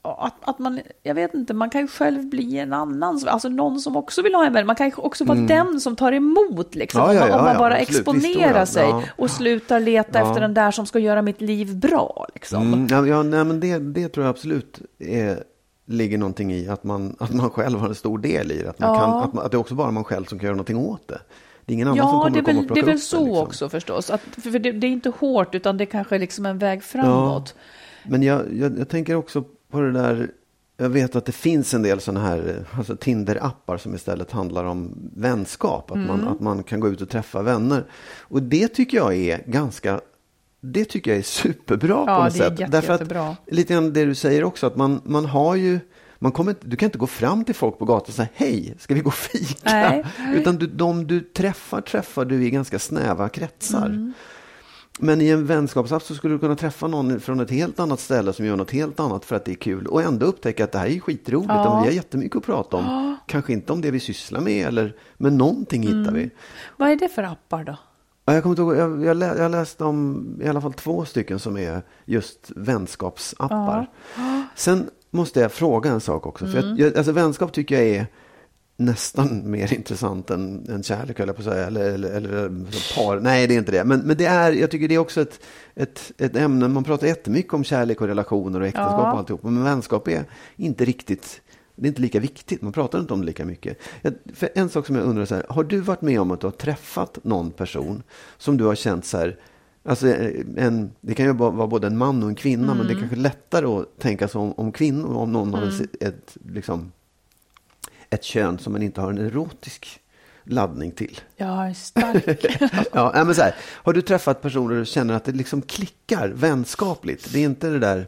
Att, 0.03 0.33
att 0.41 0.59
man, 0.59 0.79
jag 1.03 1.15
vet 1.15 1.33
inte, 1.33 1.53
man 1.53 1.69
kan 1.69 1.81
ju 1.81 1.87
själv 1.87 2.25
bli 2.29 2.57
en 2.57 2.73
annan, 2.73 3.19
alltså 3.27 3.49
någon 3.49 3.79
som 3.79 3.95
också 3.95 4.21
vill 4.21 4.35
ha 4.35 4.45
en 4.45 4.53
vän. 4.53 4.67
Man 4.67 4.75
kan 4.75 4.87
ju 4.89 4.93
också 4.95 5.25
vara 5.25 5.39
den 5.39 5.79
som 5.79 5.95
tar 5.95 6.11
emot, 6.11 6.75
liksom, 6.75 7.01
Mm. 7.01 7.15
Ja, 7.15 7.27
ja, 7.27 7.35
om 7.35 7.41
man, 7.41 7.47
ja, 7.47 7.53
ja, 7.53 7.59
bara 7.59 7.73
absolut. 7.77 8.07
Exponerar 8.07 8.59
ja. 8.59 8.65
sig 8.65 8.83
Ja. 8.89 9.03
och 9.17 9.29
slutar 9.29 9.79
leta 9.79 10.19
Ja. 10.19 10.27
efter 10.27 10.41
den 10.41 10.53
där 10.53 10.71
som 10.71 10.85
ska 10.85 10.99
göra 10.99 11.21
mitt 11.21 11.41
liv 11.41 11.75
bra. 11.77 12.25
Liksom. 12.33 12.73
Mm, 12.73 12.87
ja, 12.89 13.05
ja, 13.07 13.23
nej, 13.23 13.43
men 13.43 13.59
det, 13.59 13.77
det 13.79 14.09
tror 14.09 14.25
jag 14.25 14.29
absolut 14.29 14.79
är, 14.99 15.43
ligger 15.85 16.17
någonting 16.17 16.53
i 16.53 16.67
att 16.67 16.83
man, 16.83 17.15
att 17.19 17.33
man 17.33 17.49
själv 17.49 17.79
har 17.79 17.87
en 17.87 17.95
stor 17.95 18.17
del 18.17 18.51
i 18.51 18.61
det. 18.63 18.69
Att, 18.69 18.79
man 18.79 18.89
Ja. 18.93 18.99
kan, 18.99 19.09
att, 19.23 19.33
man, 19.33 19.45
att 19.45 19.51
det 19.51 19.55
är 19.57 19.59
också 19.59 19.75
bara 19.75 19.91
man 19.91 20.03
själv 20.03 20.25
som 20.25 20.39
kan 20.39 20.45
göra 20.45 20.55
någonting 20.55 20.77
åt 20.77 21.07
det. 21.07 21.21
Det 21.65 21.71
är 21.71 21.73
ingen 21.73 21.87
annan 21.87 21.97
som 21.97 22.07
Ja, 22.07 22.11
kommer 22.23 22.29
det 22.29 22.37
är 22.37 22.41
att 22.41 22.45
komma 22.45 22.59
väl, 22.61 22.69
och 22.69 22.75
det 22.75 22.79
är 22.79 22.83
plocka 22.83 22.85
väl 22.85 22.95
upp 22.95 23.01
så 23.01 23.17
det. 23.19 23.23
Liksom. 23.25 23.43
också 23.43 23.69
förstås. 23.69 24.09
Att, 24.09 24.21
för 24.21 24.59
det, 24.59 24.71
det 24.71 24.87
är 24.87 24.91
inte 24.91 25.09
hårt, 25.19 25.55
utan 25.55 25.77
det 25.77 25.85
kanske 25.85 26.15
är 26.15 26.19
liksom 26.19 26.45
en 26.45 26.57
väg 26.57 26.83
framåt. 26.83 27.55
Men 28.03 28.23
jag, 28.23 28.41
jag, 28.53 28.79
jag 28.79 28.89
tänker 28.89 29.15
också 29.15 29.43
på 29.71 29.79
det 29.81 29.91
där, 29.91 30.31
jag 30.77 30.89
vet 30.89 31.15
att 31.15 31.25
det 31.25 31.31
finns 31.31 31.73
en 31.73 31.81
del 31.81 31.99
sådana 31.99 32.25
här 32.27 32.65
alltså 32.77 32.95
Tinder-appar 32.95 33.77
som 33.77 33.95
istället 33.95 34.31
handlar 34.31 34.63
om 34.63 35.09
vänskap. 35.15 35.91
Att, 35.91 35.95
Mm. 35.97 36.07
man, 36.07 36.27
att 36.27 36.39
man 36.39 36.63
kan 36.63 36.79
gå 36.79 36.89
ut 36.89 37.01
och 37.01 37.09
träffa 37.09 37.41
vänner. 37.41 37.85
Och 38.19 38.43
det 38.43 38.67
tycker 38.67 38.97
jag 38.97 39.15
är 39.15 39.43
ganska, 39.47 40.01
det 40.61 40.85
tycker 40.85 41.11
jag 41.11 41.17
är 41.17 41.23
superbra 41.23 42.03
Ja, 42.07 42.17
på 42.17 42.23
något 42.23 42.33
sätt. 42.33 42.59
jätte- 42.59 42.71
Därför 42.71 42.93
jättebra. 42.93 43.27
att, 43.29 43.37
lite 43.53 43.73
grann 43.73 43.93
det 43.93 44.05
du 44.05 44.15
säger 44.15 44.43
också, 44.43 44.67
att 44.67 44.75
man, 44.75 45.01
man 45.05 45.25
har 45.25 45.55
ju 45.55 45.79
man 46.23 46.31
kommer 46.31 46.55
du 46.61 46.75
kan 46.75 46.87
inte 46.87 46.97
gå 46.97 47.07
fram 47.07 47.43
till 47.45 47.55
folk 47.55 47.79
på 47.79 47.85
gatan 47.85 48.05
och 48.07 48.13
säga 48.13 48.27
hej, 48.33 48.75
ska 48.79 48.93
vi 48.93 48.99
gå 49.01 49.07
och 49.07 49.13
fika? 49.13 49.55
Nej. 49.63 50.05
Utan 50.35 50.55
du, 50.55 50.67
de 50.67 51.07
du 51.07 51.19
träffar, 51.19 51.81
träffar 51.81 52.25
du 52.25 52.43
i 52.45 52.49
ganska 52.49 52.79
snäva 52.79 53.29
kretsar. 53.29 53.85
Mm. 53.85 54.13
Men 54.99 55.21
i 55.21 55.29
en 55.29 55.45
vänskapsapp 55.45 56.03
så 56.03 56.15
skulle 56.15 56.35
du 56.35 56.39
kunna 56.39 56.55
träffa 56.55 56.87
någon 56.87 57.19
från 57.19 57.39
ett 57.39 57.49
helt 57.51 57.79
annat 57.79 57.99
ställe 57.99 58.33
som 58.33 58.45
gör 58.45 58.55
något 58.55 58.71
helt 58.71 58.99
annat 58.99 59.25
för 59.25 59.35
att 59.35 59.45
det 59.45 59.51
är 59.51 59.55
kul 59.55 59.87
och 59.87 60.01
ändå 60.01 60.25
upptäcka 60.25 60.63
att 60.63 60.71
det 60.71 60.79
här 60.79 60.87
är 60.87 60.99
skitroligt 60.99 61.49
Ja. 61.49 61.69
och 61.77 61.83
vi 61.83 61.87
har 61.87 61.95
jättemycket 61.95 62.37
att 62.37 62.43
prata 62.45 62.77
om. 62.77 63.17
Kanske 63.27 63.53
inte 63.53 63.73
om 63.73 63.81
det 63.81 63.91
vi 63.91 63.99
sysslar 63.99 64.41
med 64.41 64.67
eller 64.67 64.95
men 65.17 65.37
någonting 65.37 65.85
Mm. 65.85 65.99
hittar 65.99 66.13
vi. 66.13 66.29
Vad 66.77 66.89
är 66.89 66.95
det 66.95 67.09
för 67.09 67.23
appar 67.23 67.63
då? 67.63 67.77
Ja, 68.25 68.33
Jag, 68.33 68.43
kommer 68.43 68.53
inte 68.53 68.61
ihåg, 68.61 68.75
jag, 68.75 69.05
jag, 69.05 69.17
lä, 69.17 69.25
jag 69.35 69.41
har 69.43 69.49
läst 69.49 69.81
om 69.81 70.25
i 70.43 70.47
alla 70.47 70.61
fall 70.61 70.73
två 70.73 71.05
stycken 71.05 71.39
som 71.39 71.57
är 71.57 71.81
just 72.05 72.51
vänskapsappar. 72.55 73.89
Sen 74.55 74.89
måste 75.11 75.39
jag 75.39 75.51
fråga 75.51 75.91
en 75.91 76.01
sak 76.01 76.25
också. 76.25 76.45
För 76.47 76.57
Mm. 76.59 76.77
jag, 76.77 76.97
alltså 76.97 77.11
vänskap 77.11 77.53
tycker 77.53 77.75
jag 77.75 77.87
är 77.87 78.07
nästan 78.85 79.51
mer 79.51 79.73
intressant 79.73 80.29
än, 80.29 80.65
än 80.69 80.83
kärlek, 80.83 81.19
höll 81.19 81.27
jag 81.27 81.35
på 81.35 81.41
att 81.41 81.47
säga. 81.47 81.67
Eller, 81.67 81.93
eller, 81.93 82.09
eller 82.09 82.49
par. 82.95 83.19
Nej, 83.19 83.47
det 83.47 83.53
är 83.53 83.57
inte 83.57 83.71
det. 83.71 83.83
Men, 83.83 83.99
men 83.99 84.17
det 84.17 84.25
är, 84.25 84.51
jag 84.51 84.71
tycker 84.71 84.87
det 84.87 84.95
är 84.95 84.99
också 84.99 85.21
ett, 85.21 85.39
ett, 85.75 86.11
ett 86.17 86.35
ämne. 86.35 86.67
Man 86.67 86.83
pratar 86.83 87.07
jättemycket 87.07 87.53
om 87.53 87.63
kärlek 87.63 88.01
och 88.01 88.07
relationer 88.07 88.59
och 88.59 88.67
äktenskap 88.67 88.99
Ja. 88.99 89.11
och 89.11 89.17
alltihop. 89.17 89.43
Men 89.43 89.63
vänskap 89.63 90.07
är 90.07 90.23
inte 90.55 90.85
riktigt 90.85 91.41
det 91.75 91.87
är 91.87 91.89
inte 91.89 92.01
lika 92.01 92.19
viktigt, 92.19 92.61
man 92.61 92.71
pratar 92.73 92.99
inte 92.99 93.13
om 93.13 93.19
det 93.19 93.25
lika 93.25 93.45
mycket. 93.45 93.77
För 94.33 94.49
en 94.55 94.69
sak 94.69 94.85
som 94.87 94.95
jag 94.95 95.05
undrar, 95.05 95.25
så 95.25 95.35
här, 95.35 95.45
har 95.49 95.63
du 95.63 95.79
varit 95.79 96.01
med 96.01 96.21
om 96.21 96.31
att 96.31 96.41
du 96.41 96.47
har 96.47 96.51
träffat 96.51 97.17
någon 97.23 97.51
person 97.51 98.03
som 98.37 98.57
du 98.57 98.63
har 98.63 98.75
känt 98.75 99.05
så 99.05 99.17
här, 99.17 99.37
alltså 99.85 100.07
en, 100.57 100.91
det 101.01 101.13
kan 101.13 101.25
ju 101.25 101.33
vara 101.33 101.67
både 101.67 101.87
en 101.87 101.97
man 101.97 102.23
och 102.23 102.29
en 102.29 102.35
kvinna, 102.35 102.67
men 102.67 102.75
Mm. 102.75 102.87
det 102.87 102.93
är 102.93 102.99
kanske 102.99 103.15
lättare 103.15 103.65
att 103.65 103.99
tänka 103.99 104.27
sig 104.27 104.39
om, 104.41 104.51
om 104.51 104.71
kvinnor, 104.71 105.13
om 105.15 105.31
någon 105.31 105.53
har 105.53 105.63
ett, 105.67 106.03
ett, 106.03 106.37
liksom, 106.53 106.91
ett 108.11 108.23
kön 108.23 108.59
som 108.59 108.73
man 108.73 108.81
inte 108.81 109.01
har 109.01 109.09
en 109.09 109.17
erotisk 109.17 109.99
laddning 110.43 110.91
till. 110.91 111.19
Ja, 111.35 111.73
stark. 111.73 112.45
ja, 112.93 113.11
men 113.15 113.35
så 113.35 113.41
här, 113.41 113.55
har 113.61 113.93
du 113.93 114.01
träffat 114.01 114.41
personer 114.41 114.75
och 114.79 114.87
känner 114.87 115.13
att 115.13 115.25
det 115.25 115.31
liksom 115.31 115.61
klickar 115.61 116.27
vänskapligt? 116.27 117.33
Det 117.33 117.39
är 117.39 117.43
inte 117.43 117.69
det 117.69 117.79
där... 117.79 118.07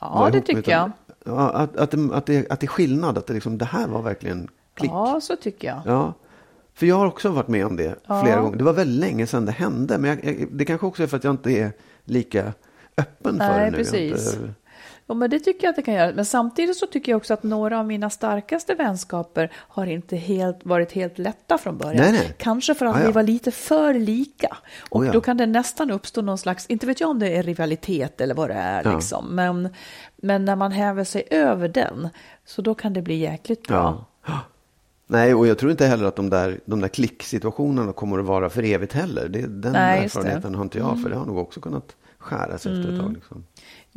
Ja, 0.00 0.28
det 0.32 0.36
ihop 0.36 0.46
tycker 0.46 0.72
jag. 0.72 0.80
utan- 0.80 0.92
Ja, 1.26 1.50
att, 1.50 1.76
att, 1.76 1.90
det, 1.90 2.08
att, 2.12 2.26
det, 2.26 2.50
att 2.50 2.60
det 2.60 2.66
är 2.66 2.68
skillnad, 2.68 3.18
att 3.18 3.26
det, 3.26 3.34
liksom, 3.34 3.58
det 3.58 3.64
här 3.64 3.88
var 3.88 4.02
verkligen 4.02 4.48
klick. 4.74 4.90
Ja, 4.90 5.20
så 5.22 5.36
tycker 5.36 5.68
jag. 5.68 5.82
Ja, 5.86 6.12
för 6.74 6.86
jag 6.86 6.96
har 6.96 7.06
också 7.06 7.28
varit 7.28 7.48
med 7.48 7.66
om 7.66 7.76
det 7.76 7.94
flera 8.22 8.40
gånger. 8.40 8.56
Det 8.56 8.64
var 8.64 8.72
väldigt 8.72 9.00
länge 9.00 9.26
sedan 9.26 9.46
det 9.46 9.52
hände, 9.52 9.98
men 9.98 10.10
jag, 10.10 10.24
jag, 10.40 10.48
det 10.52 10.64
kanske 10.64 10.86
också 10.86 11.02
är 11.02 11.06
för 11.06 11.16
att 11.16 11.24
jag 11.24 11.30
inte 11.30 11.50
är 11.50 11.72
lika 12.04 12.52
öppen 12.96 13.38
för 13.38 13.48
Nej, 13.48 13.70
det 13.70 13.76
nu. 13.76 13.78
Jag 13.78 13.84
har 13.84 14.10
precis. 14.10 14.34
Inte, 14.34 14.54
Ja, 15.06 15.14
men 15.14 15.30
det 15.30 15.38
tycker 15.40 15.64
jag 15.64 15.70
att 15.70 15.76
det 15.76 15.82
kan 15.82 15.94
göra. 15.94 16.12
Men 16.14 16.24
samtidigt 16.24 16.76
så 16.76 16.86
tycker 16.86 17.12
jag 17.12 17.16
också 17.16 17.34
att 17.34 17.42
några 17.42 17.78
av 17.78 17.86
mina 17.86 18.10
starkaste 18.10 18.74
vänskaper 18.74 19.52
har 19.56 19.86
inte 19.86 20.16
helt, 20.16 20.58
varit 20.64 20.92
helt 20.92 21.18
lätta 21.18 21.58
från 21.58 21.78
början. 21.78 21.96
Nej, 22.02 22.12
nej. 22.12 22.34
Kanske 22.38 22.74
för 22.74 22.86
att 22.86 22.96
Ah, 22.96 23.00
ja. 23.00 23.06
vi 23.06 23.12
var 23.12 23.22
lite 23.22 23.50
för 23.50 23.94
lika. 23.94 24.56
Och 24.90 25.00
Oh, 25.00 25.06
ja. 25.06 25.12
då 25.12 25.20
kan 25.20 25.36
det 25.36 25.46
nästan 25.46 25.90
uppstå 25.90 26.22
någon 26.22 26.38
slags, 26.38 26.66
inte 26.66 26.86
vet 26.86 27.00
jag 27.00 27.10
om 27.10 27.18
det 27.18 27.36
är 27.36 27.42
rivalitet 27.42 28.20
eller 28.20 28.34
vad 28.34 28.50
det 28.50 28.54
är, 28.54 28.82
Ja. 28.84 28.94
liksom. 28.94 29.26
men, 29.34 29.68
men 30.16 30.44
när 30.44 30.56
man 30.56 30.72
häver 30.72 31.04
sig 31.04 31.22
över 31.30 31.68
den, 31.68 32.08
så 32.44 32.62
då 32.62 32.74
kan 32.74 32.92
det 32.92 33.02
bli 33.02 33.14
jäkligt 33.16 33.68
bra. 33.68 34.04
ja. 34.26 34.40
Nej, 35.06 35.34
och 35.34 35.46
jag 35.46 35.58
tror 35.58 35.70
inte 35.70 35.86
heller 35.86 36.04
att 36.04 36.16
de 36.16 36.30
där, 36.30 36.60
de 36.64 36.80
där 36.80 36.88
klicksituationerna 36.88 37.92
kommer 37.92 38.18
att 38.18 38.24
vara 38.24 38.50
för 38.50 38.62
evigt 38.62 38.92
heller. 38.92 39.28
Det, 39.28 39.40
den 39.46 39.72
Nej. 39.72 39.92
Mm. 39.92 40.04
erfarenheten 40.04 40.54
har 40.54 40.62
inte 40.62 40.78
jag, 40.78 41.02
för 41.02 41.10
det 41.10 41.16
har 41.16 41.26
nog 41.26 41.38
också 41.38 41.60
kunnat 41.60 41.96
skära 42.18 42.58
sig 42.58 42.72
efter 42.80 42.92
ett 42.94 43.00
tag. 43.00 43.12
Liksom. 43.12 43.44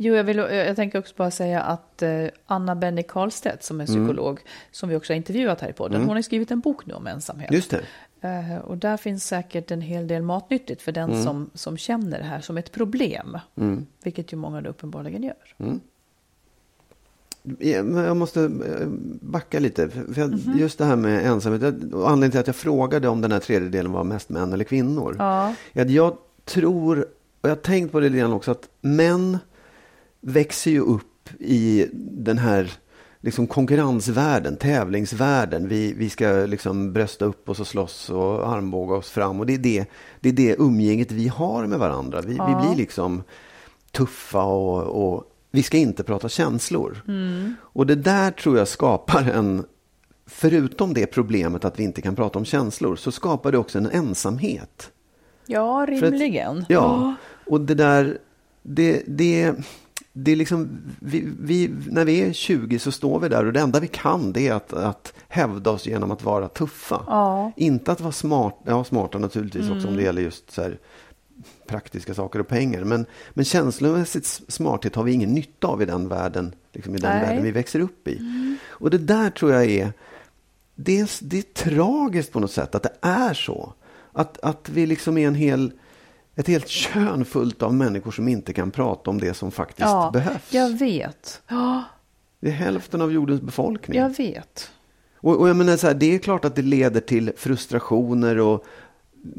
Jo, 0.00 0.14
jag, 0.14 0.24
vill, 0.24 0.36
jag 0.36 0.76
tänker 0.76 0.98
också 0.98 1.14
bara 1.16 1.30
säga 1.30 1.60
att 1.60 2.02
eh, 2.02 2.24
Anna 2.46 2.74
Benny 2.76 3.02
Karlstedt 3.02 3.64
som 3.64 3.80
är 3.80 3.88
Mm. 3.90 4.06
psykolog, 4.06 4.40
som 4.70 4.88
vi 4.88 4.96
också 4.96 5.12
har 5.12 5.16
intervjuat 5.16 5.60
här 5.60 5.68
i 5.68 5.72
podden, 5.72 6.00
hon 6.04 6.16
har 6.16 6.22
skrivit 6.22 6.50
en 6.50 6.60
bok 6.60 6.86
nu 6.86 6.94
om 6.94 7.06
ensamhet. 7.06 7.52
Just 7.52 7.70
det. 7.70 7.80
Eh, 8.28 8.58
och 8.58 8.78
där 8.78 8.96
finns 8.96 9.24
säkert 9.26 9.70
en 9.70 9.80
hel 9.80 10.06
del 10.06 10.22
matnyttigt 10.22 10.82
för 10.82 10.98
Mm. 10.98 11.10
den 11.10 11.24
som, 11.24 11.50
som 11.54 11.76
känner 11.76 12.18
det 12.18 12.24
här 12.24 12.40
som 12.40 12.58
ett 12.58 12.72
problem. 12.72 13.38
Vilket 14.02 14.32
ju 14.32 14.36
många 14.36 14.60
då 14.60 14.70
uppenbarligen 14.70 15.22
gör. 15.22 15.54
Mm. 15.58 15.80
Jag 17.60 18.16
måste 18.16 18.40
eh, 18.44 18.86
backa 19.20 19.58
lite. 19.58 19.88
För 19.90 20.20
jag, 20.20 20.30
Mhm. 20.30 20.58
Just 20.58 20.78
det 20.78 20.84
här 20.84 20.96
med 20.96 21.26
ensamhet. 21.26 21.62
Anledningen 21.94 22.30
till 22.30 22.40
att 22.40 22.46
jag 22.46 22.56
frågade 22.56 23.08
om 23.08 23.20
den 23.20 23.32
här 23.32 23.40
tredjedelen 23.40 23.92
var 23.92 24.04
mest 24.04 24.28
män 24.28 24.52
eller 24.52 24.64
kvinnor. 24.64 25.16
Ja. 25.18 25.54
Jag 25.72 26.16
tror, 26.44 26.98
och 27.40 27.48
jag 27.48 27.50
har 27.50 27.56
tänkt 27.56 27.92
på 27.92 28.00
det 28.00 28.08
lite 28.08 28.20
grann 28.20 28.32
också, 28.32 28.50
att 28.50 28.68
män 28.80 29.38
växer 30.20 30.70
ju 30.70 30.80
upp 30.80 31.28
i 31.40 31.86
den 31.94 32.38
här 32.38 32.72
liksom 33.20 33.46
konkurrensvärlden, 33.46 34.56
tävlingsvärlden. 34.56 35.68
Vi, 35.68 35.92
vi 35.92 36.10
ska 36.10 36.28
liksom 36.28 36.92
brösta 36.92 37.24
upp 37.24 37.48
oss 37.48 37.60
och 37.60 37.66
slåss 37.66 38.10
och 38.10 38.48
armbåga 38.48 38.94
oss 38.94 39.10
fram. 39.10 39.40
Och 39.40 39.46
det 39.46 39.54
är 39.54 39.58
det, 39.58 39.86
det, 40.20 40.28
är 40.28 40.32
det 40.32 40.56
umgänget 40.58 41.12
vi 41.12 41.28
har 41.28 41.66
med 41.66 41.78
varandra. 41.78 42.20
Vi, 42.20 42.28
vi 42.32 42.34
blir 42.66 42.76
liksom 42.76 43.22
tuffa 43.92 44.42
och, 44.42 45.12
och 45.14 45.24
vi 45.50 45.62
ska 45.62 45.76
inte 45.76 46.04
prata 46.04 46.28
känslor. 46.28 47.02
Och 47.60 47.86
det 47.86 47.94
där 47.94 48.30
tror 48.30 48.58
jag 48.58 48.68
skapar 48.68 49.22
en, 49.22 49.64
förutom 50.26 50.94
det 50.94 51.06
problemet 51.06 51.64
att 51.64 51.78
vi 51.78 51.84
inte 51.84 52.02
kan 52.02 52.16
prata 52.16 52.38
om 52.38 52.44
känslor, 52.44 52.96
så 52.96 53.12
skapar 53.12 53.52
det 53.52 53.58
också 53.58 53.78
en 53.78 53.86
ensamhet. 53.90 54.90
Ja, 55.46 55.86
För 55.86 55.92
att- 55.94 56.00
rimligen. 56.02 56.64
Ja, 56.68 57.14
och 57.46 57.60
det 57.60 57.74
där, 57.74 58.18
det, 58.62 59.02
det, 59.06 59.54
det 60.24 60.32
är 60.32 60.36
liksom, 60.36 60.78
vi, 61.00 61.28
vi, 61.40 61.70
när 61.86 62.04
vi 62.04 62.20
är 62.22 62.32
20 62.32 62.78
så 62.78 62.92
står 62.92 63.20
vi 63.20 63.28
där 63.28 63.46
och 63.46 63.52
det 63.52 63.60
enda 63.60 63.80
vi 63.80 63.88
kan 63.88 64.32
det 64.32 64.48
är 64.48 64.52
att, 64.52 64.72
att 64.72 65.12
hävda 65.28 65.70
oss 65.70 65.86
genom 65.86 66.10
att 66.10 66.24
vara 66.24 66.48
tuffa. 66.48 67.02
Ja. 67.06 67.52
Inte 67.56 67.92
att 67.92 68.00
vara 68.00 68.12
smart, 68.12 68.60
ja 68.64 68.84
smarta 68.84 69.18
naturligtvis 69.18 69.70
också 69.70 69.88
om 69.88 69.96
det 69.96 70.02
gäller 70.02 70.22
just 70.22 70.50
så 70.50 70.62
här 70.62 70.78
praktiska 71.66 72.14
saker 72.14 72.38
och 72.38 72.48
pengar. 72.48 72.84
Men, 72.84 73.06
men 73.30 73.44
känslomässigt 73.44 74.26
smarthet 74.48 74.94
har 74.94 75.04
vi 75.04 75.12
ingen 75.12 75.34
nytta 75.34 75.68
av 75.68 75.82
i 75.82 75.84
den 75.84 76.08
världen, 76.08 76.54
liksom 76.72 76.94
i 76.94 76.98
den 76.98 77.10
Nej. 77.10 77.26
världen 77.26 77.42
vi 77.42 77.50
växer 77.50 77.80
upp 77.80 78.08
i. 78.08 78.20
Och 78.68 78.90
det 78.90 78.98
där 78.98 79.30
tror 79.30 79.52
jag 79.52 79.64
är, 79.64 79.92
det 80.74 81.00
är, 81.00 81.10
det 81.20 81.38
är 81.38 81.42
tragiskt 81.42 82.32
på 82.32 82.40
något 82.40 82.52
sätt 82.52 82.74
att 82.74 82.82
det 82.82 82.94
är 83.00 83.34
så. 83.34 83.72
Att, 84.12 84.40
att 84.40 84.68
vi 84.68 84.86
liksom 84.86 85.18
är 85.18 85.28
en 85.28 85.34
hel, 85.34 85.72
ett 86.38 86.46
helt 86.46 86.68
kön 86.68 87.24
fullt 87.24 87.62
av 87.62 87.74
människor 87.74 88.10
som 88.10 88.28
inte 88.28 88.52
kan 88.52 88.70
prata 88.70 89.10
om 89.10 89.18
det 89.20 89.34
som 89.34 89.50
faktiskt 89.50 89.80
Ja, 89.80 90.10
behövs. 90.12 90.52
jag 90.52 90.78
vet. 90.78 91.42
Ja, 91.48 91.84
Det 92.40 92.48
är 92.48 92.52
hälften 92.52 93.00
av 93.00 93.12
jordens 93.12 93.40
befolkning. 93.40 93.98
jag 93.98 94.16
vet. 94.16 94.70
Och, 95.16 95.40
och 95.40 95.48
jag 95.48 95.56
menar 95.56 95.76
så 95.76 95.86
här, 95.86 95.94
det 95.94 96.14
är 96.14 96.18
klart 96.18 96.44
att 96.44 96.56
det 96.56 96.62
leder 96.62 97.00
till 97.00 97.32
frustrationer 97.36 98.38
och 98.38 98.64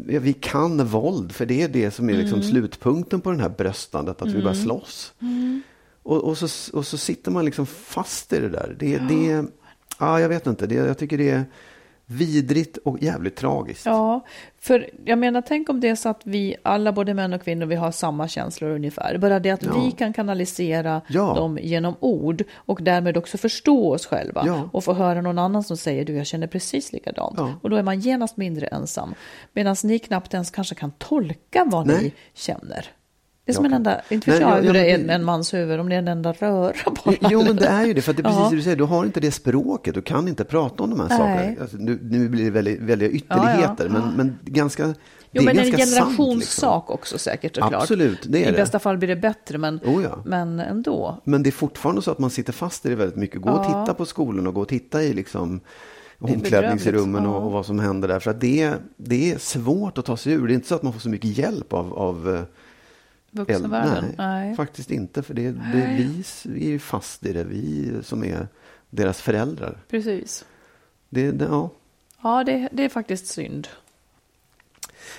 ja, 0.07 0.19
vi 0.19 0.33
kan 0.33 0.85
våld, 0.85 1.31
för 1.31 1.45
det 1.45 1.61
är 1.61 1.67
det 1.69 1.91
som 1.91 2.09
är 2.09 2.13
liksom 2.13 2.39
Mm. 2.39 2.51
slutpunkten 2.51 3.21
på 3.21 3.31
den 3.31 3.39
här 3.39 3.49
bröstandet, 3.49 4.21
att 4.21 4.27
vi 4.27 4.43
bara 4.43 4.55
slåss. 4.55 5.13
Och, 6.03 6.23
och, 6.23 6.37
så, 6.37 6.77
och 6.77 6.87
så 6.87 6.97
sitter 6.97 7.31
man 7.31 7.45
liksom 7.45 7.65
fast 7.65 8.33
i 8.33 8.39
det 8.39 8.49
där. 8.49 8.75
Det, 8.79 8.97
det, 8.97 9.45
ja, 9.99 10.19
jag 10.19 10.29
vet 10.29 10.47
inte, 10.47 10.67
det, 10.67 10.75
jag 10.75 10.97
tycker 10.97 11.17
det 11.17 11.29
är 11.29 11.45
vidrigt 12.11 12.77
och 12.77 13.01
jävligt 13.03 13.35
tragiskt. 13.35 13.85
Ja, 13.85 14.25
för 14.59 14.89
jag 15.05 15.19
menar, 15.19 15.41
tänk 15.41 15.69
om 15.69 15.79
det 15.79 15.89
är 15.89 15.95
så 15.95 16.09
att 16.09 16.21
vi 16.23 16.55
alla, 16.63 16.91
både 16.91 17.13
män 17.13 17.33
och 17.33 17.41
kvinnor, 17.43 17.65
vi 17.65 17.75
har 17.75 17.91
samma 17.91 18.27
känslor 18.27 18.69
ungefär. 18.71 19.17
Bara 19.17 19.39
det 19.39 19.51
att 19.51 19.63
Ja. 19.63 19.81
vi 19.85 19.91
kan 19.91 20.13
kanalisera 20.13 21.01
Ja. 21.07 21.33
dem 21.35 21.59
genom 21.61 21.95
ord 21.99 22.43
och 22.55 22.79
därmed 22.81 23.17
också 23.17 23.37
förstå 23.37 23.93
oss 23.93 24.05
själva. 24.05 24.43
Ja. 24.45 24.69
Och 24.73 24.83
få 24.83 24.93
höra 24.93 25.21
någon 25.21 25.39
annan 25.39 25.63
som 25.63 25.77
säger 25.77 26.05
du, 26.05 26.13
jag 26.13 26.27
känner 26.27 26.47
precis 26.47 26.93
likadant. 26.93 27.35
Ja. 27.37 27.53
Och 27.61 27.69
då 27.69 27.75
är 27.75 27.83
man 27.83 27.99
genast 27.99 28.37
mindre 28.37 28.67
ensam. 28.67 29.13
Medan 29.53 29.75
ni 29.83 29.99
knappt 29.99 30.33
ens 30.33 30.51
kanske 30.51 30.75
kan 30.75 30.91
tolka 30.91 31.65
vad 31.67 31.87
ni 31.87 31.93
Nej. 31.93 32.13
känner. 32.33 32.85
Det 33.49 33.53
är 33.53 33.55
som 33.55 33.65
Jag 33.65 33.71
en 33.71 33.75
enda, 33.75 34.01
inte 34.09 34.31
vet 34.31 34.41
jag 34.41 34.51
ja, 34.51 34.55
hur 34.55 34.63
ja, 34.67 34.73
det 34.73 34.91
är 34.91 34.97
men 34.97 35.07
med 35.07 35.15
en 35.15 35.23
mans 35.23 35.53
huvud, 35.53 35.79
om 35.79 35.89
det 35.89 35.95
är 35.95 35.99
en 35.99 36.07
enda 36.07 36.31
röra 36.33 36.73
bara. 37.05 37.15
Jo, 37.31 37.43
men 37.43 37.55
det 37.55 37.65
är 37.67 37.85
ju 37.85 37.93
det. 37.93 38.01
För 38.01 38.13
det 38.13 38.21
är 38.21 38.23
precis 38.23 38.39
Ja. 38.39 38.49
det 38.49 38.55
du 38.55 38.61
säger. 38.61 38.75
Du 38.77 38.83
har 38.83 39.05
inte 39.05 39.19
det 39.19 39.31
språket. 39.31 39.93
Du 39.95 40.01
kan 40.01 40.27
inte 40.27 40.43
prata 40.43 40.83
om 40.83 40.89
de 40.89 40.99
här 40.99 41.07
Nej. 41.09 41.17
sakerna. 41.17 41.61
Alltså, 41.61 41.77
nu, 41.77 41.99
nu 42.01 42.29
blir 42.29 42.43
det 42.43 42.51
väldigt, 42.51 42.79
väldigt 42.79 43.11
ytterligheter. 43.11 43.89
Men, 43.89 44.01
men 44.17 44.39
ganska, 44.45 44.85
Jo, 44.85 44.93
det 45.31 45.39
är 45.39 45.43
men 45.55 45.59
en 45.59 45.71
generationssak 45.77 46.35
Liksom. 46.83 46.93
också 46.93 47.17
säkert 47.17 47.55
såklart. 47.55 47.81
Absolut, 47.81 48.19
det 48.29 48.43
är 48.43 48.47
I 48.47 48.51
det. 48.51 48.57
bästa 48.57 48.79
fall 48.79 48.97
blir 48.97 49.07
det 49.07 49.15
bättre, 49.15 49.57
men, 49.57 49.79
Oh, 49.85 50.03
ja. 50.03 50.21
men 50.25 50.59
ändå. 50.59 51.21
Men 51.23 51.43
det 51.43 51.49
är 51.49 51.51
fortfarande 51.51 52.01
så 52.01 52.11
att 52.11 52.19
man 52.19 52.29
sitter 52.29 52.53
fast 52.53 52.85
i 52.85 52.89
det 52.89 52.95
väldigt 52.95 53.17
mycket. 53.17 53.41
Gå 53.41 53.49
och 53.49 53.65
Ja. 53.65 53.83
titta 53.85 53.93
på 53.93 54.05
skolan 54.05 54.47
och 54.47 54.53
gå 54.53 54.61
och 54.61 54.67
titta 54.67 55.03
i 55.03 55.13
liksom 55.13 55.59
omklädningsrummen 56.19 57.11
bedrövligt, 57.11 57.29
och, 57.35 57.41
ja. 57.41 57.45
och 57.45 57.51
vad 57.51 57.65
som 57.65 57.79
händer 57.79 58.07
där. 58.07 58.19
För 58.19 58.31
att 58.31 58.41
det, 58.41 58.61
är- 58.61 58.77
det 58.97 59.31
är 59.31 59.37
svårt 59.37 59.97
att 59.97 60.05
ta 60.05 60.17
sig 60.17 60.33
ur. 60.33 60.47
Det 60.47 60.53
är 60.53 60.55
inte 60.55 60.67
så 60.67 60.75
att 60.75 60.83
man 60.83 60.93
får 60.93 60.99
så 60.99 61.09
mycket 61.09 61.37
hjälp 61.37 61.73
av, 61.73 61.93
av 61.93 62.35
eh, 62.35 62.41
Vuxenvärlden. 63.31 64.03
Nej, 64.03 64.15
Nej. 64.17 64.55
faktiskt 64.55 64.91
inte. 64.91 65.23
För 65.23 65.33
det, 65.33 65.51
det, 65.51 65.95
vi, 65.97 66.23
vi 66.45 66.65
är 66.65 66.69
ju 66.69 66.79
fast 66.79 67.25
i 67.25 67.33
det. 67.33 67.43
Vi 67.43 67.93
som 68.03 68.23
är 68.23 68.47
deras 68.89 69.21
föräldrar. 69.21 69.77
Precis. 69.89 70.45
Det, 71.09 71.31
det, 71.31 71.45
ja. 71.45 71.69
Ja, 72.23 72.43
det, 72.43 72.69
det 72.71 72.83
är 72.83 72.89
faktiskt 72.89 73.27
synd. 73.27 73.67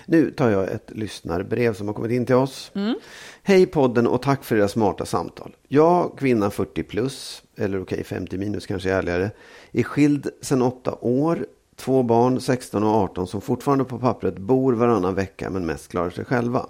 Nu 0.07 0.31
tar 0.31 0.51
jag 0.51 0.69
ett 0.69 0.91
lyssnarbrev 0.91 1.75
som 1.75 1.87
har 1.87 1.95
kommit 1.95 2.13
in 2.13 2.27
till 2.27 2.35
oss. 2.35 2.71
Mm. 2.75 2.95
Hej 3.43 3.67
podden 3.67 4.07
och 4.07 4.23
tack 4.23 4.45
för 4.45 4.57
era 4.57 4.69
smarta 4.69 5.07
samtal. 5.07 5.57
Jag, 5.69 6.19
kvinna 6.19 6.51
40 6.51 6.83
plus, 6.83 7.43
eller 7.57 7.83
okej 7.83 8.05
50 8.05 8.39
minus 8.39 8.67
kanske 8.67 8.91
är 8.91 8.99
ärligare, 8.99 9.31
är 9.73 9.83
skild 9.83 10.31
sedan 10.41 10.63
åtta 10.63 10.95
år. 11.01 11.47
Två 11.77 12.03
barn, 12.03 12.41
16 12.41 12.85
och 12.85 12.91
18, 12.91 13.27
som 13.27 13.41
fortfarande 13.41 13.85
på 13.85 13.99
pappret 13.99 14.39
bor 14.39 14.73
varannan 14.73 15.15
vecka 15.15 15.51
men 15.51 15.67
mest 15.67 15.89
klarar 15.89 16.11
sig 16.11 16.25
själva. 16.25 16.67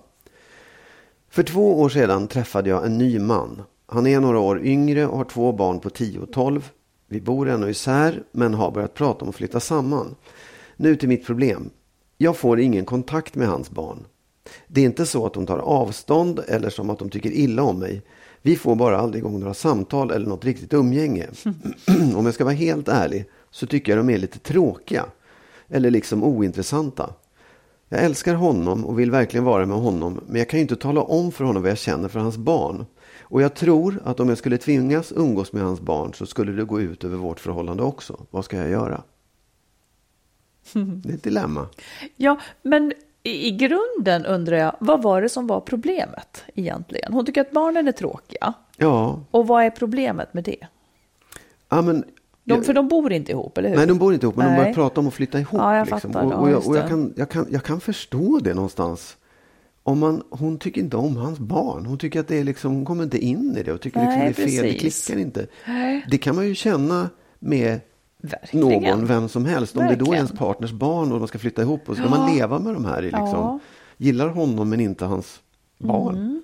För 1.31 1.43
två 1.43 1.81
år 1.81 1.89
sedan 1.89 2.29
träffade 2.29 2.71
jag 2.71 2.87
en 2.87 2.99
ny 2.99 3.19
man. 3.19 3.63
Han 3.87 4.07
är 4.07 4.21
några 4.21 4.39
år 4.39 4.65
yngre 4.65 5.07
och 5.07 5.17
har 5.17 5.25
två 5.25 5.53
barn 5.53 5.81
på 5.81 5.91
10 5.91 6.19
och 6.19 6.33
12. 6.33 6.71
Vi 7.09 7.21
bor 7.21 7.49
ännu 7.49 7.71
isär 7.71 8.23
men 8.33 8.55
har 8.55 8.71
börjat 8.71 8.95
prata 8.95 9.25
om 9.25 9.29
att 9.29 9.35
flytta 9.35 9.61
samman. 9.61 10.15
Nu 10.77 10.97
till 10.97 11.09
mitt 11.09 11.27
problem. 11.27 11.71
Jag 12.19 12.37
får 12.37 12.61
ingen 12.61 12.85
kontakt 12.85 13.35
med 13.35 13.49
hans 13.49 13.71
barn. 13.71 14.07
Det 14.67 14.81
är 14.81 14.85
inte 14.85 15.07
så 15.07 15.27
att 15.27 15.35
de 15.35 15.47
tar 15.47 15.59
avstånd 15.59 16.41
eller 16.49 16.71
som 16.71 16.91
att 16.91 16.99
de 16.99 17.11
tycker 17.11 17.31
illa 17.31 17.63
om 17.63 17.79
mig. 17.79 18.03
Vi 18.43 18.57
får 18.57 18.75
bara 18.75 18.99
aldrig 18.99 19.23
igång 19.23 19.41
några 19.41 19.55
samtal 19.55 20.11
eller 20.11 20.27
något 20.27 20.45
riktigt 20.45 20.73
umgänge. 20.73 21.27
om 22.17 22.25
jag 22.25 22.35
ska 22.35 22.45
vara 22.45 22.55
helt 22.55 22.89
ärlig 22.89 23.25
så 23.51 23.67
tycker 23.67 23.97
jag 23.97 24.07
de 24.07 24.15
är 24.15 24.19
lite 24.19 24.39
tråkiga. 24.39 25.05
Eller 25.69 25.91
liksom 25.91 26.25
ointressanta. 26.25 27.15
Jag 27.93 28.05
älskar 28.05 28.35
honom 28.35 28.85
och 28.85 28.99
vill 28.99 29.11
verkligen 29.11 29.45
vara 29.45 29.67
med 29.67 29.77
honom, 29.77 30.21
men 30.27 30.37
jag 30.39 30.49
kan 30.49 30.59
ju 30.59 30.63
inte 30.63 30.77
tala 30.77 31.03
om 31.03 31.33
för 31.33 31.45
honom 31.45 31.63
vad 31.63 31.71
jag 31.71 31.79
känner 31.79 32.09
för 32.09 32.21
hans 32.21 32.37
barn. 32.37 32.87
Och 33.21 33.43
jag 33.43 33.55
tror 33.55 34.03
att 34.05 34.21
om 34.21 34.29
jag 34.29 34.39
skulle 34.39 34.59
tvingas 34.59 35.13
umgås 35.13 35.53
med 35.53 35.63
hans 35.63 35.81
barn 35.81 36.15
så 36.15 36.27
skulle 36.27 36.53
det 36.53 36.65
gå 36.65 36.81
ut 36.81 37.05
över 37.05 37.17
vårt 37.17 37.41
förhållande 37.41 37.83
också. 37.83 38.27
Vad 38.31 38.45
ska 38.45 38.57
jag 38.57 38.71
göra? 38.71 39.03
Det 40.73 41.11
är 41.11 41.15
ett 41.15 41.23
dilemma. 41.23 41.67
Ja, 42.17 42.39
men 42.63 42.93
i, 43.23 43.51
grunden 43.51 44.27
undrar 44.27 44.57
jag, 44.57 44.77
vad 44.81 45.03
var 45.03 45.23
det 45.23 45.29
som 45.29 45.47
var 45.47 45.61
problemet 45.61 46.45
egentligen? 46.55 47.13
Hon 47.13 47.27
tycker 47.27 47.41
att 47.41 47.51
barnen 47.53 47.89
är 47.89 47.93
tråkiga. 47.93 48.55
Ja, 48.77 49.21
Och 49.31 49.47
vad 49.47 49.65
är 49.65 49.71
problemet 49.71 50.35
med 50.35 50.45
det? 50.45 50.67
ja 51.69 51.83
men 51.83 52.05
De, 52.57 52.65
för 52.65 52.75
de 52.75 52.89
bor 52.89 53.13
inte 53.13 53.33
ihop, 53.33 53.59
eller 53.59 53.69
hur? 53.69 53.77
Nej, 53.77 53.87
de 53.87 53.99
bor 53.99 54.15
inte 54.15 54.27
ihop, 54.27 54.37
men 54.37 54.47
Nej. 54.47 54.57
de 54.57 54.61
börjar 54.63 54.75
prata 54.75 55.01
om 55.01 55.07
att 55.09 55.15
flytta 55.15 55.41
ihop. 55.41 55.61
Ja, 55.61 55.77
jag 55.77 55.87
liksom. 55.91 56.13
fattar. 56.13 56.27
Och, 56.27 56.43
och, 56.43 56.51
jag, 56.51 56.67
och 56.67 56.77
jag, 56.77 56.85
det. 56.85 56.89
kan, 56.89 57.13
jag, 57.17 57.31
kan, 57.31 57.47
jag 57.51 57.63
kan 57.65 57.81
förstå 57.81 58.39
det 58.39 58.55
någonstans. 58.55 59.17
Om 59.83 59.99
man, 59.99 60.23
hon 60.31 60.59
tycker 60.59 60.81
inte 60.81 60.97
om 60.97 61.17
hans 61.17 61.39
barn. 61.39 61.87
Hon 61.87 61.99
tycker 61.99 62.21
att 62.21 62.29
det 62.29 62.37
är 62.39 62.45
liksom, 62.45 62.75
hon 62.75 62.85
kommer 62.85 63.05
inte 63.05 63.19
in 63.19 63.57
i 63.57 63.63
det 63.63 63.73
och 63.73 63.81
tycker 63.81 64.01
Nej, 64.01 64.29
liksom 64.29 64.45
det 64.45 64.51
är 64.51 64.63
fel, 64.63 64.67
det 64.73 64.73
precis. 64.79 65.07
klickar 65.07 65.21
inte. 65.21 65.47
Nej. 65.67 66.07
Det 66.11 66.19
kan 66.19 66.37
man 66.37 66.47
ju 66.47 66.55
känna 66.55 67.11
med 67.39 67.81
Verkligen. 68.23 68.83
någon, 68.83 69.07
vem 69.07 69.29
som 69.29 69.45
helst. 69.45 69.77
Om 69.77 69.83
det 69.83 69.87
då 69.87 69.93
är 69.93 69.97
Verkligen. 69.97 70.15
ens 70.15 70.33
partners 70.33 70.73
barn 70.73 71.13
och 71.13 71.19
man 71.19 71.29
ska 71.29 71.39
flytta 71.39 71.63
ihop 71.63 71.81
och 71.89 71.97
så 71.97 72.03
ska 72.03 72.11
Ja. 72.15 72.19
man 72.19 72.35
leva 72.37 72.59
med 72.59 72.75
de 72.75 72.85
här. 72.85 73.03
Liksom, 73.03 73.23
Ja. 73.29 73.59
Gillar 73.97 74.29
honom 74.29 74.69
men 74.71 74.81
inte 74.81 75.05
hans 75.05 75.41
barn. 75.79 76.15
Mm. 76.17 76.43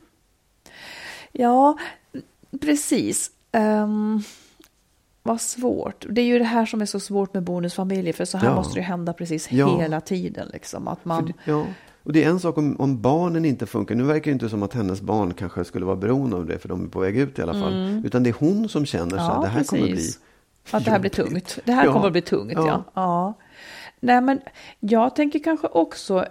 Ja, 1.33 1.79
precis. 2.61 3.31
Um, 3.53 4.23
vad 5.27 5.41
svårt. 5.41 6.07
Det 6.11 6.21
är 6.21 6.25
ju 6.27 6.39
det 6.39 6.45
här 6.45 6.67
som 6.67 6.81
är 6.83 6.87
så 6.87 7.01
svårt 7.01 7.35
med 7.35 7.43
bonusfamiljer, 7.43 8.13
för 8.13 8.25
så 8.25 8.39
här 8.39 8.49
Ja. 8.49 8.55
måste 8.55 8.79
det 8.79 8.83
hända 8.83 9.13
precis 9.13 9.53
Ja. 9.53 9.79
hela 9.81 10.01
tiden. 10.01 10.49
Liksom, 10.53 10.89
att 10.89 11.05
man, 11.05 11.27
det- 11.27 11.33
Ja. 11.53 11.65
Och 12.03 12.13
det 12.13 12.25
är 12.25 12.29
en 12.31 12.41
sak 12.41 12.59
om, 12.59 12.81
om 12.81 13.01
barnen 13.03 13.45
inte 13.45 13.67
funkar. 13.67 13.95
Nu 13.95 14.03
verkar 14.03 14.25
det 14.25 14.33
inte 14.33 14.49
som 14.49 14.63
att 14.63 14.75
hennes 14.75 15.01
barn 15.01 15.35
kanske 15.35 15.65
skulle 15.65 15.85
vara 15.87 15.97
beroende 15.97 16.37
av 16.37 16.47
det, 16.47 16.59
för 16.59 16.69
de 16.69 16.85
är 16.85 16.89
på 16.89 17.01
väg 17.01 17.17
ut 17.19 17.39
i 17.39 17.43
alla 17.43 17.53
fall. 17.53 18.03
Utan 18.05 18.23
det 18.23 18.31
är 18.31 18.35
hon 18.39 18.69
som 18.69 18.87
känner 18.87 19.11
så 19.17 19.23
här, 19.23 19.31
Mm. 19.31 19.43
Det 19.43 19.49
här 19.49 19.65
kommer 19.65 19.83
bli 19.83 19.93
precis. 19.93 20.19
Att 20.71 20.85
det 20.85 20.91
här 20.91 20.99
blir 20.99 21.11
tungt. 21.11 21.59
Det 21.65 21.73
här 21.73 21.87
kommer 21.93 22.07
att 22.07 22.13
bli 22.13 22.21
tungt, 22.23 22.53
ja. 22.55 22.67
Ja. 22.67 22.85
ja. 22.95 23.35
Nej, 24.01 24.21
men 24.21 24.41
jag 24.81 25.17
tänker 25.17 25.39
kanske 25.39 25.67
också... 25.67 26.27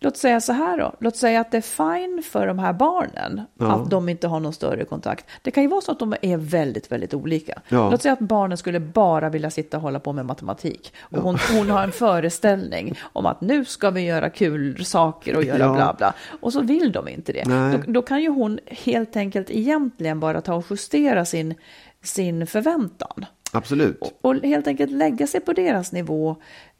Låt 0.00 0.16
säga 0.16 0.40
så 0.40 0.52
här 0.52 0.78
då. 0.78 0.94
Låt 1.00 1.16
säga 1.16 1.40
att 1.40 1.50
det 1.50 1.56
är 1.56 1.60
fine 1.96 2.22
för 2.22 2.46
de 2.46 2.58
här 2.58 2.72
barnen 2.72 3.40
Ja. 3.58 3.72
att 3.74 3.90
de 3.90 4.08
inte 4.08 4.28
har 4.28 4.40
någon 4.40 4.52
större 4.52 4.84
kontakt. 4.84 5.26
Det 5.42 5.50
kan 5.50 5.62
ju 5.62 5.68
vara 5.68 5.80
så 5.80 5.92
att 5.92 5.98
de 5.98 6.14
är 6.22 6.36
väldigt, 6.36 6.92
väldigt 6.92 7.14
olika. 7.14 7.60
Ja. 7.68 7.90
Låt 7.90 8.02
säga 8.02 8.12
att 8.12 8.18
barnen 8.18 8.58
skulle 8.58 8.80
bara 8.80 9.28
vilja 9.28 9.50
sitta 9.50 9.76
och 9.76 9.82
hålla 9.82 10.00
på 10.00 10.12
med 10.12 10.26
matematik. 10.26 10.92
Och 11.00 11.22
hon, 11.22 11.38
hon 11.52 11.70
har 11.70 11.82
en 11.82 11.92
föreställning 11.92 12.98
om 13.12 13.26
att 13.26 13.40
nu 13.40 13.64
ska 13.64 13.90
vi 13.90 14.00
göra 14.00 14.30
kul 14.30 14.84
saker 14.84 15.36
och 15.36 15.44
göra 15.44 15.58
Ja. 15.58 15.74
bla 15.74 15.94
bla. 15.98 16.14
Och 16.40 16.52
så 16.52 16.60
vill 16.60 16.92
de 16.92 17.08
inte 17.08 17.32
det. 17.32 17.44
Då, 17.86 17.92
då 17.92 18.02
kan 18.02 18.22
ju 18.22 18.28
hon 18.28 18.58
helt 18.66 19.16
enkelt 19.16 19.50
egentligen 19.50 20.20
bara 20.20 20.40
ta 20.40 20.54
och 20.54 20.64
justera 20.70 21.24
sin, 21.24 21.54
sin 22.02 22.46
förväntan. 22.46 23.26
Absolut. 23.52 24.00
Och, 24.00 24.12
och 24.30 24.34
helt 24.36 24.66
enkelt 24.66 24.90
lägga 24.90 25.26
sig 25.26 25.40
på 25.40 25.52
deras 25.52 25.92
nivå. 25.92 26.36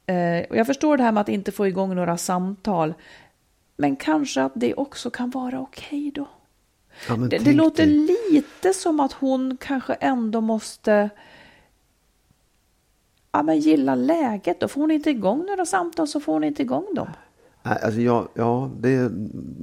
Eh, 0.09 0.45
och 0.51 0.57
jag 0.57 0.67
förstår 0.67 0.97
det 0.97 1.03
här 1.03 1.13
med 1.13 1.21
att 1.21 1.29
inte 1.29 1.53
få 1.53 1.67
igång 1.67 1.95
några 1.95 2.17
samtal. 2.17 2.95
Men 3.77 3.97
kanske 3.97 4.43
att 4.43 4.53
det 4.55 4.75
också 4.75 5.11
kan 5.11 5.31
vara 5.31 5.61
okej 5.61 6.11
då. 6.15 6.29
Ja, 7.09 7.15
Det, 7.17 7.39
det 7.39 7.53
låter 7.53 7.87
dig. 7.87 8.19
lite 8.31 8.75
som 8.75 9.01
att 9.01 9.13
hon 9.13 9.57
kanske 9.61 9.95
ändå 9.95 10.41
måste 10.41 11.11
ja, 13.33 13.43
men 13.43 13.59
gilla 13.59 13.95
läget. 13.95 14.61
Då 14.61 14.69
får 14.69 14.81
hon 14.81 14.91
inte 14.91 15.11
igång 15.11 15.47
några 15.47 15.67
samtal 15.67 16.09
så 16.09 16.21
får 16.21 16.33
hon 16.33 16.45
inte 16.45 16.63
igång 16.63 16.87
dem. 16.95 17.09
Nej, 17.63 17.79
alltså 17.83 18.01
jag, 18.01 18.29
ja, 18.35 18.71
det, 18.81 19.09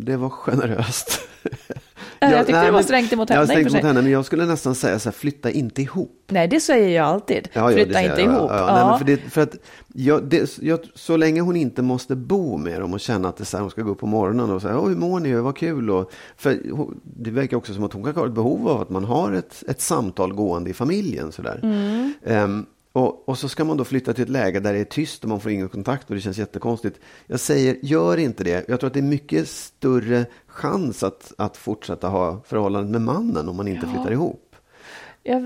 det 0.06 0.18
var 0.18 0.30
generöst. 0.30 1.20
Ja, 2.20 2.32
jag 2.32 2.46
tyckte 2.48 2.66
det 2.66 2.72
var 2.72 2.82
strängt 2.82 3.14
emot 3.14 3.30
Jag 3.30 3.36
henne, 3.36 3.44
och 3.44 3.50
strängt 3.50 3.64
för 3.64 3.70
sig. 3.70 3.80
mot 3.80 3.88
henne, 3.88 4.02
men 4.02 4.12
jag 4.12 4.26
skulle 4.26 4.46
nästan 4.46 4.76
säga 4.76 5.00
så 5.00 5.10
här, 5.10 5.14
flytta 5.14 5.50
inte 5.52 5.82
ihop. 5.82 6.12
Nej, 6.28 6.48
det 6.48 6.60
säger 6.60 6.90
jag 6.96 7.06
alltid. 7.06 7.48
Ja, 7.54 7.72
ja, 7.72 7.76
Flytta 7.76 8.02
inte 8.02 8.22
jag. 8.22 8.34
ihop. 8.34 8.52
Ja. 8.54 8.88
Nej, 8.90 8.98
för 9.00 9.06
det, 9.06 9.18
för 9.32 9.42
att 9.42 9.56
jag, 9.94 10.24
det, 10.24 10.58
jag, 10.62 10.80
så 10.96 11.18
länge 11.18 11.42
hon 11.42 11.56
inte 11.56 11.82
måste 11.82 12.16
bo 12.16 12.58
med 12.58 12.82
dem 12.82 12.94
och 12.94 13.00
känna 13.00 13.30
att 13.30 13.38
det 13.38 13.46
så 13.46 13.58
här, 13.58 13.62
hon 13.62 13.72
ska 13.72 13.82
gå 13.82 13.92
upp 13.92 14.00
på 14.00 14.08
morgonen 14.08 14.52
och 14.52 14.62
säga, 14.62 14.74
hur 14.82 14.96
mår 14.96 15.20
ni, 15.20 15.34
vad 15.34 15.58
kul. 15.58 15.90
Och, 15.90 16.12
för 16.38 16.58
det 17.04 17.32
verkar 17.32 17.58
också 17.58 17.74
som 17.74 17.84
att 17.84 17.94
hon 17.94 18.04
kanske 18.04 18.20
har 18.22 18.28
ett 18.28 18.34
behov 18.34 18.68
av 18.68 18.82
att 18.82 18.90
man 18.90 19.04
har 19.06 19.32
ett, 19.32 19.64
ett 19.68 19.82
samtal 19.82 20.34
gående 20.34 20.70
i 20.70 20.74
familjen. 20.74 21.32
Sådär. 21.32 21.60
Mm. 21.64 22.14
Ehm, 22.26 22.66
och, 22.96 23.30
och 23.30 23.38
så 23.38 23.50
ska 23.50 23.64
man 23.64 23.78
då 23.78 23.84
flytta 23.84 24.14
till 24.14 24.24
ett 24.24 24.30
läge 24.30 24.60
där 24.60 24.74
det 24.74 24.80
är 24.80 24.84
tyst 24.86 25.24
och 25.24 25.30
man 25.30 25.40
får 25.40 25.52
ingen 25.52 25.70
kontakt 25.70 26.10
och 26.10 26.16
det 26.16 26.22
känns 26.22 26.38
jättekonstigt. 26.38 27.00
Jag 27.28 27.40
säger, 27.40 27.78
gör 27.82 28.18
inte 28.18 28.44
det. 28.44 28.70
Jag 28.70 28.80
tror 28.80 28.88
att 28.88 28.94
det 28.94 29.00
är 29.00 29.04
mycket 29.04 29.48
större 29.50 30.26
chans 30.48 31.04
att, 31.04 31.34
att 31.38 31.58
fortsätta 31.58 32.08
ha 32.08 32.42
förhållandet 32.46 32.92
med 32.92 33.02
mannen 33.02 33.50
om 33.50 33.56
man 33.56 33.68
inte 33.68 33.88
flyttar 33.88 34.12
ihop. 34.12 34.56
Ja, 35.24 35.42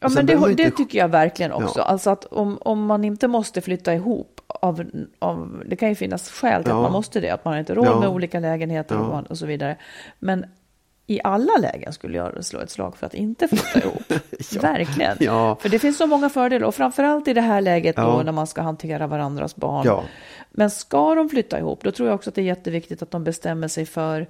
ja 0.00 0.08
men 0.08 0.26
det, 0.26 0.32
inte- 0.32 0.54
det 0.54 0.70
tycker 0.70 0.98
jag 0.98 1.08
verkligen 1.08 1.52
också. 1.52 1.78
Ja. 1.78 1.84
Alltså 1.84 2.10
att 2.10 2.24
om, 2.24 2.58
om 2.60 2.86
man 2.86 3.04
inte 3.04 3.28
måste 3.28 3.60
flytta 3.60 3.94
ihop, 3.94 4.40
av, 4.46 4.84
av, 5.18 5.62
det 5.66 5.76
kan 5.76 5.88
ju 5.88 5.94
finnas 5.94 6.30
skäl 6.30 6.62
till 6.62 6.70
Ja. 6.70 6.76
att 6.76 6.82
man 6.82 6.92
måste 6.92 7.20
det, 7.20 7.30
att 7.30 7.44
man 7.44 7.58
inte 7.58 7.72
har 7.72 7.76
råd 7.76 7.86
Ja. 7.86 8.00
med 8.00 8.08
olika 8.08 8.40
lägenheter 8.40 8.94
Ja. 8.94 9.24
och 9.28 9.38
så 9.38 9.46
vidare. 9.46 9.76
Men 10.18 10.44
i 11.10 11.20
alla 11.24 11.56
lägen 11.56 11.92
skulle 11.92 12.16
jag 12.16 12.44
slå 12.44 12.60
ett 12.60 12.70
slag 12.70 12.96
för 12.96 13.06
att 13.06 13.14
inte 13.14 13.48
flytta 13.48 13.78
ihop. 13.78 14.12
Verkligen. 14.60 15.16
Ja. 15.20 15.56
För 15.60 15.68
det 15.68 15.78
finns 15.78 15.98
så 15.98 16.06
många 16.06 16.28
fördelar 16.30 16.66
och 16.66 16.74
framförallt 16.74 17.28
i 17.28 17.32
det 17.32 17.40
här 17.40 17.60
läget 17.60 17.96
då 17.96 18.02
Ja. 18.02 18.22
när 18.22 18.32
man 18.32 18.46
ska 18.46 18.62
hantera 18.62 19.06
varandras 19.06 19.56
barn. 19.56 19.86
Ja. 19.86 20.04
Men 20.50 20.70
ska 20.70 21.14
de 21.14 21.28
flytta 21.28 21.58
ihop, 21.58 21.84
då 21.84 21.90
tror 21.90 22.08
jag 22.08 22.14
också 22.14 22.30
att 22.30 22.34
det 22.34 22.40
är 22.40 22.44
jätteviktigt 22.44 23.02
att 23.02 23.10
de 23.10 23.24
bestämmer 23.24 23.68
sig 23.68 23.86
för 23.86 24.26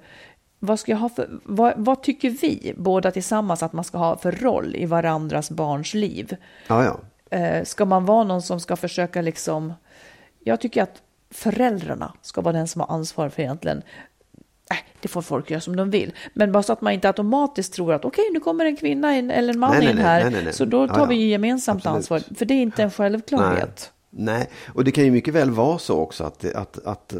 vad, 0.59 0.79
ska 0.79 0.91
jag 0.91 0.99
ha 0.99 1.09
för, 1.09 1.29
vad, 1.43 1.73
vad 1.75 2.03
tycker 2.03 2.29
vi 2.29 2.73
båda 2.77 3.11
tillsammans 3.11 3.63
att 3.63 3.73
man 3.73 3.83
ska 3.83 3.97
ha 3.97 4.17
för 4.17 4.31
roll 4.31 4.75
i 4.75 4.85
varandras 4.85 5.51
barns 5.51 5.93
liv? 5.93 6.35
Ja, 6.67 6.83
ja. 6.85 6.99
Eh, 7.37 7.63
ska 7.63 7.85
man 7.85 8.05
vara 8.05 8.23
någon 8.23 8.41
som 8.41 8.59
ska 8.59 8.75
försöka 8.75 9.21
liksom... 9.21 9.73
Jag 10.39 10.61
tycker 10.61 10.83
att 10.83 11.01
föräldrarna 11.31 12.13
ska 12.21 12.41
vara 12.41 12.53
den 12.57 12.67
som 12.67 12.81
har 12.81 12.95
ansvar 12.95 13.29
för 13.29 13.41
egentligen 13.41 13.81
äh, 14.71 14.77
det 15.01 15.07
får 15.07 15.21
folk 15.21 15.51
göra 15.51 15.61
som 15.61 15.75
de 15.75 15.89
vill. 15.89 16.13
Men 16.33 16.51
bara 16.51 16.63
så 16.63 16.73
att 16.73 16.81
man 16.81 16.93
inte 16.93 17.07
automatiskt 17.07 17.73
tror 17.73 17.93
att 17.93 18.05
okej, 18.05 18.23
nu 18.33 18.39
kommer 18.39 18.65
en 18.65 18.75
kvinna 18.75 19.17
in, 19.17 19.31
eller 19.31 19.53
en 19.53 19.59
man 19.59 19.71
Nej, 19.71 19.89
in 19.89 19.95
nej, 19.95 20.05
här, 20.05 20.29
nej, 20.29 20.53
så 20.53 20.65
då 20.65 20.87
tar 20.87 20.99
ja. 20.99 21.05
vi 21.05 21.15
ju 21.15 21.27
gemensamt 21.27 21.85
Absolut. 21.85 21.95
ansvar. 21.95 22.35
För 22.35 22.45
det 22.45 22.53
är 22.53 22.61
inte 22.61 22.83
en 22.83 22.91
självklarhet. 22.91 23.91
Nej, 24.09 24.49
och 24.73 24.83
det 24.83 24.91
kan 24.91 25.03
ju 25.03 25.11
mycket 25.11 25.33
väl 25.33 25.51
vara 25.51 25.77
så 25.77 25.99
också 25.99 26.23
att, 26.23 26.45
att, 26.55 26.85
att 26.85 27.15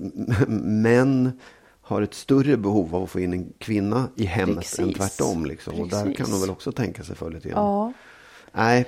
män 0.57 1.39
har 1.81 2.01
ett 2.01 2.13
större 2.13 2.57
behov 2.57 2.95
av 2.95 3.03
att 3.03 3.09
få 3.09 3.19
in 3.19 3.33
en 3.33 3.53
kvinna 3.57 4.07
i 4.15 4.25
hemmet 4.25 4.57
Precis. 4.57 4.79
än 4.79 4.93
tvärtom. 4.93 5.45
Liksom. 5.45 5.81
Och 5.81 5.89
där 5.89 6.13
kan 6.13 6.31
de 6.31 6.41
väl 6.41 6.49
också 6.49 6.71
tänka 6.71 7.03
sig 7.03 7.15
för 7.15 7.31
lite 7.31 7.49
grann. 7.49 7.63
Ja. 7.63 7.93
Nej, 8.51 8.85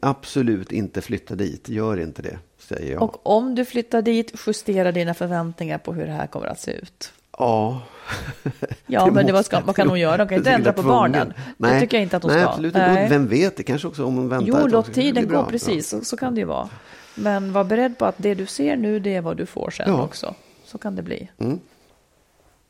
absolut 0.00 0.72
inte 0.72 1.00
flytta 1.00 1.34
dit. 1.34 1.68
Gör 1.68 2.00
inte 2.00 2.22
det, 2.22 2.38
säger 2.60 2.92
jag. 2.92 3.02
Och 3.02 3.26
om 3.26 3.54
du 3.54 3.64
flyttar 3.64 4.02
dit, 4.02 4.32
justera 4.46 4.92
dina 4.92 5.14
förväntningar 5.14 5.78
på 5.78 5.92
hur 5.92 6.06
det 6.06 6.12
här 6.12 6.26
kommer 6.26 6.46
att 6.46 6.60
se 6.60 6.72
ut. 6.72 7.12
Ja. 7.38 7.82
Ja, 8.86 9.10
men 9.12 9.26
det 9.26 9.32
var 9.32 9.42
ska, 9.42 9.60
vad 9.60 9.76
kan 9.76 9.88
hon 9.88 10.00
göra? 10.00 10.16
De 10.16 10.28
kan 10.28 10.38
inte 10.38 10.50
ändra 10.50 10.72
på 10.72 10.82
tvungen. 10.82 10.96
barnen. 10.98 11.32
Nej. 11.56 11.74
Det 11.74 11.80
tycker 11.80 11.96
jag 11.96 12.02
inte 12.02 12.16
att 12.16 12.22
hon 12.22 12.32
Nej, 12.32 12.40
ska. 12.42 12.50
absolut. 12.50 12.74
Och 12.74 12.80
Vem 12.80 13.26
vet, 13.28 13.56
det 13.56 13.62
kanske 13.62 13.88
också 13.88 14.04
om 14.04 14.16
hon 14.16 14.28
väntar 14.28 14.60
Jo, 14.60 14.66
låt 14.66 14.92
tiden 14.94 15.28
gå, 15.28 15.44
precis. 15.44 15.88
Så, 15.88 16.04
så 16.04 16.16
kan 16.16 16.34
det 16.34 16.40
ju 16.40 16.46
vara. 16.46 16.68
Men 17.14 17.52
var 17.52 17.64
beredd 17.64 17.98
på 17.98 18.04
att 18.04 18.14
det 18.18 18.34
du 18.34 18.46
ser 18.46 18.76
nu, 18.76 18.98
det 19.00 19.14
är 19.14 19.20
vad 19.20 19.36
du 19.36 19.46
får 19.46 19.70
sen 19.70 19.88
Ja. 19.88 20.02
också. 20.02 20.34
Så 20.64 20.78
kan 20.78 20.96
det 20.96 21.02
bli. 21.02 21.30
Mm. 21.38 21.60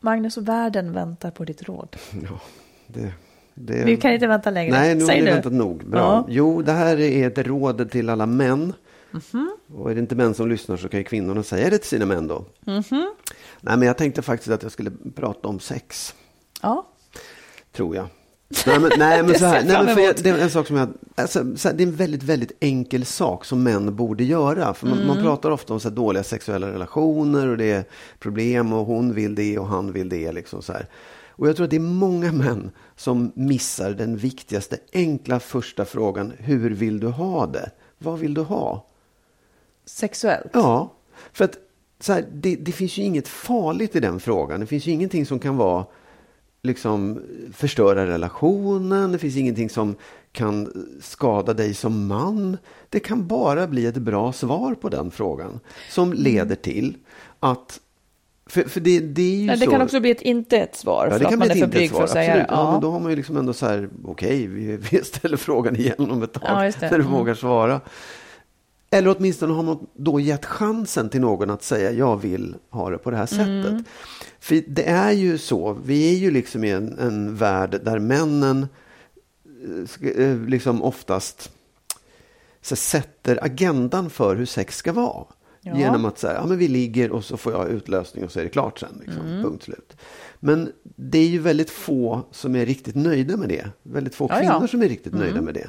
Magnus, 0.00 0.36
världen 0.36 0.92
väntar 0.92 1.30
på 1.30 1.44
ditt 1.44 1.62
råd. 1.62 1.96
Ja, 2.22 2.40
det, 2.86 3.12
det... 3.54 3.84
Vi 3.84 3.96
kan 3.96 4.12
inte 4.12 4.26
vänta 4.26 4.50
längre. 4.50 4.72
Nej, 4.72 4.94
nu 4.94 5.00
har 5.00 5.08
Säg 5.08 5.18
ni 5.18 5.24
nu. 5.24 5.30
väntat 5.30 5.52
nog. 5.52 5.84
Bra. 5.84 5.98
Ja. 6.00 6.24
Jo, 6.28 6.62
det 6.62 6.72
här 6.72 7.00
är 7.00 7.26
ett 7.26 7.38
råd 7.46 7.90
till 7.90 8.08
alla 8.10 8.26
män. 8.26 8.72
Mhm. 9.12 9.50
Och 9.74 9.90
är 9.90 9.94
det 9.94 10.00
inte 10.00 10.14
män 10.14 10.34
som 10.34 10.48
lyssnar 10.48 10.76
så 10.76 10.88
kan 10.88 11.00
ju 11.00 11.04
kvinnorna 11.04 11.42
säga 11.42 11.70
det 11.70 11.78
till 11.78 11.88
sina 11.88 12.06
män 12.06 12.26
då. 12.28 12.44
Mhm. 12.66 12.82
Nej, 13.60 13.76
men 13.76 13.82
jag 13.82 13.96
tänkte 13.98 14.22
faktiskt 14.22 14.50
att 14.50 14.62
jag 14.62 14.72
skulle 14.72 14.90
prata 15.14 15.48
om 15.48 15.60
sex, 15.60 16.14
Ja, 16.62 16.86
tror 17.72 17.96
jag. 17.96 18.06
Nej, 18.66 18.80
men, 18.80 18.90
nej, 18.98 19.22
men 19.22 19.34
så 19.38 19.44
här. 19.46 19.64
Nej, 19.64 19.94
men 19.94 20.04
jag, 20.04 20.16
det 20.22 20.30
är 20.30 20.38
en 20.38 20.50
sak 20.50 20.66
som 20.66 20.76
jag... 20.76 20.88
Alltså, 21.14 21.56
så 21.56 21.68
här, 21.68 21.76
det 21.76 21.82
är 21.82 21.86
en 21.86 21.96
väldigt, 21.96 22.22
väldigt 22.22 22.52
enkel 22.60 23.04
sak 23.06 23.44
som 23.44 23.62
män 23.62 23.96
borde 23.96 24.24
göra. 24.24 24.74
För 24.74 24.86
man, 24.86 24.96
Mm. 24.96 25.08
man 25.08 25.22
pratar 25.22 25.50
ofta 25.50 25.72
om 25.74 25.80
så 25.80 25.88
här, 25.88 25.96
dåliga 25.96 26.22
sexuella 26.22 26.72
relationer 26.72 27.46
och 27.48 27.56
det 27.56 27.70
är 27.70 27.84
problem 28.18 28.72
och 28.72 28.86
hon 28.86 29.14
vill 29.14 29.34
det 29.34 29.58
och 29.58 29.66
han 29.66 29.92
vill 29.92 30.08
det. 30.08 30.32
Liksom, 30.32 30.62
så 30.62 30.72
här. 30.72 30.86
Och 31.30 31.48
jag 31.48 31.56
tror 31.56 31.64
att 31.64 31.70
det 31.70 31.76
är 31.76 31.80
många 31.80 32.32
män 32.32 32.70
som 32.96 33.32
missar 33.34 33.90
den 33.90 34.16
viktigaste 34.16 34.76
enkla 34.92 35.40
första 35.40 35.84
frågan. 35.84 36.32
Hur 36.38 36.70
vill 36.70 37.00
du 37.00 37.06
ha 37.06 37.46
det? 37.46 37.70
Vad 37.98 38.18
vill 38.18 38.34
du 38.34 38.40
ha? 38.40 38.86
Sexuellt. 39.96 40.50
Ja, 40.52 40.92
för 41.32 41.44
att 41.44 41.58
så 42.00 42.12
här, 42.12 42.24
det, 42.32 42.56
det 42.56 42.72
finns 42.72 42.98
ju 42.98 43.02
inget 43.02 43.28
farligt 43.28 43.96
i 43.96 44.00
den 44.00 44.20
frågan. 44.20 44.60
Det 44.60 44.66
finns 44.66 44.86
ju 44.86 44.92
ingenting 44.92 45.26
som 45.26 45.38
kan 45.38 45.56
vara 45.56 45.84
liksom 46.62 47.22
förstöra 47.52 48.06
relationen. 48.06 49.12
Det 49.12 49.18
finns 49.18 49.36
ingenting 49.36 49.70
som 49.70 49.94
kan 50.32 50.86
skada 51.02 51.54
dig 51.54 51.74
som 51.74 52.06
man. 52.06 52.56
Det 52.88 53.00
kan 53.00 53.26
bara 53.26 53.66
bli 53.66 53.86
ett 53.86 53.96
bra 53.96 54.32
svar 54.32 54.74
på 54.74 54.88
den 54.88 55.10
frågan 55.10 55.60
som 55.90 56.12
leder 56.12 56.56
till 56.56 56.96
att 57.40 57.80
för, 58.46 58.62
för 58.62 58.80
det, 58.80 59.00
det 59.00 59.22
är 59.22 59.36
ju 59.36 59.46
Nej, 59.46 59.56
det 59.56 59.66
kan 59.66 59.82
också 59.82 60.00
bli 60.00 60.10
ett 60.10 60.22
inte 60.22 60.56
ett 60.58 60.76
svar 60.76 61.04
Ja, 61.06 61.10
för 61.12 61.18
det 61.18 61.24
att 61.26 61.30
kan 61.30 61.38
man 61.38 61.48
bli 61.48 61.60
är 61.60 61.64
ett 61.64 61.72
för 61.72 61.78
blyg 61.78 61.90
för 61.90 62.04
att 62.04 62.10
säga 62.10 62.34
det. 62.36 62.42
Absolut. 62.42 62.58
Ja. 62.58 62.64
Ja. 62.66 62.72
men 62.72 62.80
då 62.80 62.90
har 62.90 63.00
man 63.00 63.10
ju 63.10 63.16
liksom 63.16 63.36
ändå 63.36 63.52
så 63.52 63.66
här, 63.66 63.88
okej, 64.04 64.46
vi, 64.46 64.76
vi 64.90 65.04
ställer 65.04 65.36
frågan 65.36 65.76
igen 65.76 66.10
om 66.10 66.22
ett 66.22 66.32
tag. 66.32 66.66
Ja. 66.66 66.72
När 66.80 66.88
du 66.90 66.94
Mm. 66.96 67.12
vågar 67.12 67.34
svara. 67.34 67.80
Eller 68.90 69.16
åtminstone 69.18 69.52
har 69.52 69.62
man 69.62 69.86
då 69.94 70.20
gett 70.20 70.44
chansen 70.46 71.08
till 71.08 71.20
någon 71.20 71.50
att 71.50 71.62
säga, 71.62 71.90
jag 71.92 72.16
vill 72.16 72.54
ha 72.70 72.90
det 72.90 72.98
på 72.98 73.10
det 73.10 73.16
här 73.16 73.34
Mm. 73.40 73.62
sättet. 73.62 73.86
För 74.40 74.62
det 74.68 74.84
är 74.88 75.12
ju 75.12 75.38
så, 75.38 75.78
vi 75.84 76.14
är 76.14 76.18
ju 76.18 76.30
liksom 76.30 76.64
i 76.64 76.70
en, 76.70 76.98
en 76.98 77.36
värld 77.36 77.80
där 77.84 77.98
männen 77.98 78.66
ska- 79.86 80.12
eh, 80.12 80.36
liksom 80.38 80.82
oftast 80.82 81.50
så 82.62 82.76
sätter 82.76 83.44
agendan 83.44 84.10
för 84.10 84.36
hur 84.36 84.46
sex 84.46 84.76
ska 84.76 84.92
vara. 84.92 85.24
Ja. 85.62 85.76
Genom 85.78 86.04
att 86.04 86.18
säga, 86.18 86.34
ja 86.34 86.46
men 86.46 86.58
vi 86.58 86.68
ligger 86.68 87.10
och 87.12 87.24
så 87.24 87.36
får 87.36 87.52
jag 87.52 87.68
utlösning 87.68 88.24
och 88.24 88.32
så 88.32 88.40
är 88.40 88.44
det 88.44 88.50
klart 88.50 88.78
sen. 88.78 89.00
Liksom, 89.06 89.26
Mm. 89.26 89.42
Punkt 89.42 89.62
slut. 89.64 89.96
Men 90.40 90.72
det 90.82 91.18
är 91.18 91.26
ju 91.28 91.38
väldigt 91.38 91.70
få 91.70 92.20
som 92.30 92.56
är 92.56 92.66
riktigt 92.66 92.94
nöjda 92.94 93.36
med 93.36 93.48
det. 93.48 93.68
Väldigt 93.82 94.14
få 94.14 94.24
Ja, 94.30 94.34
kvinnor 94.36 94.52
ja. 94.52 94.56
Mm. 94.56 94.68
som 94.68 94.82
är 94.82 94.88
riktigt 94.88 95.14
nöjda 95.14 95.40
med 95.42 95.54
det. 95.54 95.66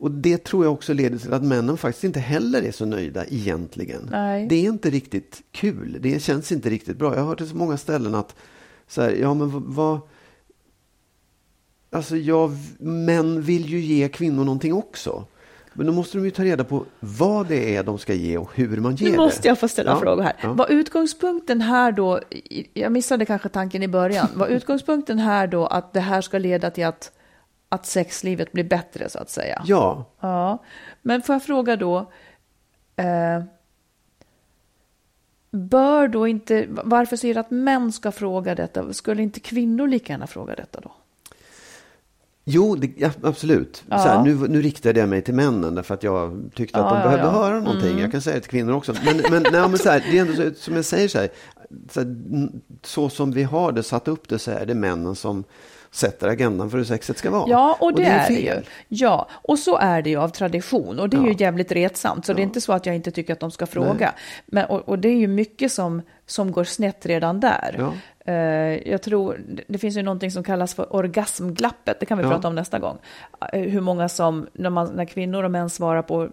Och 0.00 0.10
det 0.10 0.44
tror 0.44 0.64
jag 0.64 0.72
också 0.72 0.92
leder 0.94 1.18
till 1.18 1.32
att 1.32 1.44
männen 1.44 1.76
faktiskt 1.76 2.04
inte 2.04 2.20
heller 2.20 2.62
är 2.62 2.72
så 2.72 2.84
nöjda 2.86 3.24
egentligen. 3.26 4.08
Nej. 4.10 4.46
Det 4.46 4.54
är 4.54 4.68
inte 4.68 4.90
riktigt 4.90 5.42
kul. 5.52 5.96
Det 6.00 6.22
känns 6.22 6.52
inte 6.52 6.70
riktigt 6.70 6.96
bra. 6.96 7.14
Jag 7.14 7.20
har 7.20 7.28
hört 7.28 7.38
det 7.38 7.46
så 7.46 7.56
många 7.56 7.76
ställen 7.76 8.14
att 8.14 8.34
så 8.88 9.02
här, 9.02 9.10
ja 9.10 9.34
men 9.34 9.50
vad, 9.74 10.00
Alltså 11.92 12.16
jag, 12.16 12.50
män 12.78 13.42
vill 13.42 13.66
ju 13.66 13.80
ge 13.80 14.08
kvinnor 14.08 14.44
någonting 14.44 14.72
också. 14.74 15.24
Men 15.72 15.86
då 15.86 15.92
måste 15.92 16.18
de 16.18 16.24
ju 16.24 16.30
ta 16.30 16.44
reda 16.44 16.64
på 16.64 16.84
vad 17.00 17.46
det 17.48 17.76
är 17.76 17.82
de 17.84 17.98
ska 17.98 18.14
ge 18.14 18.36
och 18.38 18.50
hur 18.54 18.76
man 18.76 18.94
ger 18.96 19.10
Nu 19.10 19.16
måste 19.16 19.42
det. 19.42 19.48
jag 19.48 19.58
få 19.58 19.68
ställa 19.68 19.90
Ja, 19.90 20.00
frågor 20.00 20.22
här. 20.22 20.32
ja. 20.42 20.52
Var 20.52 20.70
utgångspunkten 20.70 21.60
här 21.60 21.92
då, 21.92 22.20
jag 22.74 22.92
missade 22.92 23.26
kanske 23.26 23.48
tanken 23.48 23.82
i 23.82 23.88
början, 23.88 24.28
var 24.34 24.46
utgångspunkten 24.46 25.18
här 25.18 25.46
då 25.46 25.66
att 25.66 25.92
det 25.92 26.00
här 26.00 26.20
ska 26.20 26.38
leda 26.38 26.70
till 26.70 26.86
att, 26.86 27.12
att 27.72 27.86
sexlivet 27.86 28.52
blir 28.52 28.64
bättre 28.64 29.08
så 29.08 29.18
att 29.18 29.30
säga? 29.30 29.62
Ja, 29.66 30.04
Ja, 30.20 30.62
men 31.02 31.22
får 31.22 31.34
jag 31.34 31.42
fråga 31.44 31.76
då, 31.76 31.98
eh, 32.96 33.42
bör 35.50 36.08
då 36.08 36.26
inte, 36.26 36.66
varför 36.68 37.16
säger 37.16 37.34
du 37.34 37.40
att 37.40 37.50
män 37.50 37.92
ska 37.92 38.12
fråga 38.12 38.54
detta? 38.54 38.92
Skulle 38.92 39.22
inte 39.22 39.40
kvinnor 39.40 39.88
lika 39.88 40.12
gärna 40.12 40.26
fråga 40.26 40.54
detta 40.54 40.80
då? 40.80 40.92
Jo, 42.44 42.76
det, 42.76 42.90
ja, 42.96 43.10
absolut. 43.22 43.84
Ja. 43.88 43.96
Här, 43.96 44.22
nu, 44.24 44.34
nu 44.34 44.62
riktade 44.62 45.00
jag 45.00 45.08
mig 45.08 45.22
till 45.22 45.34
männen 45.34 45.74
därför 45.74 45.94
att 45.94 46.02
jag 46.02 46.50
tyckte 46.54 46.78
att 46.78 46.84
Ja, 46.84 46.90
de 46.90 46.96
ja, 46.96 47.04
behövde. 47.04 47.28
Mm. 47.28 47.34
höra 47.34 47.60
någonting. 47.60 47.98
Jag 47.98 48.12
kan 48.12 48.22
säga 48.22 48.34
det 48.34 48.40
till 48.40 48.50
kvinnor 48.50 48.72
också. 48.72 48.94
Men, 49.04 49.16
men, 49.30 49.42
nej, 49.52 49.68
men 49.68 49.78
så 49.78 49.90
här, 49.90 50.04
det 50.10 50.18
är 50.18 50.20
ändå 50.20 50.34
så, 50.34 50.50
som 50.56 50.76
jag 50.76 50.84
säger 50.84 51.08
så 51.08 51.18
här, 51.18 51.28
så, 51.90 52.00
här, 52.00 52.16
så 52.82 53.08
som 53.08 53.32
vi 53.32 53.42
har 53.42 53.72
det 53.72 53.82
satt 53.82 54.08
upp 54.08 54.28
det 54.28 54.38
så 54.38 54.50
är 54.50 54.66
det 54.66 54.74
männen 54.74 55.16
som 55.16 55.44
sätter 55.92 56.28
agendan 56.28 56.70
för 56.70 56.78
hur 56.78 56.84
sexet 56.84 57.18
ska 57.18 57.30
vara. 57.30 57.44
Ja, 57.50 57.76
och 57.80 57.94
det, 57.94 58.04
är 58.04 58.28
det 58.28 58.34
ju. 58.34 58.40
fel. 58.46 58.64
Ja, 58.88 59.28
och 59.32 59.58
så 59.58 59.76
är 59.76 60.02
det 60.02 60.10
ju 60.10 60.16
av 60.16 60.28
tradition. 60.28 60.98
Och 61.00 61.08
det 61.08 61.16
är 61.16 61.22
ju 61.22 61.28
Ja. 61.30 61.36
jävligt 61.38 61.72
retsamt. 61.72 62.26
Så 62.26 62.32
det 62.32 62.40
är 62.40 62.44
inte 62.44 62.60
så 62.60 62.72
att 62.72 62.86
jag 62.86 62.96
inte 62.96 63.10
tycker 63.10 63.32
att 63.32 63.40
de 63.40 63.50
ska 63.50 63.66
fråga. 63.66 64.14
Men, 64.46 64.64
och, 64.66 64.88
och 64.88 64.98
det 64.98 65.08
är 65.08 65.16
ju 65.16 65.26
mycket 65.26 65.72
som, 65.72 66.02
som 66.26 66.52
går 66.52 66.64
snett 66.64 67.06
redan 67.06 67.40
där. 67.40 67.76
Ja. 67.78 67.92
Eh, 68.32 68.34
jag 68.90 69.02
tror, 69.02 69.40
det- 69.68 69.78
finns 69.78 69.96
ju 69.96 70.02
någonting 70.02 70.30
som 70.30 70.44
kallas 70.44 70.74
för 70.74 70.96
orgasmglappet. 70.96 72.00
Det 72.00 72.06
kan 72.06 72.18
vi 72.18 72.24
Ja. 72.24 72.30
prata 72.30 72.48
om 72.48 72.54
nästa 72.54 72.78
gång. 72.78 72.98
Eh, 73.52 73.60
hur 73.60 73.80
många 73.80 74.08
som, 74.08 74.46
när, 74.52 74.70
man, 74.70 74.86
när 74.94 75.04
kvinnor 75.04 75.42
och 75.44 75.50
män 75.50 75.70
svarar 75.70 76.02
på 76.02 76.28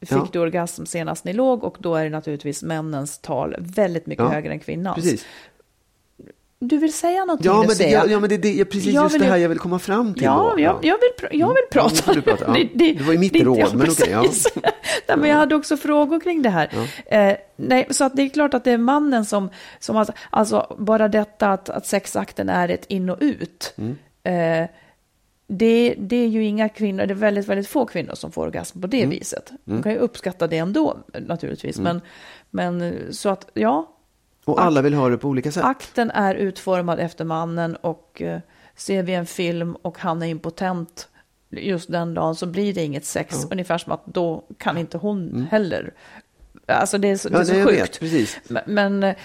Fick 0.00 0.10
Ja. 0.12 0.28
du 0.32 0.38
orgasm 0.38 0.84
senast 0.84 1.24
ni 1.24 1.32
låg? 1.32 1.64
Och 1.64 1.76
då 1.78 1.94
är 1.94 2.04
det 2.04 2.10
naturligtvis 2.10 2.62
männens 2.62 3.18
tal 3.18 3.56
väldigt 3.58 4.06
mycket 4.06 4.24
Ja, 4.24 4.30
högre 4.30 4.52
än 4.52 4.60
kvinnans. 4.60 4.94
Precis. 4.96 5.26
Du 6.60 6.78
vill 6.78 6.92
säga 6.92 7.24
någonting 7.24 7.46
Ja, 7.50 7.58
men 7.58 7.66
det, 7.68 7.72
Lucia? 7.74 7.90
ja, 7.90 8.06
ja, 8.06 8.20
men 8.20 8.28
det, 8.30 8.36
det 8.36 8.60
är 8.60 8.64
precis 8.64 8.94
Jag 8.94 9.02
just 9.04 9.18
det 9.18 9.24
här 9.24 9.36
jag 9.36 9.48
vill 9.48 9.58
komma 9.58 9.78
fram 9.78 10.14
till. 10.14 10.22
Ja, 10.22 10.52
då. 10.56 10.60
jag, 10.62 10.78
jag, 10.84 10.98
vill, 10.98 11.38
jag 11.40 11.48
vill 11.48 11.56
Ja, 11.70 11.80
prata. 11.82 11.94
får 12.02 12.14
du 12.14 12.22
prata. 12.22 12.44
Ja. 12.58 12.64
Det 12.74 13.00
var 13.02 13.12
ju 13.12 13.18
mitt 13.18 13.36
råd, 13.42 13.74
men 13.74 13.90
okej, 13.90 14.08
ja. 14.10 14.22
precis. 14.22 14.46
nej, 15.08 15.16
men 15.16 15.30
jag 15.30 15.36
hade 15.36 15.54
också 15.54 15.76
frågor 15.76 16.20
kring 16.20 16.42
det 16.42 16.50
här. 16.50 16.70
Eh, 17.06 17.36
nej, 17.56 17.86
så 17.90 18.04
att 18.04 18.16
det 18.16 18.22
är 18.22 18.28
klart 18.28 18.54
att 18.54 18.64
det 18.64 18.70
är 18.72 18.78
mannen 18.78 19.24
som, 19.24 19.50
som 19.78 19.96
alltså, 19.96 20.12
alltså 20.30 20.76
bara 20.78 21.08
detta 21.08 21.48
att, 21.52 21.68
att 21.68 21.86
sexakten 21.86 22.48
är 22.48 22.68
ett 22.68 22.84
in 22.88 23.10
och 23.10 23.18
ut. 23.20 23.74
Mm. 23.78 23.96
Eh, 24.62 24.68
det, 25.50 25.94
det 25.98 26.16
är 26.16 26.28
ju 26.28 26.44
inga 26.44 26.68
kvinnor, 26.68 27.06
det 27.06 27.12
är 27.12 27.14
väldigt, 27.14 27.46
väldigt 27.48 27.68
få 27.68 27.86
kvinnor 27.86 28.14
som 28.14 28.32
får 28.32 28.42
orgasm 28.46 28.80
på 28.80 28.86
det 28.86 28.96
Mm. 29.02 29.10
viset. 29.10 29.52
De 29.64 29.82
kan 29.82 29.92
ju 29.92 29.98
uppskatta 29.98 30.46
det 30.46 30.58
ändå 30.58 30.96
naturligtvis, 31.26 31.78
men, 31.78 32.00
men 32.50 32.80
eh, 32.82 32.92
så 33.10 33.28
att 33.28 33.50
ja, 33.54 33.94
Och 34.52 34.62
alla 34.62 34.82
vill 34.82 34.94
ha 34.94 35.08
det 35.08 35.18
på 35.18 35.28
olika 35.28 35.52
sätt. 35.52 35.64
Akten 35.64 36.10
är 36.10 36.34
utformad 36.34 37.00
efter 37.00 37.24
mannen 37.24 37.76
och 37.76 38.22
eh, 38.22 38.40
ser 38.76 39.02
vi 39.02 39.14
en 39.14 39.26
film 39.26 39.74
och 39.82 39.98
han 39.98 40.22
är 40.22 40.26
impotent 40.26 41.08
just 41.50 41.92
den 41.92 42.14
dagen 42.14 42.34
så 42.34 42.46
blir 42.46 42.74
det 42.74 42.84
inget 42.84 43.04
sex. 43.04 43.46
Ungefär 43.50 43.78
som 43.78 43.92
att 43.92 44.06
då 44.06 44.44
kan 44.58 44.78
inte 44.78 44.98
hon 44.98 45.46
heller. 45.50 45.94
Alltså 46.66 46.98
det 46.98 47.08
är 47.08 47.16
så, 47.16 47.28
Mm. 47.28 47.40
Ja, 47.40 47.46
det 47.54 47.60
är 47.60 47.64
så 47.64 47.68
sjukt. 47.70 48.02
vet. 48.02 48.50
Men, 48.50 48.62
men 48.66 49.02
eh, 49.02 49.16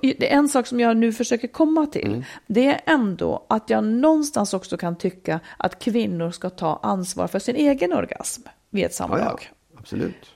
det 0.00 0.32
är 0.32 0.36
en 0.36 0.48
sak 0.48 0.66
som 0.66 0.80
jag 0.80 0.96
nu 0.96 1.12
försöker 1.12 1.48
komma 1.48 1.86
till. 1.86 2.06
Mm. 2.06 2.24
Det 2.46 2.66
är 2.66 2.80
ändå 2.86 3.46
att 3.48 3.70
jag 3.70 3.84
någonstans 3.84 4.54
också 4.54 4.76
kan 4.76 4.96
tycka 4.96 5.40
att 5.56 5.78
kvinnor 5.78 6.30
ska 6.30 6.50
ta 6.50 6.80
ansvar 6.82 7.26
för 7.26 7.38
sin 7.38 7.56
egen 7.56 7.92
orgasm 7.92 8.42
vid 8.70 8.84
ett 8.84 8.90
Ja, 8.90 8.96
samlag. 8.96 9.48
ja, 9.50 9.78
absolut. 9.78 10.26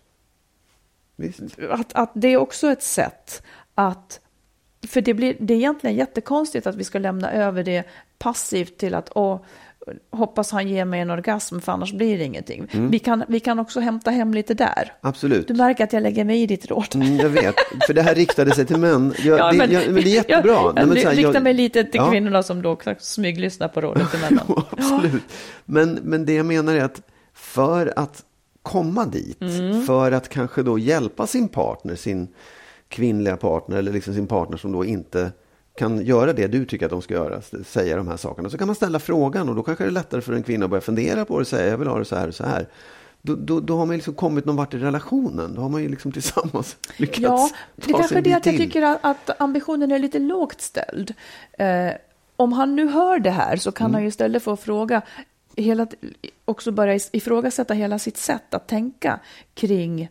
Visst. 1.16 1.40
att, 1.70 1.92
att 1.95 2.11
det 2.14 2.28
är 2.28 2.36
också 2.36 2.68
ett 2.70 2.82
sätt 2.82 3.42
att... 3.74 4.20
För 4.89 5.01
det, 5.01 5.14
blir, 5.14 5.37
det 5.41 5.55
är 5.55 5.59
egentligen 5.59 5.97
jättekonstigt 5.97 6.66
att 6.66 6.74
vi 6.76 6.85
ska 6.85 6.99
lämna 6.99 7.32
över 7.32 7.62
det 7.64 7.85
passivt 8.18 8.78
till 8.78 8.95
att 8.95 9.11
åh, 9.14 9.41
hoppas 10.11 10.51
han 10.51 10.68
ger 10.68 10.85
mig 10.85 11.01
en 11.01 11.11
orgasm 11.11 11.61
för 11.61 11.72
annars 11.72 11.93
blir 11.93 12.18
det 12.18 12.24
ingenting. 12.24 12.66
Mm. 12.72 12.91
Vi, 12.91 12.99
kan, 12.99 13.24
vi 13.28 13.41
kan 13.41 13.59
också 13.59 13.80
hämta 13.80 14.11
hem 14.11 14.35
lite 14.35 14.55
där. 14.55 14.93
Absolut. 15.01 15.49
Du 15.49 15.55
märker 15.55 15.85
att 15.85 15.93
jag 15.93 16.03
lägger 16.03 16.24
mig 16.24 16.43
i 16.43 16.47
ditt 16.47 16.66
råd. 16.66 16.95
Mm, 16.95 17.16
jag 17.16 17.28
vet, 17.28 17.55
för 17.87 17.95
det 17.95 18.03
här 18.03 18.14
riktade 18.14 18.55
sig 18.55 18.66
till 18.66 18.76
män. 18.76 19.14
Jag, 19.24 19.59
det, 19.59 19.72
jag, 19.72 19.85
men 19.87 19.95
det 19.95 20.01
är 20.01 20.14
jättebra. 20.14 20.53
Jag, 20.53 20.74
Nej, 20.74 20.87
men 20.87 20.97
här, 20.97 21.11
riktar 21.14 21.35
jag- 21.35 21.43
mig 21.43 21.55
lite 21.55 21.85
till 21.85 22.01
Ja. 22.01 22.11
kvinnorna 22.11 22.43
som 22.43 22.62
då 22.62 22.78
smyglyssnar 22.99 23.68
på 23.68 23.80
rådet 23.80 24.11
till 24.11 24.20
männen. 24.20 24.45
Absolut. 24.70 25.22
Men, 25.64 25.99
men 26.03 26.24
det 26.26 26.35
jag 26.35 26.47
menar 26.47 26.74
är 26.74 26.85
att 26.85 27.03
för 27.35 27.93
att 27.97 28.24
komma 28.62 29.07
dit, 29.07 29.41
Mm. 29.41 29.82
för 29.87 30.12
att 30.12 30.28
kanske 30.28 30.62
då 30.62 30.78
hjälpa 30.78 31.26
sin 31.26 31.49
partner, 31.49 31.95
sin 31.95 32.28
kvinnliga 32.89 33.37
partner 33.37 33.76
eller 33.76 33.93
liksom 33.93 34.14
sin 34.14 34.26
partner 34.26 34.57
som 34.57 34.72
då 34.72 34.85
inte 34.85 35.32
kan 35.78 36.07
göra 36.07 36.32
det 36.32 36.47
du 36.47 36.64
tycker 36.64 36.87
att 36.87 36.91
de 36.91 37.03
ska 37.03 37.14
göra, 37.14 37.41
säga 37.64 37.97
de 37.97 38.09
här 38.09 38.16
sakerna, 38.16 38.51
så 38.51 38.59
kan 38.59 38.66
man 38.66 38.76
ställa 38.76 38.99
frågan 38.99 39.49
och 39.49 39.55
då 39.55 39.62
kanske 39.62 39.85
det 39.85 39.89
är 39.89 39.93
lättare 39.93 40.20
för 40.20 40.32
en 40.32 40.43
kvinna 40.43 40.64
att 40.64 40.70
börja 40.70 40.80
fundera 40.80 41.24
på 41.24 41.35
det 41.39 41.41
och 41.41 41.47
säga 41.47 41.70
jag 41.70 41.78
vill 41.78 41.89
ha 41.89 41.99
det 41.99 42.05
så 42.05 42.16
här 42.16 42.28
och 42.28 42.35
så 42.35 42.45
här. 42.45 42.66
Då, 43.22 43.35
då, 43.35 43.61
då 43.61 43.76
har 43.76 43.87
man 43.87 43.97
liksom 43.97 44.14
kommit 44.14 44.45
någon 44.45 44.57
vart 44.57 44.74
i 44.74 44.78
relationen. 44.78 45.55
Då 45.55 45.62
har 45.62 45.68
man 45.68 45.82
ju 45.82 45.89
liksom 45.89 46.12
tillsammans 46.12 46.76
lyckats 46.97 47.20
Ja, 47.20 47.51
det 47.76 47.91
är 47.91 47.99
kanske 47.99 48.18
är 48.18 48.22
det 48.22 48.32
att 48.32 48.47
jag 48.47 48.57
tycker 48.57 48.82
att, 48.82 48.99
att 49.03 49.41
ambitionen 49.41 49.93
är 49.93 49.99
lite 49.99 50.18
lågt 50.18 50.61
ställd. 50.61 51.14
Eh, 51.59 51.91
om 52.37 52.53
han 52.53 52.76
nu 52.76 52.89
hör 52.89 53.18
det 53.18 53.30
här 53.30 53.57
så 53.57 53.72
kan 53.72 53.85
Mm. 53.85 53.95
han 53.95 54.03
ju 54.03 54.09
istället 54.09 54.43
få 54.43 54.57
fråga, 54.57 55.03
hela, 55.57 55.87
också 56.45 56.72
börja 56.72 56.99
ifrågasätta 57.12 57.74
hela 57.74 57.99
sitt 57.99 58.16
sätt 58.16 58.55
att 58.55 58.68
tänka 58.68 59.20
kring 59.55 60.09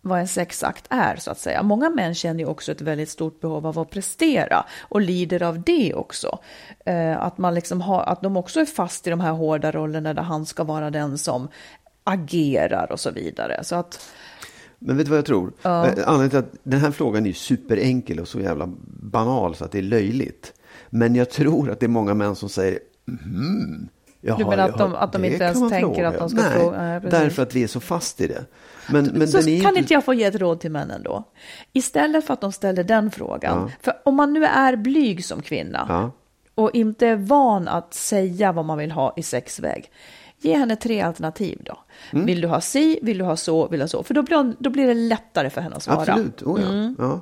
vad 0.00 0.20
en 0.20 0.28
sexakt 0.28 0.84
är, 0.90 1.16
så 1.16 1.30
att 1.30 1.38
säga. 1.38 1.62
Många 1.62 1.90
män 1.90 2.14
känner 2.14 2.40
ju 2.40 2.46
också 2.46 2.72
ett 2.72 2.80
väldigt 2.80 3.08
stort 3.10 3.40
behov 3.40 3.66
av 3.66 3.78
att 3.78 3.90
prestera 3.90 4.64
och 4.80 5.00
lider 5.00 5.42
av 5.42 5.62
det 5.62 5.94
också. 5.94 6.38
Eh, 6.86 7.18
att, 7.22 7.38
man 7.38 7.54
liksom 7.54 7.80
har, 7.80 8.02
att 8.02 8.22
de 8.22 8.36
också 8.36 8.60
är 8.60 8.64
fast 8.64 9.06
i 9.06 9.10
de 9.10 9.20
här 9.20 9.32
hårda 9.32 9.70
rollerna 9.72 10.14
där 10.14 10.22
han 10.22 10.46
ska 10.46 10.64
vara 10.64 10.90
den 10.90 11.18
som 11.18 11.48
agerar 12.04 12.92
och 12.92 13.00
så 13.00 13.10
vidare. 13.10 13.64
Så 13.64 13.76
att, 13.76 14.00
Men 14.78 14.96
vet 14.96 15.06
du 15.06 15.10
vad 15.10 15.18
jag 15.18 15.26
tror? 15.26 15.52
Eh, 15.62 15.70
Anledningen 15.70 16.30
till 16.30 16.38
att 16.38 16.52
den 16.62 16.80
här 16.80 16.90
frågan 16.90 17.22
är 17.22 17.26
ju 17.28 17.34
superenkel 17.34 18.20
och 18.20 18.28
så 18.28 18.40
jävla 18.40 18.68
banal 19.02 19.54
så 19.54 19.64
att 19.64 19.72
det 19.72 19.78
är 19.78 19.82
löjligt. 19.82 20.52
Men 20.90 21.14
jag 21.14 21.30
tror 21.30 21.70
att 21.70 21.80
det 21.80 21.86
är 21.86 21.88
många 21.88 22.14
män 22.14 22.36
som 22.36 22.48
säger 22.48 22.78
mm, 23.08 23.88
jaha, 24.20 24.38
Du 24.38 24.44
menar 24.44 24.68
att 24.68 24.78
de- 24.78 24.94
att 24.94 25.12
de 25.12 25.24
inte 25.24 25.44
ens 25.44 25.58
tänker 25.70 25.80
fråga. 25.80 26.08
att 26.08 26.18
de 26.18 26.28
ska 26.30 26.40
Nej, 26.42 26.52
fråga? 26.60 26.76
Nej, 26.82 27.00
därför 27.10 27.42
att 27.42 27.54
vi 27.54 27.62
är 27.62 27.66
så 27.66 27.80
fast 27.80 28.20
i 28.20 28.26
det. 28.26 28.44
Men, 28.90 29.04
men 29.04 29.28
så 29.28 29.42
kan 29.62 29.76
inte... 29.76 29.94
jag 29.94 30.04
få 30.04 30.14
ge 30.14 30.24
ett 30.24 30.34
råd 30.34 30.60
till 30.60 30.70
männen 30.70 31.02
då? 31.02 31.24
Istället 31.72 32.26
för 32.26 32.34
att 32.34 32.40
de 32.40 32.52
ställer 32.52 32.84
den 32.84 33.10
frågan. 33.10 33.58
Ja. 33.58 33.70
För 33.82 33.94
om 34.04 34.14
man 34.14 34.32
nu 34.32 34.44
är 34.44 34.76
blyg 34.76 35.24
som 35.24 35.42
kvinna 35.42 35.86
Ja. 35.88 36.10
och 36.54 36.74
inte 36.74 37.06
är 37.06 37.16
van 37.16 37.68
att 37.68 37.94
säga 37.94 38.52
vad 38.52 38.64
man 38.64 38.78
vill 38.78 38.90
ha 38.90 39.14
i 39.16 39.22
sexväg. 39.22 39.90
Ge 40.40 40.56
henne 40.56 40.76
tre 40.76 41.00
alternativ 41.00 41.60
då. 41.64 41.78
Mm. 42.12 42.26
Vill 42.26 42.40
du 42.40 42.48
ha 42.48 42.60
si, 42.60 42.98
vill 43.02 43.18
du 43.18 43.24
ha 43.24 43.36
så, 43.36 43.68
vill 43.68 43.78
du 43.78 43.84
ha 43.84 43.88
så? 43.88 44.02
För 44.02 44.14
då 44.14 44.22
blir, 44.22 44.54
då 44.58 44.70
blir 44.70 44.86
det 44.86 44.94
lättare 44.94 45.50
för 45.50 45.60
henne 45.60 45.76
att 45.76 45.82
svara. 45.82 46.00
Absolut, 46.00 46.42
oh, 46.42 46.60
ja. 46.62 46.68
Mm. 46.68 46.96
ja. 46.98 47.20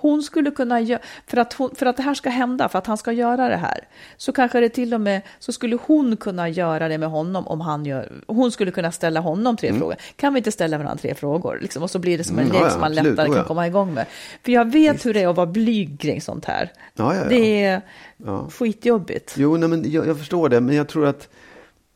Hon 0.00 0.22
skulle 0.22 0.50
kunna 0.50 0.80
göra, 0.80 1.00
för 1.26 1.36
att, 1.36 1.52
hon, 1.52 1.74
för 1.74 1.86
att 1.86 1.96
det 1.96 2.02
här 2.02 2.14
ska 2.14 2.30
hända, 2.30 2.68
för 2.68 2.78
att 2.78 2.86
han 2.86 2.98
ska 2.98 3.12
göra 3.12 3.48
det 3.48 3.56
här, 3.56 3.88
så 4.16 4.32
kanske 4.32 4.60
det 4.60 4.68
till 4.68 4.94
och 4.94 5.00
med, 5.00 5.22
så 5.38 5.52
skulle 5.52 5.78
hon 5.86 6.16
kunna 6.16 6.48
göra 6.48 6.88
det 6.88 6.98
med 6.98 7.08
honom 7.08 7.46
om 7.46 7.60
han 7.60 7.84
gör, 7.86 8.12
hon 8.26 8.52
skulle 8.52 8.70
kunna 8.70 8.92
ställa 8.92 9.20
honom 9.20 9.56
tre 9.56 9.72
frågor. 9.72 9.96
Kan 10.16 10.34
vi 10.34 10.38
inte 10.38 10.52
ställa 10.52 10.78
varandra 10.78 10.96
tre 11.02 11.14
frågor? 11.14 11.58
Liksom, 11.62 11.82
och 11.82 11.90
så 11.90 11.98
blir 11.98 12.18
det 12.18 12.24
som 12.24 12.38
en 12.38 12.48
Mm, 12.48 12.62
lek 12.62 12.66
ja, 12.66 12.70
som 12.70 12.80
man 12.80 12.92
absolut, 12.92 13.10
lättare 13.12 13.26
kan 13.26 13.36
ja. 13.36 13.44
komma 13.44 13.66
igång 13.66 13.94
med. 13.94 14.06
För 14.44 14.52
jag 14.52 14.72
vet 14.72 15.06
hur 15.06 15.14
det 15.14 15.22
är 15.22 15.28
att 15.28 15.36
vara 15.36 15.46
blyg 15.46 16.00
kring 16.00 16.20
sånt 16.20 16.44
här. 16.44 16.72
Ja. 16.94 17.14
Det 17.28 17.64
är 17.64 17.80
skitjobbigt. 18.50 19.34
Jo, 19.36 19.56
nej, 19.56 19.68
men 19.68 19.90
jag, 19.90 20.06
jag 20.06 20.18
förstår 20.18 20.48
det, 20.48 20.60
men 20.60 20.76
jag 20.76 20.88
tror 20.88 21.06
att 21.06 21.28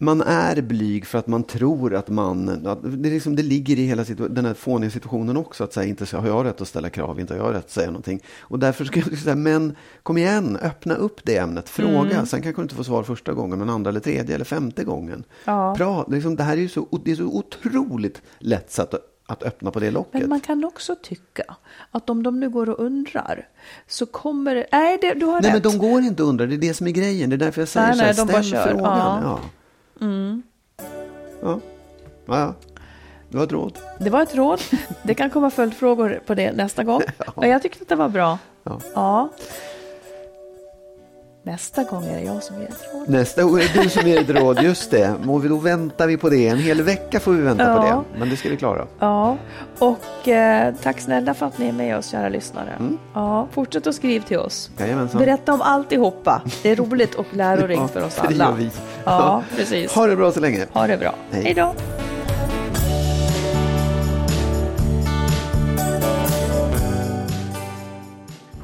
man 0.02 0.20
är 0.20 0.62
blyg 0.62 1.06
för 1.06 1.18
att 1.18 1.26
man 1.26 1.44
tror 1.44 1.94
att 1.94 2.08
man, 2.08 2.66
att 2.66 2.78
det, 2.82 3.10
liksom, 3.10 3.36
det 3.36 3.42
ligger 3.42 3.78
i 3.78 3.86
hela 3.86 4.04
den 4.04 4.44
här 4.44 4.54
fåniga 4.54 4.90
situationen 4.90 5.36
också, 5.36 5.64
att 5.64 5.72
säga 5.72 5.86
inte 5.86 6.06
så, 6.06 6.16
har 6.16 6.28
jag 6.28 6.46
rätt 6.46 6.60
att 6.60 6.68
ställa 6.68 6.90
krav, 6.90 7.20
inte 7.20 7.34
har 7.34 7.46
jag 7.46 7.54
rätt 7.54 7.64
att 7.64 7.70
säga 7.70 7.86
någonting. 7.86 8.20
Och 8.40 8.58
därför 8.58 8.84
ska 8.84 9.00
jag 9.00 9.18
säga, 9.18 9.36
men 9.36 9.76
kom 10.02 10.18
igen, 10.18 10.58
öppna 10.62 10.94
upp 10.94 11.20
det 11.24 11.36
ämnet, 11.36 11.68
fråga. 11.68 12.10
Mm. 12.10 12.26
Sen 12.26 12.42
kanske 12.42 12.60
du 12.60 12.62
inte 12.62 12.74
får 12.74 12.82
svar 12.82 13.02
första 13.02 13.32
gången, 13.32 13.58
men 13.58 13.70
andra 13.70 13.88
eller 13.88 14.00
tredje 14.00 14.34
eller 14.34 14.44
femte 14.44 14.84
gången. 14.84 15.24
Ja. 15.44 15.74
Bra, 15.78 16.06
liksom, 16.08 16.36
det 16.36 16.42
här 16.42 16.56
är 16.56 16.60
ju 16.60 16.68
så, 16.68 17.00
det 17.04 17.10
är 17.10 17.16
så 17.16 17.24
otroligt 17.24 18.22
lätt 18.38 18.70
sätt 18.70 18.94
att, 18.94 19.02
att 19.26 19.42
öppna 19.42 19.70
på 19.70 19.80
det 19.80 19.90
locket. 19.90 20.20
Men 20.20 20.28
man 20.28 20.40
kan 20.40 20.64
också 20.64 20.96
tycka 21.02 21.44
att 21.90 22.10
om 22.10 22.22
de 22.22 22.40
nu 22.40 22.50
går 22.50 22.70
och 22.70 22.84
undrar 22.84 23.48
så 23.86 24.06
kommer 24.06 24.54
det... 24.54 24.66
Nej, 24.72 24.98
det, 25.00 25.14
du 25.14 25.26
har 25.26 25.32
Nej, 25.32 25.52
men 25.52 25.62
rätt. 25.62 25.62
de 25.62 25.78
går 25.78 26.00
inte 26.02 26.22
att 26.22 26.28
undra, 26.28 26.46
det 26.46 26.54
är 26.54 26.58
det 26.58 26.74
som 26.74 26.86
är 26.86 26.90
grejen. 26.90 27.30
Det 27.30 27.36
är 27.36 27.38
därför 27.38 27.60
jag 27.60 27.68
säger 27.68 27.86
Nej, 27.86 28.14
så 28.14 28.24
här, 28.24 28.32
nej, 28.32 28.44
ställ 28.44 28.62
frågan. 28.62 28.84
Ja. 28.84 29.20
Ja. 29.22 29.40
Ja. 30.02 30.42
Ja. 31.42 31.60
ja, 32.26 32.54
det 33.28 33.36
var 33.36 33.44
ett 33.44 33.52
råd. 33.52 33.78
Det 33.98 34.10
var 34.10 34.22
ett 34.22 34.34
råd. 34.34 34.60
Det 35.02 35.14
kan 35.14 35.30
komma 35.30 35.50
följdfrågor 35.50 36.20
på 36.26 36.34
det 36.34 36.52
nästa 36.52 36.84
gång. 36.84 37.02
Men 37.36 37.50
jag 37.50 37.62
tyckte 37.62 37.82
att 37.82 37.88
det 37.88 37.96
var 37.96 38.08
bra. 38.08 38.38
Ja. 38.62 38.80
Ja. 38.94 39.28
Nästa 41.44 41.84
gång 41.84 42.04
är 42.04 42.14
det 42.16 42.20
jag 42.22 42.42
som 42.42 42.56
ger 42.60 42.68
ett 42.68 42.84
råd. 42.94 43.08
Nästa 43.08 43.46
år 43.46 43.60
är 43.60 43.70
det 43.74 43.82
du 43.82 43.88
som 43.88 44.08
ger 44.08 44.20
ett 44.20 44.30
råd, 44.30 44.62
just 44.62 44.90
det. 44.90 45.14
Och 45.28 45.40
då 45.48 45.56
väntar 45.56 46.06
vi 46.06 46.16
på 46.16 46.28
det. 46.30 46.48
En 46.48 46.58
hel 46.58 46.82
vecka 46.82 47.20
får 47.20 47.32
vi 47.32 47.42
vänta 47.42 47.76
på 47.76 47.86
Ja. 47.86 48.04
det. 48.12 48.18
Men 48.18 48.30
det 48.30 48.36
ska 48.36 48.48
vi 48.48 48.56
klara. 48.56 48.86
Ja, 48.98 49.36
och 49.78 50.28
eh, 50.28 50.74
tack 50.82 51.00
snälla 51.00 51.34
för 51.34 51.46
att 51.46 51.58
ni 51.58 51.68
är 51.68 51.72
med 51.72 51.96
oss, 51.98 52.06
kära 52.06 52.28
lyssnare. 52.28 52.78
Ja, 53.14 53.48
fortsätt 53.52 53.86
att 53.86 53.94
skriva 53.94 54.24
till 54.24 54.38
oss. 54.38 54.70
Jajamensan. 54.78 55.18
Berätta 55.20 55.52
om 55.54 55.62
alltihopa. 55.62 56.42
Det 56.62 56.70
är 56.70 56.76
roligt 56.76 57.14
och 57.14 57.26
lärorikt 57.30 57.80
Ja, 57.82 57.88
för 57.88 58.04
oss 58.04 58.20
det 58.28 58.34
gör 58.34 58.44
alla. 58.44 58.54
vi. 58.56 58.70
Ja, 59.04 59.42
precis. 59.56 59.92
Ha 59.94 60.06
det 60.06 60.16
bra 60.16 60.32
så 60.32 60.40
länge. 60.40 60.66
Ha 60.72 60.86
det 60.86 60.96
bra. 60.98 61.14
Hej 61.30 61.54
då. 61.54 61.74